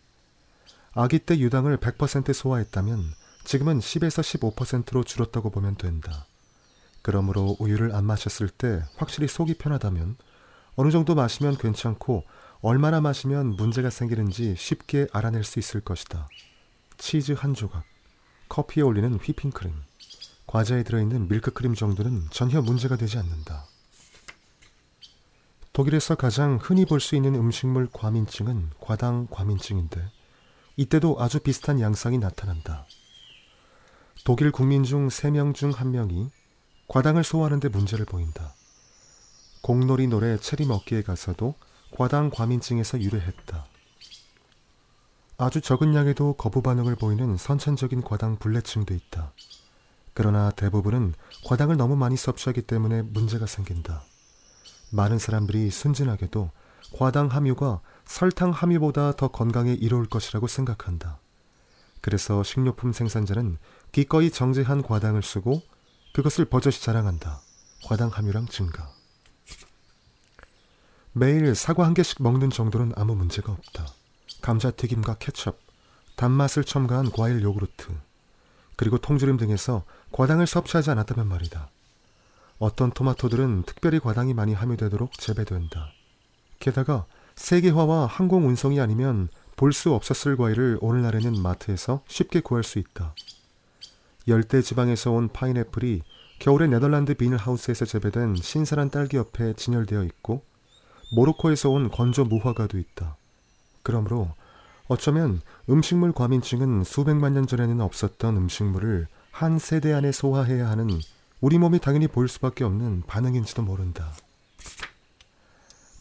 아기 0.93 1.20
때 1.20 1.38
유당을 1.38 1.80
100% 1.80 2.34
소화했다면 2.34 3.14
지금은 3.43 3.80
10에서 3.80 4.56
15%로 4.56 5.04
줄었다고 5.04 5.50
보면 5.50 5.76
된다. 5.76 6.26
그러므로 7.02 7.58
우유를 7.60 7.93
안 7.93 8.06
마셨을 8.06 8.47
때 8.47 8.86
확실히 8.95 9.28
속이 9.28 9.56
편하다면 9.56 10.16
어느 10.80 10.91
정도 10.91 11.13
마시면 11.13 11.57
괜찮고 11.57 12.23
얼마나 12.61 13.01
마시면 13.01 13.57
문제가 13.57 13.89
생기는지 13.89 14.55
쉽게 14.57 15.07
알아낼 15.11 15.43
수 15.43 15.59
있을 15.59 15.82
것이다. 15.82 16.30
치즈 16.97 17.34
한 17.34 17.53
조각, 17.53 17.84
커피에 18.47 18.84
올리는 18.84 19.13
휘핑크림, 19.13 19.73
과자에 20.47 20.84
들어있는 20.84 21.27
밀크크림 21.27 21.75
정도는 21.75 22.27
전혀 22.32 22.61
문제가 22.61 22.95
되지 22.95 23.17
않는다. 23.17 23.65
독일에서 25.73 26.15
가장 26.15 26.57
흔히 26.61 26.86
볼 26.86 27.01
수 27.01 27.17
있는 27.17 27.36
음식물 27.36 27.89
과민증은 27.91 28.69
과당 28.80 29.27
과민증인데 29.30 30.09
이때도 30.77 31.17
아주 31.19 31.41
비슷한 31.41 31.82
양상이 31.82 32.19
나타난다. 32.19 32.88
독일 34.23 34.51
국민 34.51 34.86
중 34.86 35.09
3명 35.09 35.53
중 35.53 35.71
1명이 35.73 36.30
과당을 36.88 37.25
소화하는 37.25 37.59
데 37.59 37.67
문제를 37.67 38.05
보인다. 38.05 38.55
공놀이 39.62 40.07
노래 40.07 40.38
체리 40.38 40.66
먹기에 40.66 41.03
가서도 41.03 41.55
과당 41.95 42.30
과민증에서 42.30 43.01
유래했다. 43.01 43.66
아주 45.38 45.62
적은 45.62 45.95
양에도 45.95 46.34
거부 46.34 46.62
반응을 46.62 46.95
보이는 46.95 47.38
선천적인 47.38 48.01
과당 48.01 48.38
불내증도 48.38 48.93
있다. 48.93 49.32
그러나 50.14 50.51
대부분은 50.51 51.14
과당을 51.45 51.78
너무 51.78 51.95
많이 51.95 52.18
섭취하기 52.18 52.64
때문에 52.64 53.03
문제가 53.03 53.45
생긴다. 53.45 54.03
많은 54.91 55.18
사람들이 55.18 55.70
순진하게도 55.70 56.51
과당 56.97 57.28
함유가 57.28 57.80
설탕 58.05 58.51
함유보다 58.51 59.14
더 59.14 59.30
건강에 59.30 59.74
이로울 59.74 60.07
것이라고 60.07 60.47
생각한다. 60.47 61.20
그래서 62.01 62.43
식료품 62.43 62.91
생산자는 62.91 63.57
기꺼이 63.91 64.32
정제한 64.32 64.82
과당을 64.82 65.22
쓰고 65.22 65.62
그것을 66.14 66.45
버젓이 66.45 66.82
자랑한다. 66.82 67.39
과당 67.86 68.10
함유량 68.10 68.47
증가. 68.47 68.99
매일 71.14 71.55
사과 71.55 71.86
한 71.86 71.93
개씩 71.93 72.22
먹는 72.22 72.49
정도는 72.49 72.93
아무 72.95 73.16
문제가 73.16 73.51
없다. 73.51 73.86
감자튀김과 74.41 75.16
케첩, 75.16 75.60
단맛을 76.16 76.64
첨가한 76.64 77.12
과일 77.12 77.41
요구르트, 77.41 77.88
그리고 78.76 78.97
통조림 78.97 79.38
등에서 79.38 79.84
과당을 80.12 80.47
섭취하지 80.47 80.91
않았다면 80.91 81.28
말이다. 81.28 81.70
어떤 82.60 82.91
토마토들은 82.91 83.64
특별히 83.64 83.99
과당이 83.99 84.34
많이 84.34 84.53
함유되도록 84.53 85.14
재배된다. 85.14 85.91
게다가 86.60 87.05
세계화와 87.36 88.05
항공 88.05 88.47
운송이 88.47 88.80
아니면 88.80 89.30
볼 89.55 89.74
수 89.74 89.93
없었을 89.93 90.38
과일을 90.38 90.78
오늘날에는 90.80 91.41
마트에서 91.41 92.01
쉽게 92.07 92.39
구할 92.39 92.64
수 92.64 92.80
있다. 92.80 93.14
열대 94.28 94.62
지방에서 94.62 95.12
온 95.12 95.28
파인애플이 95.28 96.01
겨울에 96.39 96.68
네덜란드 96.68 97.14
비닐하우스에서 97.14 97.84
재배된 97.86 98.36
신선한 98.36 98.89
딸기 98.89 99.18
옆에 99.18 99.53
진열되어 99.53 100.03
있고 100.03 100.43
모로코에서 101.10 101.70
온 101.70 101.89
건조 101.89 102.26
무화과도 102.26 102.78
있다. 102.78 103.16
그러므로 103.84 104.34
어쩌면 104.88 105.41
음식물 105.70 106.12
과민증은 106.12 106.84
수백만 106.84 107.34
년 107.34 107.47
전에는 107.47 107.82
없었던 107.82 108.36
음식물을 108.36 109.07
한 109.32 109.60
세대 109.60 109.93
안에 109.93 110.12
소화해야 110.12 110.70
하는 110.70 110.89
우리 111.41 111.57
몸이 111.57 111.80
당연히 111.80 112.07
보일 112.07 112.28
수밖에 112.28 112.64
없는 112.64 113.03
반응인지도 113.07 113.62
모른다. 113.62 114.12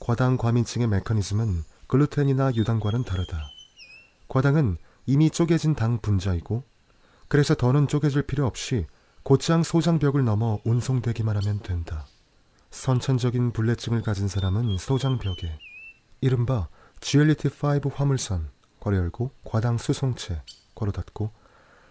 과당 0.01 0.37
과민증의 0.37 0.89
메커니즘은 0.89 1.65
글루텐이나 1.87 2.53
유당과는 2.55 3.05
다르다. 3.05 3.51
과당은 4.29 4.79
이미 5.07 5.31
쪼개진 5.31 5.75
당 5.75 5.99
분자이고 6.01 6.63
그래서 7.29 7.55
더는 7.55 7.89
쪼개질 7.89 8.23
필요 8.23 8.47
없이 8.47 8.87
곧장 9.23 9.63
소장벽을 9.63 10.25
넘어 10.25 10.61
운송되기만 10.65 11.37
하면 11.37 11.61
된다. 11.61 12.07
선천적인 12.71 13.53
불내증을 13.53 14.03
가진 14.03 14.29
사람은 14.29 14.79
소장벽에 14.79 15.59
이른바 16.21 16.69
GLT5 17.01 17.95
화물선 17.95 18.51
괄호 18.81 18.97
열고 18.97 19.31
과당 19.45 19.79
수송체 19.79 20.43
괄호 20.75 20.93
닫고 20.93 21.33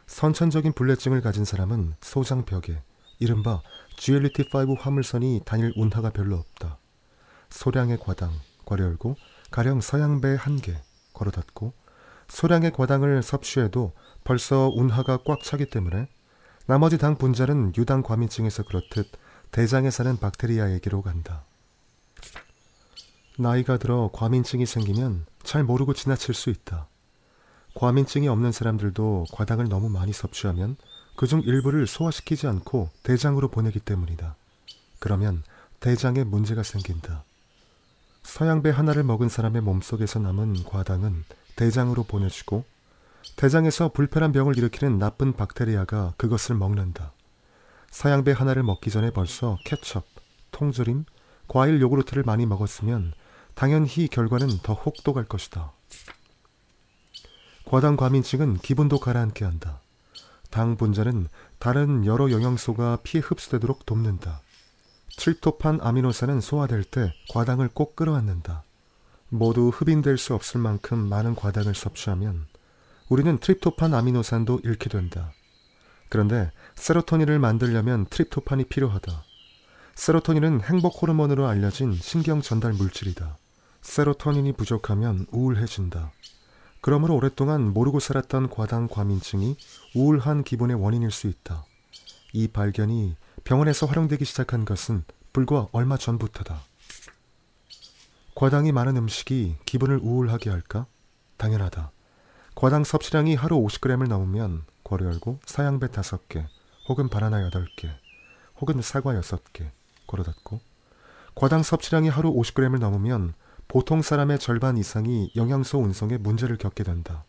선천적인 0.06 0.74
불내증을 0.74 1.22
가진 1.22 1.46
사람은 1.46 1.96
소장벽에 2.02 2.82
이른바 3.20 3.62
GLT5 3.98 4.80
화물선이 4.80 5.42
단일 5.46 5.74
운하가 5.76 6.12
별로 6.12 6.38
없다. 6.38 6.78
소량의 7.50 8.00
과당, 8.00 8.32
괄호 8.66 8.84
열고, 8.84 9.16
가령 9.50 9.82
서양배 9.82 10.36
한 10.40 10.58
개, 10.58 10.76
괄호 11.14 11.32
닫고, 11.32 11.74
소량의 12.28 12.74
과당을 12.74 13.24
섭취해도 13.24 13.94
벌써 14.24 14.72
운하가 14.74 15.20
꽉 15.26 15.42
차기 15.42 15.70
때문에 15.70 16.08
나머지 16.68 16.98
당 16.98 17.18
분자는 17.18 17.74
유당 17.78 18.04
과민증에서 18.04 18.64
그렇듯 18.64 19.08
대장에 19.52 19.90
사는 19.90 20.18
박테리아에게로 20.18 21.02
간다. 21.02 21.44
나이가 23.38 23.78
들어 23.78 24.10
과민증이 24.14 24.66
생기면 24.66 25.26
잘 25.44 25.64
모르고 25.64 25.94
지나칠 25.94 26.34
수 26.34 26.50
있다. 26.50 26.88
과민증이 27.76 28.28
없는 28.28 28.52
사람들도 28.52 29.28
과당을 29.32 29.70
너무 29.70 29.90
많이 29.90 30.12
섭취하면 30.12 30.76
그중 31.16 31.42
일부를 31.42 31.88
소화시키지 31.88 32.48
않고 32.48 32.90
대장으로 33.04 33.50
보내기 33.50 33.80
때문이다. 33.80 34.36
그러면 35.00 35.44
대장에 35.80 36.24
문제가 36.24 36.64
생긴다. 36.64 37.24
서양배 38.24 38.72
하나를 38.72 39.04
먹은 39.04 39.30
사람의 39.30 39.62
몸속에서 39.62 40.20
남은 40.20 40.64
과당은 40.64 41.24
대장으로 41.56 42.04
보내주고 42.04 42.66
대장에서 43.36 43.90
불편한 43.90 44.32
병을 44.32 44.58
일으키는 44.58 45.00
나쁜 45.00 45.34
박테리아가 45.34 46.14
그것을 46.18 46.56
먹는다. 46.56 47.14
서양배 47.98 48.32
하나를 48.32 48.62
먹기 48.62 48.92
전에 48.92 49.10
벌써 49.10 49.58
케첩, 49.66 50.06
통조림, 50.52 51.06
과일 51.48 51.82
요구르트를 51.82 52.22
많이 52.22 52.46
먹었으면 52.46 53.12
당연히 53.56 54.08
결과는 54.08 54.60
더 54.62 54.74
혹독할 54.74 55.26
것이다. 55.26 55.72
과당 57.66 57.98
과민증은 57.98 58.60
기분도 58.60 59.00
가라앉게 59.00 59.44
한다. 59.44 59.82
당 60.52 60.78
분자는 60.78 61.28
다른 61.58 62.06
여러 62.06 62.30
영양소가 62.30 63.00
피에 63.02 63.20
흡수되도록 63.20 63.88
돕는다. 63.88 64.42
트립토판 65.18 65.80
아미노산은 65.82 66.40
소화될 66.40 66.84
때 66.84 67.16
과당을 67.32 67.68
꼭 67.74 67.96
끌어안는다. 67.96 68.62
모두 69.30 69.70
흡인될 69.70 70.20
수 70.20 70.36
없을 70.36 70.62
만큼 70.62 71.00
많은 71.00 71.34
과당을 71.34 71.74
섭취하면 71.74 72.46
우리는 73.10 73.40
트립토판 73.40 73.96
아미노산도 73.96 74.62
잃게 74.66 74.88
된다. 74.88 75.32
그런데 76.10 76.52
세로토닌을 76.78 77.40
만들려면 77.40 78.06
트립토판이 78.06 78.66
필요하다. 78.66 79.24
세로토닌은 79.96 80.62
행복 80.62 81.02
호르몬으로 81.02 81.48
알려진 81.48 81.94
신경 81.94 82.42
전달 82.42 82.72
물질이다. 82.72 83.38
세로토닌이 83.82 84.54
부족하면 84.54 85.26
우울해진다. 85.32 86.12
그러므로 86.80 87.16
오랫동안 87.16 87.74
모르고 87.74 88.00
살았던 88.00 88.50
과당 88.50 88.88
과민증이 88.88 89.58
우울한 89.96 90.44
기분의 90.44 90.82
원인일 90.82 91.12
수 91.12 91.28
있다. 91.28 91.66
이 92.32 92.48
발견이 92.48 93.16
병원에서 93.44 93.88
활용되기 93.88 94.24
시작한 94.24 94.64
것은 94.64 95.04
불과 95.34 95.68
얼마 95.72 95.98
전부터다. 95.98 96.62
과당이 98.36 98.72
많은 98.72 98.96
음식이 98.98 99.58
기분을 99.66 100.00
우울하게 100.02 100.52
할까? 100.52 100.86
당연하다. 101.38 101.92
과당 102.56 102.84
섭취량이 102.84 103.36
하루 103.36 103.58
50g을 103.58 104.08
넘으면 104.08 104.64
괄호 104.84 105.06
열고 105.06 105.40
사양배 105.46 105.88
5개, 105.88 106.46
혹은 106.88 107.10
바나나 107.10 107.50
8개, 107.50 107.90
혹은 108.60 108.82
사과 108.82 109.14
6개, 109.14 109.70
괄호 110.08 110.24
닫고 110.24 110.60
과당 111.36 111.62
섭취량이 111.64 112.10
하루 112.10 112.34
50g을 112.34 112.80
넘으면 112.80 113.34
보통 113.68 114.02
사람의 114.02 114.40
절반 114.40 114.78
이상이 114.78 115.32
영양소 115.36 115.80
운송에 115.80 116.18
문제를 116.18 116.58
겪게 116.58 116.84
된다. 116.84 117.26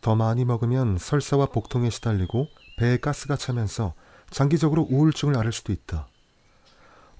더 0.00 0.16
많이 0.16 0.44
먹으면 0.44 0.98
설사와 0.98 1.46
복통에 1.46 1.88
시달리고 1.88 2.48
배에 2.76 2.96
가스가 2.96 3.36
차면서 3.36 3.94
장기적으로 4.30 4.88
우울증을 4.90 5.36
앓을 5.38 5.52
수도 5.52 5.72
있다. 5.72 6.08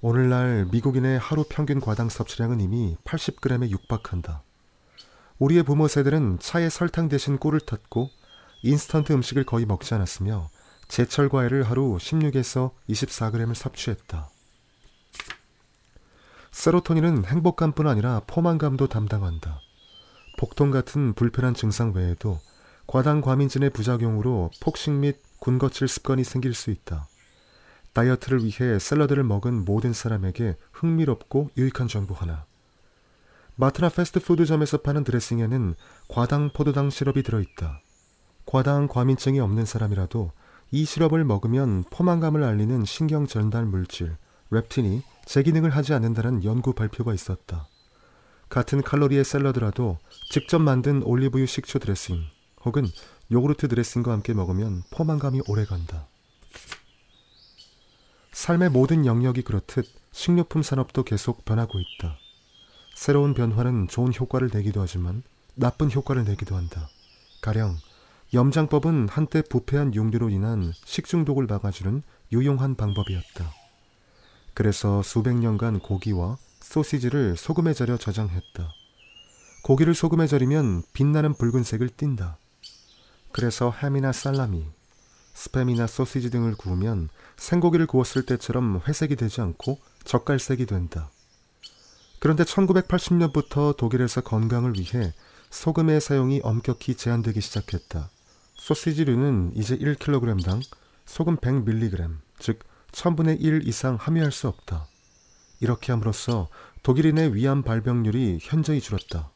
오늘날 0.01 0.67
미국인의 0.69 1.17
하루 1.17 1.45
평균 1.47 1.79
과당 1.79 2.09
섭취량은 2.09 2.59
이미 2.59 2.97
80g에 3.05 3.69
육박한다. 3.69 4.43
우리의 5.39 5.63
부모 5.63 5.87
세대는 5.87 6.39
차에 6.39 6.69
설탕 6.69 7.07
대신 7.07 7.37
꿀을 7.37 7.61
탔고 7.61 8.09
인스턴트 8.63 9.13
음식을 9.13 9.45
거의 9.45 9.65
먹지 9.65 9.93
않았으며 9.93 10.49
제철 10.93 11.27
과일을 11.27 11.63
하루 11.63 11.97
16에서 11.97 12.69
24g을 12.87 13.55
섭취했다. 13.55 14.29
세로토닌은 16.51 17.25
행복감뿐 17.25 17.87
아니라 17.87 18.21
포만감도 18.27 18.89
담당한다. 18.89 19.59
복통 20.37 20.69
같은 20.69 21.13
불편한 21.13 21.55
증상 21.55 21.93
외에도 21.93 22.39
과당 22.85 23.21
과민진의 23.21 23.71
부작용으로 23.71 24.51
폭식 24.61 24.93
및 24.93 25.17
군것질 25.39 25.87
습관이 25.87 26.23
생길 26.23 26.53
수 26.53 26.69
있다. 26.69 27.07
다이어트를 27.93 28.43
위해 28.43 28.77
샐러드를 28.77 29.23
먹은 29.23 29.65
모든 29.65 29.93
사람에게 29.93 30.57
흥미롭고 30.73 31.49
유익한 31.57 31.87
정보 31.87 32.13
하나. 32.13 32.45
마트나 33.55 33.89
패스트푸드점에서 33.89 34.77
파는 34.83 35.03
드레싱에는 35.05 35.73
과당 36.07 36.51
포도당 36.53 36.91
시럽이 36.91 37.23
들어있다. 37.23 37.81
과당 38.45 38.87
과민증이 38.87 39.39
없는 39.39 39.65
사람이라도 39.65 40.31
이 40.73 40.85
시럽을 40.85 41.23
먹으면 41.23 41.83
포만감을 41.91 42.43
알리는 42.43 42.83
신경 42.83 43.27
전달 43.27 43.63
물질 43.63 44.17
렙틴이 44.49 45.03
제 45.23 45.43
기능을 45.43 45.69
하지 45.69 45.93
않는다는 45.93 46.43
연구 46.43 46.73
발표가 46.73 47.13
있었다. 47.13 47.67
같은 48.49 48.81
칼로리의 48.81 49.23
샐러드라도 49.23 49.99
직접 50.31 50.57
만든 50.57 51.03
올리브유 51.03 51.45
식초 51.45 51.77
드레싱 51.77 52.23
혹은 52.65 52.87
요구르트 53.31 53.67
드레싱과 53.67 54.11
함께 54.11 54.33
먹으면 54.33 54.81
포만감이 54.89 55.41
오래간다. 55.47 56.07
삶의 58.31 58.71
모든 58.71 59.05
영역이 59.05 59.43
그렇듯 59.43 59.85
식료품 60.11 60.63
산업도 60.63 61.03
계속 61.03 61.45
변하고 61.45 61.77
있다. 61.79 62.17
새로운 62.95 63.35
변화는 63.35 63.89
좋은 63.89 64.11
효과를 64.11 64.49
내기도 64.51 64.81
하지만 64.81 65.21
나쁜 65.53 65.91
효과를 65.91 66.23
내기도 66.23 66.55
한다. 66.55 66.89
가령 67.43 67.77
염장법은 68.33 69.09
한때 69.09 69.43
부패한 69.43 69.93
용류로 69.93 70.31
인한 70.31 70.73
식중독을 70.85 71.45
막아주는 71.45 72.01
유용한 72.31 72.73
방법이었다. 72.73 73.53
그래서 74.55 75.03
수백 75.03 75.35
년간 75.35 75.79
고기와 75.79 76.37
소시지를 76.59 77.37
소금에 77.37 77.73
절여 77.73 77.97
저장했다. 77.97 78.69
고기를 79.63 79.93
소금에 79.93 80.25
절이면 80.25 80.81
빛나는 80.93 81.35
붉은색을 81.35 81.89
띈다. 81.89 82.37
그래서 83.31 83.71
햄이나 83.71 84.11
살라미, 84.11 84.65
스팸이나 85.35 85.87
소시지 85.87 86.31
등을 86.31 86.55
구우면 86.55 87.09
생고기를 87.37 87.85
구웠을 87.85 88.25
때처럼 88.25 88.81
회색이 88.87 89.15
되지 89.15 89.41
않고 89.41 89.77
젓갈색이 90.05 90.65
된다. 90.65 91.11
그런데 92.17 92.43
1980년부터 92.45 93.77
독일에서 93.77 94.21
건강을 94.21 94.73
위해 94.73 95.13
소금의 95.51 96.01
사용이 96.01 96.41
엄격히 96.43 96.95
제한되기 96.95 97.39
시작했다. 97.39 98.09
소시지류는 98.63 99.51
이제 99.55 99.77
1kg당 99.77 100.61
소금 101.03 101.35
100mg, 101.35 102.19
즉 102.39 102.59
1000분의 102.93 103.41
1 103.41 103.67
이상 103.67 103.95
함유할 103.95 104.31
수 104.31 104.47
없다. 104.47 104.87
이렇게 105.59 105.91
함으로써 105.91 106.47
독일인의 106.81 107.35
위암 107.35 107.63
발병률이 107.63 108.39
현저히 108.41 108.79
줄었다. 108.79 109.31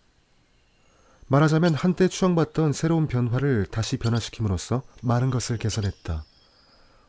말하자면 1.27 1.73
한때 1.73 2.07
추앙받던 2.07 2.71
새로운 2.71 3.07
변화를 3.07 3.65
다시 3.65 3.97
변화시킴으로써 3.97 4.83
많은 5.01 5.29
것을 5.29 5.57
개선했다. 5.57 6.23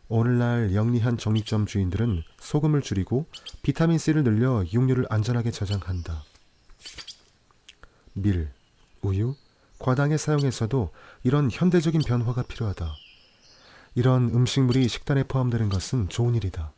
오늘날 0.08 0.74
영리한 0.74 1.18
정육점 1.18 1.66
주인들은 1.66 2.24
소금을 2.40 2.82
줄이고 2.82 3.26
비타민C를 3.62 4.24
늘려 4.24 4.64
육류를 4.72 5.06
안전하게 5.08 5.52
저장한다. 5.52 6.24
밀, 8.14 8.50
우유, 9.02 9.36
과당의 9.78 10.18
사용에서도 10.18 10.90
이런 11.22 11.50
현대적인 11.50 12.02
변화가 12.02 12.42
필요하다. 12.42 12.94
이런 13.94 14.30
음식물이 14.30 14.88
식단에 14.88 15.24
포함되는 15.24 15.68
것은 15.68 16.08
좋은 16.08 16.34
일이다. 16.34 16.72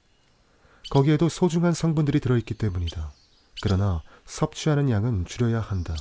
거기에도 0.90 1.28
소중한 1.28 1.72
성분들이 1.72 2.20
들어있기 2.20 2.54
때문이다. 2.54 3.12
그러나 3.62 4.02
섭취하는 4.24 4.90
양은 4.90 5.24
줄여야 5.26 5.60
한다. 5.60 5.94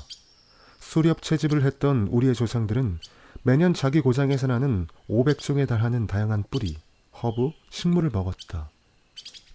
수렵 0.80 1.22
채집을 1.22 1.64
했던 1.64 2.08
우리의 2.08 2.34
조상들은 2.34 3.00
매년 3.44 3.74
자기 3.74 4.02
고장에서 4.02 4.48
나는 4.48 4.88
500종에 5.10 5.68
달하는 5.68 6.08
다양한 6.08 6.44
뿌리, 6.50 6.78
허브, 7.22 7.52
식물을 7.70 8.10
먹었다. 8.10 8.70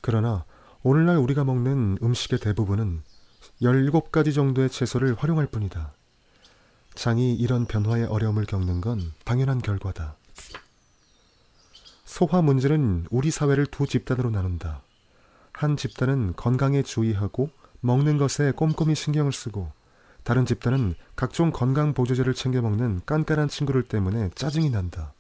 그러나 0.01 0.45
오늘날 0.83 1.17
우리가 1.17 1.45
먹는 1.45 1.99
음식의 2.03 2.39
대부분은 2.41 3.03
17가지 3.63 4.35
정도의 4.35 4.69
채소를 4.69 5.15
활용할 5.15 5.47
뿐이다. 5.47 5.93
장이 6.95 7.35
이런 7.35 7.67
변화에 7.67 8.05
어려움을 8.07 8.47
겪는 8.47 8.81
건 8.81 9.13
당연한 9.25 9.61
결과다. 9.61 10.17
소화 12.05 12.43
문제는 12.43 13.07
우리 13.11 13.31
사회를 13.31 13.67
두 13.67 13.87
집단으로 13.87 14.31
나눈다. 14.31 14.83
한 15.53 15.77
집단은 15.77 16.35
건강에 16.37 16.83
주의하고 16.83 17.51
먹는 17.81 18.19
것에 18.19 18.53
꼼꼼히 18.53 18.95
신경을 18.95 19.33
쓰고 19.33 19.71
다른 20.23 20.47
집단은 20.47 20.95
각종 21.17 21.53
건강 21.53 21.93
보조제를 21.93 22.35
챙겨 22.35 22.63
먹는 22.63 23.03
깐깐한 23.05 23.49
친구들 23.49 23.83
때문에 23.83 24.31
짜증이 24.35 24.71
난다. 24.71 25.13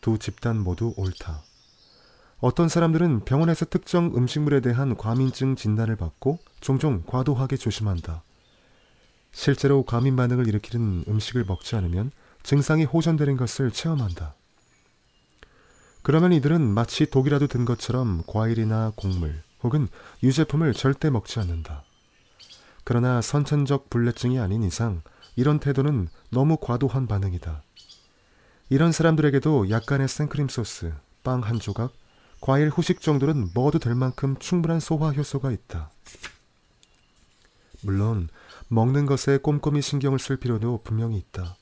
두 0.00 0.18
집단 0.18 0.58
모두 0.58 0.94
옳다. 0.96 1.42
어떤 2.40 2.68
사람들은 2.68 3.24
병원에서 3.24 3.64
특정 3.64 4.12
음식물에 4.14 4.60
대한 4.60 4.96
과민증 4.96 5.56
진단을 5.56 5.96
받고 5.96 6.38
종종 6.60 7.02
과도하게 7.06 7.56
조심한다. 7.56 8.22
실제로 9.34 9.82
과민 9.82 10.16
반응을 10.16 10.48
일으키는 10.48 11.04
음식을 11.08 11.44
먹지 11.44 11.76
않으면 11.76 12.12
증상이 12.42 12.84
호전되는 12.84 13.36
것을 13.36 13.70
체험한다. 13.72 14.34
그러면 16.02 16.32
이들은 16.32 16.62
마치 16.62 17.10
독이라도 17.10 17.48
든 17.48 17.64
것처럼 17.64 18.22
과일이나 18.26 18.92
곡물 18.94 19.42
혹은 19.62 19.88
유제품을 20.22 20.72
절대 20.72 21.10
먹지 21.10 21.40
않는다. 21.40 21.82
그러나 22.84 23.20
선천적 23.20 23.90
불내증이 23.90 24.38
아닌 24.38 24.62
이상 24.62 25.02
이런 25.36 25.58
태도는 25.58 26.08
너무 26.30 26.56
과도한 26.58 27.08
반응이다. 27.08 27.62
이런 28.68 28.92
사람들에게도 28.92 29.70
약간의 29.70 30.08
생크림 30.08 30.48
소스, 30.48 30.92
빵 31.22 31.42
한 31.42 31.58
조각, 31.58 31.92
과일 32.40 32.68
후식 32.68 33.00
정도는 33.00 33.50
먹어도 33.54 33.78
될 33.78 33.94
만큼 33.94 34.36
충분한 34.38 34.80
소화 34.80 35.10
효소가 35.10 35.50
있다. 35.50 35.90
물론 37.82 38.28
먹는 38.68 39.06
것에 39.06 39.38
꼼꼼히 39.38 39.82
신경을 39.82 40.18
쓸 40.18 40.36
필요도 40.36 40.80
분명히 40.84 41.18
있다. 41.18 41.56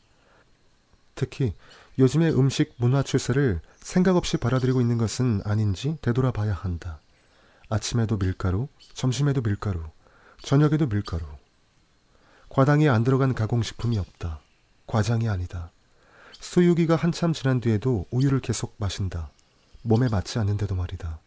특히 1.15 1.55
요즘의 1.99 2.39
음식 2.39 2.75
문화 2.79 3.03
추세를 3.03 3.61
생각 3.81 4.17
없이 4.17 4.37
받아들이고 4.37 4.81
있는 4.81 4.99
것은 4.99 5.43
아닌지 5.45 5.99
되돌아봐야 6.01 6.55
한다. 6.55 7.01
아침에도 7.69 8.19
밀가루, 8.19 8.69
점심에도 8.95 9.43
밀가루, 9.43 9.81
저녁에도 10.43 10.89
밀가루. 10.89 11.25
과당이 12.49 12.89
안 12.89 13.03
들어간 13.03 13.35
가공식품이 13.35 13.99
없다. 13.99 14.41
과장이 14.87 15.29
아니다. 15.29 15.71
수유기가 16.39 16.97
한참 16.97 17.33
지난 17.33 17.61
뒤에도 17.61 18.07
우유를 18.11 18.41
계속 18.41 18.75
마신다. 18.79 19.31
몸에 19.83 20.09
맞지 20.09 20.39
않는데도 20.39 20.75
말이다. 20.75 21.19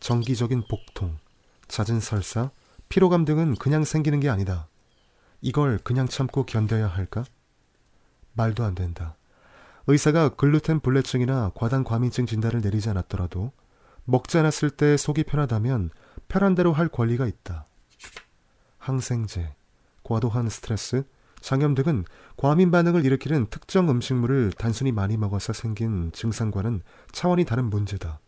정기적인 0.00 0.64
복통, 0.68 1.18
잦은 1.68 2.00
설사, 2.00 2.50
피로감 2.88 3.24
등은 3.24 3.56
그냥 3.56 3.84
생기는 3.84 4.20
게 4.20 4.28
아니다. 4.28 4.66
이걸 5.42 5.78
그냥 5.78 6.06
참고 6.06 6.46
견뎌야 6.46 6.86
할까? 6.86 7.24
말도 8.32 8.64
안 8.64 8.74
된다. 8.74 9.16
의사가 9.88 10.30
글루텐 10.30 10.80
불내증이나 10.80 11.50
과당 11.54 11.82
과민증 11.82 12.26
진단을 12.26 12.60
내리지 12.60 12.88
않았더라도 12.88 13.52
먹지 14.04 14.38
않았을 14.38 14.70
때 14.70 14.96
속이 14.96 15.24
편하다면 15.24 15.90
편한 16.28 16.54
대로 16.54 16.72
할 16.72 16.88
권리가 16.88 17.26
있다. 17.26 17.66
항생제, 18.78 19.54
과도한 20.04 20.48
스트레스, 20.48 21.04
장염 21.40 21.74
등은 21.74 22.04
과민 22.36 22.70
반응을 22.70 23.04
일으키는 23.04 23.46
특정 23.50 23.90
음식물을 23.90 24.52
단순히 24.52 24.92
많이 24.92 25.16
먹어서 25.16 25.52
생긴 25.52 26.12
증상과는 26.12 26.82
차원이 27.10 27.44
다른 27.44 27.64
문제다. 27.64 28.20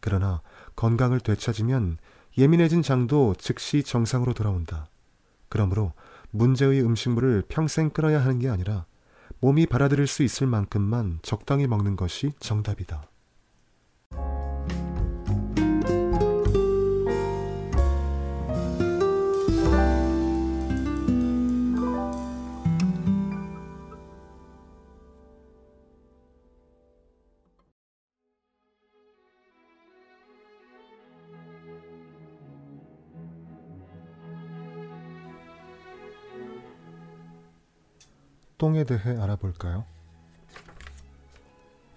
그러나 0.00 0.42
건강을 0.76 1.20
되찾으면 1.20 1.96
예민해진 2.36 2.82
장도 2.82 3.36
즉시 3.38 3.82
정상으로 3.82 4.34
돌아온다. 4.34 4.86
그러므로 5.48 5.94
문제의 6.32 6.82
음식물을 6.82 7.44
평생 7.48 7.90
끊어야 7.90 8.20
하는 8.20 8.38
게 8.38 8.48
아니라 8.48 8.86
몸이 9.40 9.66
받아들일 9.66 10.06
수 10.06 10.22
있을 10.22 10.46
만큼만 10.46 11.20
적당히 11.22 11.66
먹는 11.66 11.96
것이 11.96 12.32
정답이다. 12.40 13.11
똥에 38.62 38.84
대해 38.84 39.18
알아볼까요? 39.18 39.84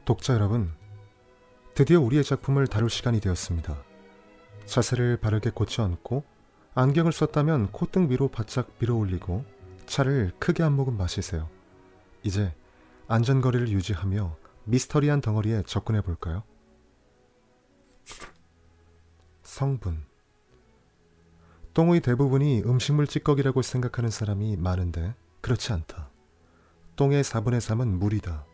독자 0.04 0.34
여러분, 0.34 0.74
드디어 1.76 2.02
우리의 2.02 2.24
작품을 2.24 2.66
다룰 2.66 2.90
시간이 2.90 3.20
되었습니다. 3.20 3.78
자세를 4.66 5.18
바르게 5.18 5.52
고쳐 5.52 5.84
앉고 5.84 6.24
안경을 6.74 7.12
썼다면 7.12 7.72
콧등 7.72 8.10
위로 8.10 8.30
바짝 8.30 8.72
밀어 8.80 8.96
올리고 8.96 9.46
차를 9.86 10.32
크게 10.40 10.64
한 10.64 10.74
모금 10.74 10.98
마시세요. 10.98 11.48
이제 12.24 12.52
안전거리를 13.08 13.70
유지하며 13.70 14.36
미스터리한 14.64 15.22
덩어리에 15.22 15.62
접근해 15.68 16.02
볼까요? 16.02 16.42
성분 19.44 20.04
똥의 21.76 22.00
대부분이 22.00 22.64
음식물 22.66 23.06
찌꺼기라고 23.06 23.62
생각하는 23.62 24.10
사람이 24.10 24.58
많은데 24.58 25.14
그렇지 25.42 25.72
않다. 25.72 26.15
똥의 26.96 27.24
4분의 27.24 27.60
3은 27.60 27.88
물이다. 27.98 28.46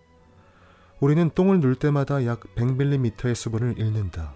우리는 1.00 1.30
똥을 1.34 1.60
눌 1.60 1.76
때마다 1.76 2.26
약 2.26 2.42
100ml의 2.56 3.36
수분을 3.36 3.80
잃는다. 3.80 4.36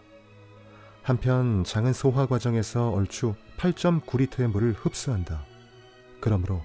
한편 1.03 1.64
장은 1.64 1.93
소화 1.93 2.26
과정에서 2.26 2.89
얼추 2.89 3.36
8.9리터의 3.58 4.47
물을 4.47 4.74
흡수한다. 4.74 5.45
그러므로 6.20 6.62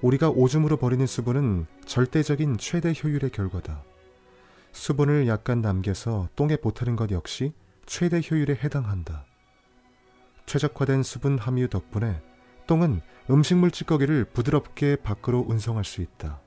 우리가 0.00 0.30
오줌으로 0.30 0.78
버리는 0.78 1.06
수분은 1.06 1.66
절대적인 1.84 2.56
최대 2.58 2.92
효율의 2.92 3.30
결과다. 3.30 3.82
수분을 4.72 5.28
약간 5.28 5.60
남겨서 5.60 6.28
똥에 6.34 6.56
보태는 6.56 6.96
것 6.96 7.10
역시 7.10 7.52
최대 7.86 8.20
효율에 8.20 8.54
해당한다. 8.54 9.26
최적화된 10.46 11.02
수분 11.02 11.38
함유 11.38 11.68
덕분에 11.68 12.20
똥은 12.66 13.00
음식물 13.30 13.70
찌꺼기를 13.70 14.24
부드럽게 14.32 14.96
밖으로 14.96 15.44
운송할 15.48 15.84
수 15.84 16.00
있다. 16.00 16.41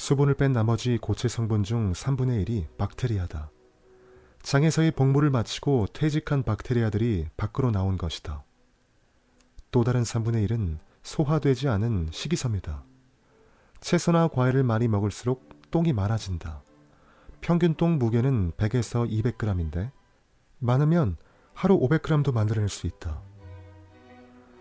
수분을 0.00 0.32
뺀 0.32 0.54
나머지 0.54 0.96
고체 0.96 1.28
성분 1.28 1.62
중 1.62 1.92
3분의 1.92 2.48
1이 2.48 2.78
박테리아다. 2.78 3.50
장에서의 4.40 4.92
복무를 4.92 5.28
마치고 5.28 5.88
퇴직한 5.92 6.42
박테리아들이 6.42 7.26
밖으로 7.36 7.70
나온 7.70 7.98
것이다. 7.98 8.42
또 9.70 9.84
다른 9.84 10.02
3분의 10.02 10.48
1은 10.48 10.78
소화되지 11.02 11.68
않은 11.68 12.08
식이섬유다. 12.12 12.82
채소나 13.80 14.28
과일을 14.28 14.62
많이 14.62 14.88
먹을수록 14.88 15.70
똥이 15.70 15.92
많아진다. 15.92 16.62
평균 17.42 17.74
똥 17.74 17.98
무게는 17.98 18.52
100에서 18.52 19.06
200g인데 19.06 19.90
많으면 20.60 21.18
하루 21.52 21.78
500g도 21.78 22.32
만들어낼 22.32 22.70
수 22.70 22.86
있다. 22.86 23.20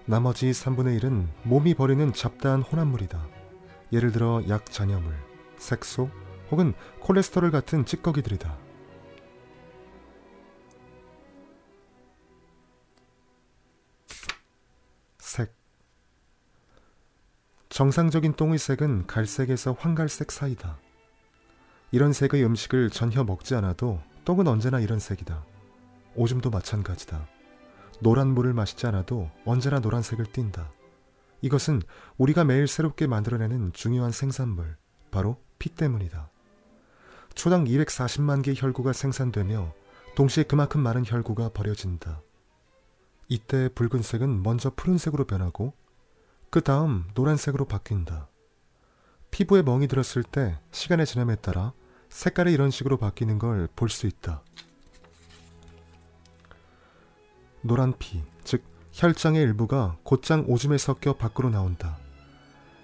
나머지 0.06 0.52
3분의 0.52 1.00
1은 1.00 1.28
몸이 1.44 1.76
버리는 1.76 2.12
잡다한 2.12 2.62
혼합물이다. 2.62 3.26
예를 3.94 4.12
들어 4.12 4.44
약 4.50 4.66
잔여물, 4.68 5.29
색소 5.60 6.10
혹은 6.52 6.74
콜레스테롤 7.02 7.52
같은 7.52 7.86
찌꺼기들이다. 7.86 8.58
색 15.20 15.54
정상적인 17.70 18.34
똥의 18.34 18.58
색은 18.58 19.06
갈색에서 19.06 19.74
황갈색 19.74 20.32
사이다. 20.32 20.80
이런 21.92 22.14
색의 22.14 22.44
음식을 22.44 22.90
전혀 22.90 23.24
먹지 23.24 23.56
않아도 23.56 24.02
똥은 24.26 24.48
언제나 24.48 24.80
이런 24.80 25.00
색이다. 25.00 25.46
오줌도 26.16 26.50
마찬가지다. 26.50 27.28
노란 28.02 28.30
물을 28.30 28.54
마시지 28.54 28.88
않아도 28.88 29.30
언제나 29.46 29.80
노란색을 29.80 30.28
띈다. 30.28 30.72
이것은 31.42 31.82
우리가 32.18 32.44
매일 32.44 32.68
새롭게 32.68 33.08
만들어내는 33.08 33.74
중요한 33.74 34.12
생산물, 34.12 34.78
바로 35.12 35.38
피 35.60 35.70
때문이다. 35.70 36.30
초당 37.36 37.66
240만 37.66 38.44
개의 38.44 38.56
혈구가 38.60 38.94
생산되며 38.94 39.74
동시에 40.16 40.44
그만큼 40.44 40.82
많은 40.82 41.04
혈구가 41.06 41.50
버려진다. 41.50 42.22
이때 43.28 43.70
붉은색은 43.70 44.42
먼저 44.42 44.72
푸른색으로 44.76 45.26
변하고 45.26 45.74
그 46.50 46.62
다음 46.62 47.08
노란색으로 47.14 47.66
바뀐다. 47.66 48.28
피부에 49.32 49.62
멍이 49.62 49.88
들었을 49.88 50.24
때 50.24 50.60
시간의 50.72 51.06
지남에 51.06 51.36
따라 51.36 51.74
색깔이 52.10 52.52
이런 52.52 52.72
식으로 52.72 52.98
바뀌는 52.98 53.38
걸 53.38 53.68
볼 53.76 53.90
수 53.90 54.08
있다. 54.08 54.42
노란 57.62 57.94
피, 58.00 58.24
즉 58.44 58.64
혈장의 58.94 59.42
일부가 59.44 59.98
곧장 60.04 60.46
오줌에 60.48 60.78
섞여 60.78 61.14
밖으로 61.14 61.50
나온다. 61.50 61.98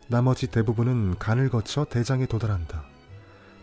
나머지 0.08 0.48
대부분은 0.48 1.18
간을 1.18 1.50
거쳐 1.50 1.86
대장에 1.86 2.28
도달한다. 2.28 2.84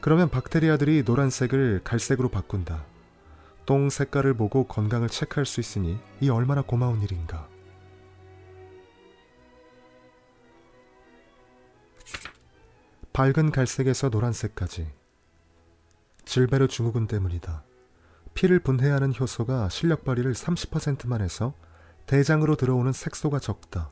그러면 0.00 0.28
박테리아들이 0.28 1.04
노란색을 1.06 1.82
갈색으로 1.84 2.28
바꾼다. 2.28 2.84
똥 3.64 3.88
색깔을 3.90 4.34
보고 4.34 4.66
건강을 4.66 5.08
체크할 5.08 5.46
수 5.46 5.60
있으니 5.60 5.98
이 6.20 6.28
얼마나 6.28 6.62
고마운 6.62 7.00
일인가. 7.00 7.48
밝은 13.12 13.52
갈색에서 13.52 14.08
노란색까지. 14.08 14.90
질베르 16.24 16.66
증후군 16.66 17.06
때문이다. 17.06 17.62
피를 18.34 18.58
분해하는 18.58 19.12
효소가 19.18 19.68
실력 19.68 20.04
발휘를 20.04 20.32
30%만 20.32 21.20
해서 21.20 21.54
대장으로 22.06 22.56
들어오는 22.56 22.92
색소가 22.92 23.38
적다. 23.38 23.90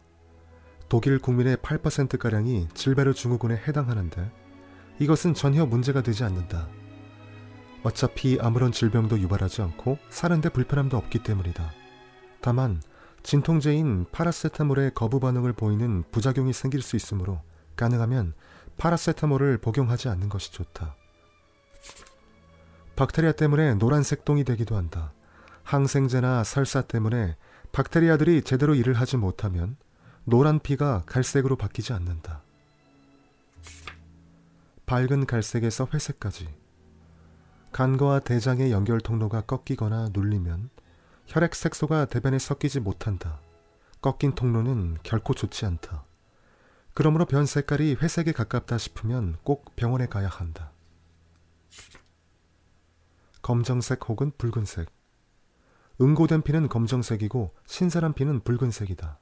독일 0.90 1.20
국민의 1.20 1.56
8%가량이 1.58 2.66
질베르 2.74 3.14
증후군에 3.14 3.54
해당하는데 3.54 4.28
이것은 4.98 5.34
전혀 5.34 5.64
문제가 5.64 6.02
되지 6.02 6.24
않는다. 6.24 6.68
어차피 7.84 8.38
아무런 8.40 8.72
질병도 8.72 9.20
유발하지 9.20 9.62
않고 9.62 9.98
사는데 10.08 10.48
불편함도 10.48 10.96
없기 10.96 11.22
때문이다. 11.22 11.70
다만 12.40 12.82
진통제인 13.22 14.06
파라세타몰의 14.10 14.90
거부 14.94 15.20
반응을 15.20 15.52
보이는 15.52 16.02
부작용이 16.10 16.52
생길 16.52 16.82
수 16.82 16.96
있으므로 16.96 17.40
가능하면 17.76 18.34
파라세타몰을 18.76 19.58
복용하지 19.58 20.08
않는 20.08 20.28
것이 20.28 20.52
좋다. 20.52 20.96
박테리아 22.96 23.30
때문에 23.30 23.74
노란색 23.74 24.24
똥이 24.24 24.42
되기도 24.42 24.76
한다. 24.76 25.12
항생제나 25.62 26.42
설사 26.42 26.82
때문에 26.82 27.36
박테리아들이 27.70 28.42
제대로 28.42 28.74
일을 28.74 28.94
하지 28.94 29.16
못하면 29.16 29.76
노란 30.24 30.58
피가 30.60 31.04
갈색으로 31.06 31.56
바뀌지 31.56 31.92
않는다. 31.92 32.42
밝은 34.86 35.26
갈색에서 35.26 35.88
회색까지. 35.92 36.48
간과 37.72 38.20
대장의 38.20 38.72
연결 38.72 39.00
통로가 39.00 39.42
꺾이거나 39.42 40.08
눌리면 40.12 40.70
혈액 41.26 41.54
색소가 41.54 42.06
대변에 42.06 42.38
섞이지 42.38 42.80
못한다. 42.80 43.40
꺾인 44.02 44.34
통로는 44.34 44.98
결코 45.02 45.32
좋지 45.34 45.64
않다. 45.66 46.04
그러므로 46.92 47.24
변 47.24 47.46
색깔이 47.46 47.96
회색에 48.00 48.32
가깝다 48.32 48.78
싶으면 48.78 49.36
꼭 49.44 49.76
병원에 49.76 50.06
가야 50.06 50.28
한다. 50.28 50.72
검정색 53.42 54.08
혹은 54.08 54.32
붉은색. 54.36 54.90
응고된 56.00 56.42
피는 56.42 56.68
검정색이고 56.68 57.54
신선한 57.66 58.14
피는 58.14 58.40
붉은색이다. 58.40 59.18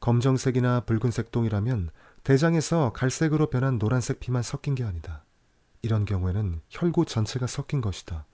검정색이나 0.00 0.80
붉은색 0.80 1.30
똥이라면 1.30 1.90
대장에서 2.24 2.92
갈색으로 2.92 3.50
변한 3.50 3.78
노란색 3.78 4.20
피만 4.20 4.42
섞인 4.42 4.74
게 4.74 4.84
아니다. 4.84 5.24
이런 5.82 6.04
경우에는 6.04 6.60
혈구 6.68 7.06
전체가 7.06 7.46
섞인 7.46 7.80
것이다. 7.80 8.26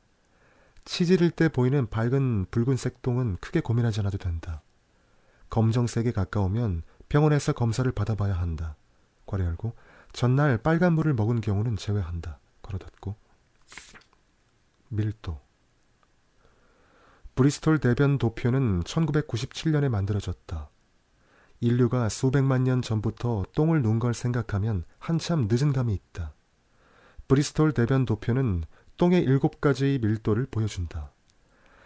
치질일 0.84 1.32
때 1.32 1.48
보이는 1.48 1.88
밝은 1.88 2.46
붉은색 2.50 3.02
똥은 3.02 3.38
크게 3.40 3.60
고민하지 3.60 4.00
않아도 4.00 4.18
된다. 4.18 4.62
검정색에 5.50 6.12
가까우면 6.12 6.82
병원에서 7.08 7.52
검사를 7.52 7.90
받아봐야 7.90 8.34
한다. 8.34 8.76
열고 9.32 9.74
전날 10.12 10.56
빨간 10.58 10.94
물을 10.94 11.12
먹은 11.14 11.40
경우는 11.40 11.76
제외한다. 11.76 12.38
걸어 12.62 12.78
닫고 12.78 13.16
밀도 14.88 15.40
브리스톨 17.34 17.78
대변 17.78 18.18
도표는 18.18 18.82
1997년에 18.84 19.88
만들어졌다. 19.88 20.70
인류가 21.60 22.08
수백만 22.08 22.64
년 22.64 22.82
전부터 22.82 23.44
똥을 23.54 23.82
눈걸 23.82 24.14
생각하면 24.14 24.84
한참 24.98 25.48
늦은 25.50 25.72
감이 25.72 25.94
있다. 25.94 26.34
브리스톨 27.28 27.72
대변 27.72 28.04
도표는 28.04 28.64
똥의 28.96 29.22
일곱 29.22 29.60
가지 29.60 29.98
밀도를 30.02 30.46
보여준다. 30.50 31.12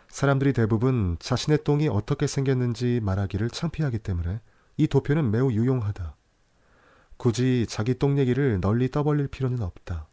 사람들이 0.08 0.52
대부분 0.52 1.16
자신의 1.20 1.64
똥이 1.64 1.88
어떻게 1.88 2.26
생겼는지 2.26 3.00
말하기를 3.02 3.50
창피하기 3.50 4.00
때문에 4.00 4.40
이 4.76 4.86
도표는 4.86 5.30
매우 5.30 5.52
유용하다. 5.52 6.16
굳이 7.16 7.66
자기 7.68 7.94
똥 7.94 8.18
얘기를 8.18 8.60
널리 8.60 8.90
떠벌릴 8.90 9.28
필요는 9.28 9.62
없다. 9.62 10.08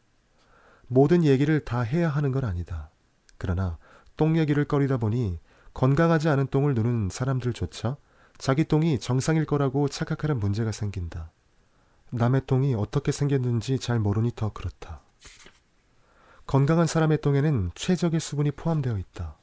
모든 0.87 1.23
얘기를 1.23 1.59
다 1.63 1.81
해야 1.81 2.09
하는 2.09 2.31
건 2.31 2.45
아니다. 2.45 2.91
그러나 3.37 3.77
똥 4.17 4.37
얘기를 4.37 4.65
꺼리다 4.65 4.97
보니 4.97 5.39
건강하지 5.73 6.29
않은 6.29 6.47
똥을 6.47 6.73
누는 6.73 7.09
사람들조차 7.11 7.97
자기 8.37 8.63
똥이 8.63 8.99
정상일 8.99 9.45
거라고 9.45 9.87
착각하는 9.87 10.39
문제가 10.39 10.71
생긴다. 10.71 11.31
남의 12.11 12.41
똥이 12.45 12.75
어떻게 12.75 13.11
생겼는지 13.11 13.79
잘 13.79 13.99
모르니 13.99 14.31
더 14.35 14.53
그렇다. 14.53 15.01
건강한 16.45 16.87
사람의 16.87 17.19
똥에는 17.19 17.71
최적의 17.75 18.19
수분이 18.19 18.51
포함되어 18.51 18.97
있다. 18.97 19.37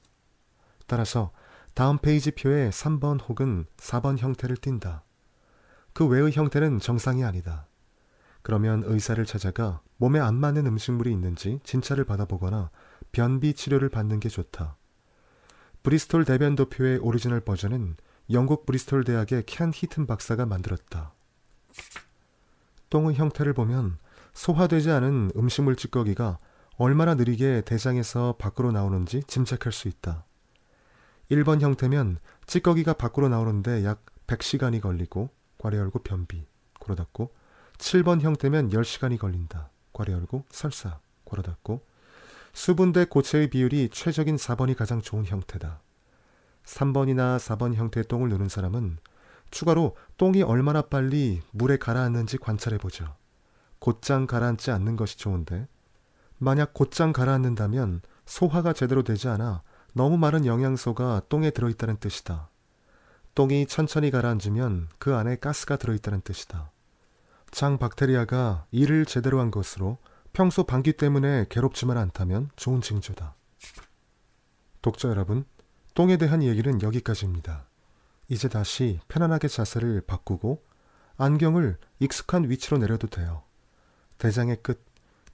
따라서 0.87 1.33
다음 1.75 1.99
페이지 1.99 2.31
표의 2.31 2.71
3번 2.71 3.21
혹은 3.29 3.67
4번 3.77 4.17
형태를 4.17 4.57
띈다. 4.57 5.03
그 5.93 6.07
외의 6.07 6.33
형태는 6.33 6.79
정상이 6.79 7.25
아니다. 7.25 7.67
그러면 8.43 8.83
의사를 8.85 9.25
찾아가 9.27 9.81
몸에 9.97 10.21
안 10.21 10.35
맞는 10.35 10.67
음식물이 10.67 11.11
있는지 11.11 11.61
진찰을 11.65 12.05
받아보거나 12.05 12.71
변비 13.13 13.55
치료를 13.55 13.89
받는 13.89 14.21
게 14.21 14.29
좋다. 14.29 14.77
브리스톨 15.83 16.25
대변 16.25 16.55
도표의 16.55 16.99
오리지널 16.99 17.41
버전은 17.41 17.97
영국 18.31 18.65
브리스톨 18.65 19.05
대학의 19.05 19.45
캔 19.47 19.71
히튼 19.75 20.07
박사가 20.07 20.47
만들었다. 20.47 21.13
똥의 22.89 23.17
형태를 23.17 23.53
보면 23.53 23.99
소화되지 24.33 24.91
않은 24.91 25.33
음식물 25.37 25.77
찌꺼기가 25.77 26.39
얼마나 26.77 27.15
느리게 27.15 27.63
대장에서 27.63 28.37
밖으로 28.39 28.73
나오는지 28.73 29.23
짐작할 29.27 29.73
수 29.73 29.89
있다. 29.89 30.25
1번 31.31 31.61
형태면 31.61 32.19
찌꺼기가 32.47 32.95
밖으로 32.95 33.29
나오는데 33.29 33.85
약 33.85 34.05
100시간이 34.27 34.81
걸리고 34.81 35.29
괄호 35.59 35.77
열고 35.77 36.01
변비 36.01 36.47
괄호 36.81 36.95
닫고 36.97 37.35
7번 37.79 38.21
형태면 38.21 38.71
10시간이 38.71 39.19
걸린다. 39.19 39.71
괄호 39.93 40.13
열고 40.13 40.45
설사 40.49 40.99
괄호 41.27 41.43
닫고 41.43 41.85
수분 42.55 42.93
대 42.93 43.05
고체의 43.05 43.51
비율이 43.51 43.91
최적인 43.93 44.37
4번이 44.37 44.77
가장 44.77 45.03
좋은 45.03 45.25
형태다. 45.27 45.84
3번이나 46.65 47.39
4번 47.39 47.75
형태의 47.75 48.05
똥을 48.05 48.29
누는 48.29 48.49
사람은 48.49 48.99
추가로 49.51 49.97
똥이 50.17 50.43
얼마나 50.43 50.83
빨리 50.83 51.41
물에 51.53 51.77
가라앉는지 51.77 52.39
관찰해 52.39 52.79
보자. 52.79 53.17
곧장 53.79 54.27
가라앉지 54.27 54.71
않는 54.71 54.97
것이 54.97 55.19
좋은데 55.19 55.69
만약 56.39 56.75
곧장 56.75 57.13
가라앉는다면 57.13 58.01
소화가 58.27 58.73
제대로 58.73 59.03
되지 59.03 59.29
않아 59.29 59.63
너무 59.93 60.19
많은 60.19 60.47
영양소가 60.47 61.23
똥에 61.29 61.51
들어있다는 61.51 61.99
뜻이다. 61.99 62.49
똥이 63.35 63.67
천천히 63.67 64.11
가라앉으면 64.11 64.89
그 64.99 65.15
안에 65.15 65.37
가스가 65.37 65.77
들어있다는 65.77 66.23
뜻이다. 66.23 66.71
장 67.51 67.79
박테리아가 67.79 68.67
일을 68.73 69.07
제대로 69.07 69.39
한 69.39 69.51
것으로 69.51 69.99
평소 70.33 70.65
방귀 70.65 70.95
때문에 70.95 71.47
괴롭지만 71.49 71.97
않다면 71.97 72.51
좋은 72.57 72.81
징조다. 72.81 73.35
독자 74.83 75.09
여러분, 75.09 75.45
똥에 75.95 76.17
대한 76.17 76.43
얘기는 76.43 76.83
여기까지입니다. 76.83 77.67
이제 78.29 78.49
다시 78.49 79.01
편안하게 79.09 79.49
자세를 79.49 80.01
바꾸고 80.03 80.63
안경을 81.17 81.79
익숙한 82.01 82.51
위치로 82.51 82.79
내려도 82.79 83.07
돼요. 83.07 83.43
대장의 84.19 84.59
끝, 84.63 84.85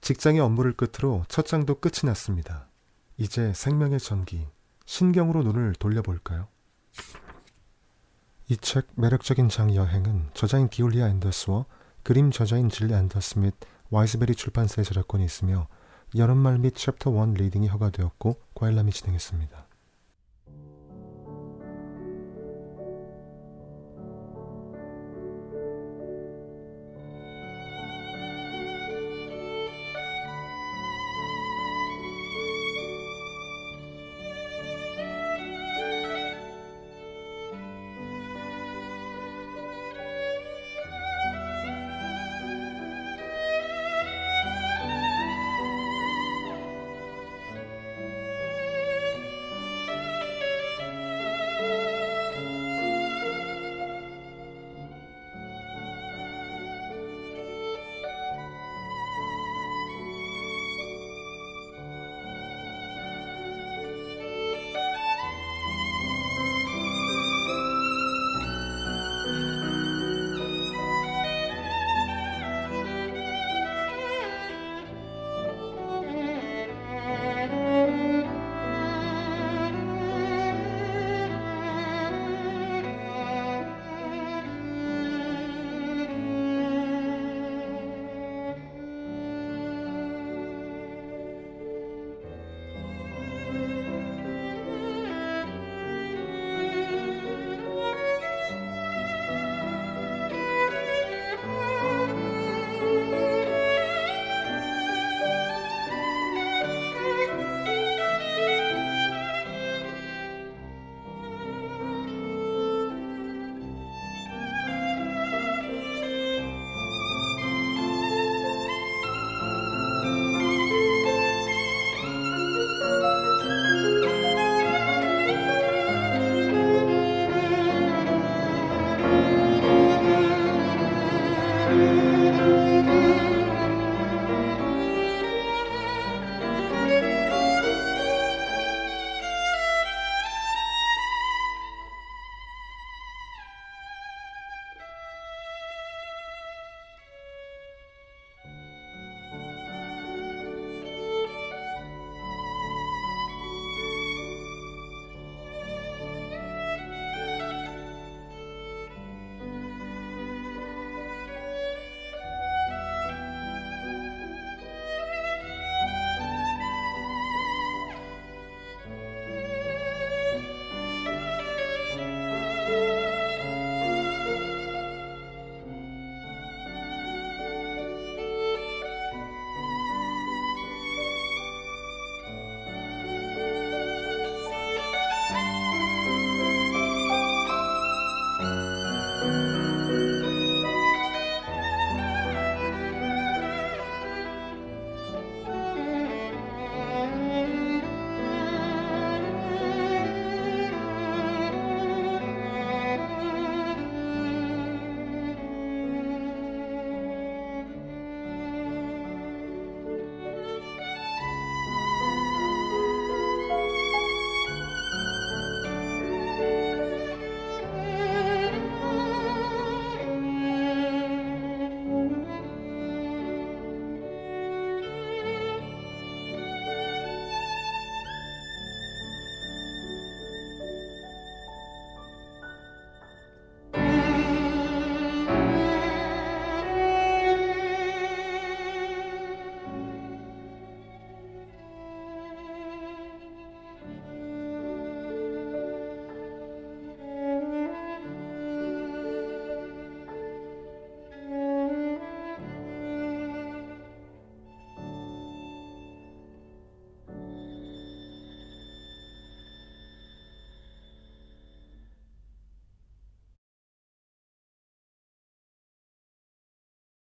직장의 0.01 0.39
업무를 0.39 0.73
끝으로 0.73 1.23
첫 1.27 1.45
장도 1.45 1.79
끝이 1.79 2.01
났습니다. 2.05 2.67
이제 3.17 3.53
생명의 3.53 3.99
전기, 3.99 4.47
신경으로 4.85 5.43
눈을 5.43 5.73
돌려볼까요? 5.79 6.47
이 8.49 8.57
책 8.57 8.87
매력적인 8.95 9.47
장 9.49 9.73
여행은 9.73 10.31
저자인 10.33 10.67
기울리아 10.67 11.07
엔더스와 11.07 11.65
그림 12.03 12.31
저자인 12.31 12.69
질 12.69 12.93
엔더스 12.93 13.39
및 13.39 13.55
와이즈베리 13.89 14.35
출판사의 14.35 14.83
저작권이 14.85 15.23
있으며 15.23 15.67
여름말 16.15 16.57
및 16.59 16.75
챕터 16.75 17.11
1 17.25 17.33
리딩이 17.35 17.67
허가되었고 17.69 18.41
과일람이 18.53 18.91
진행했습니다. 18.91 19.70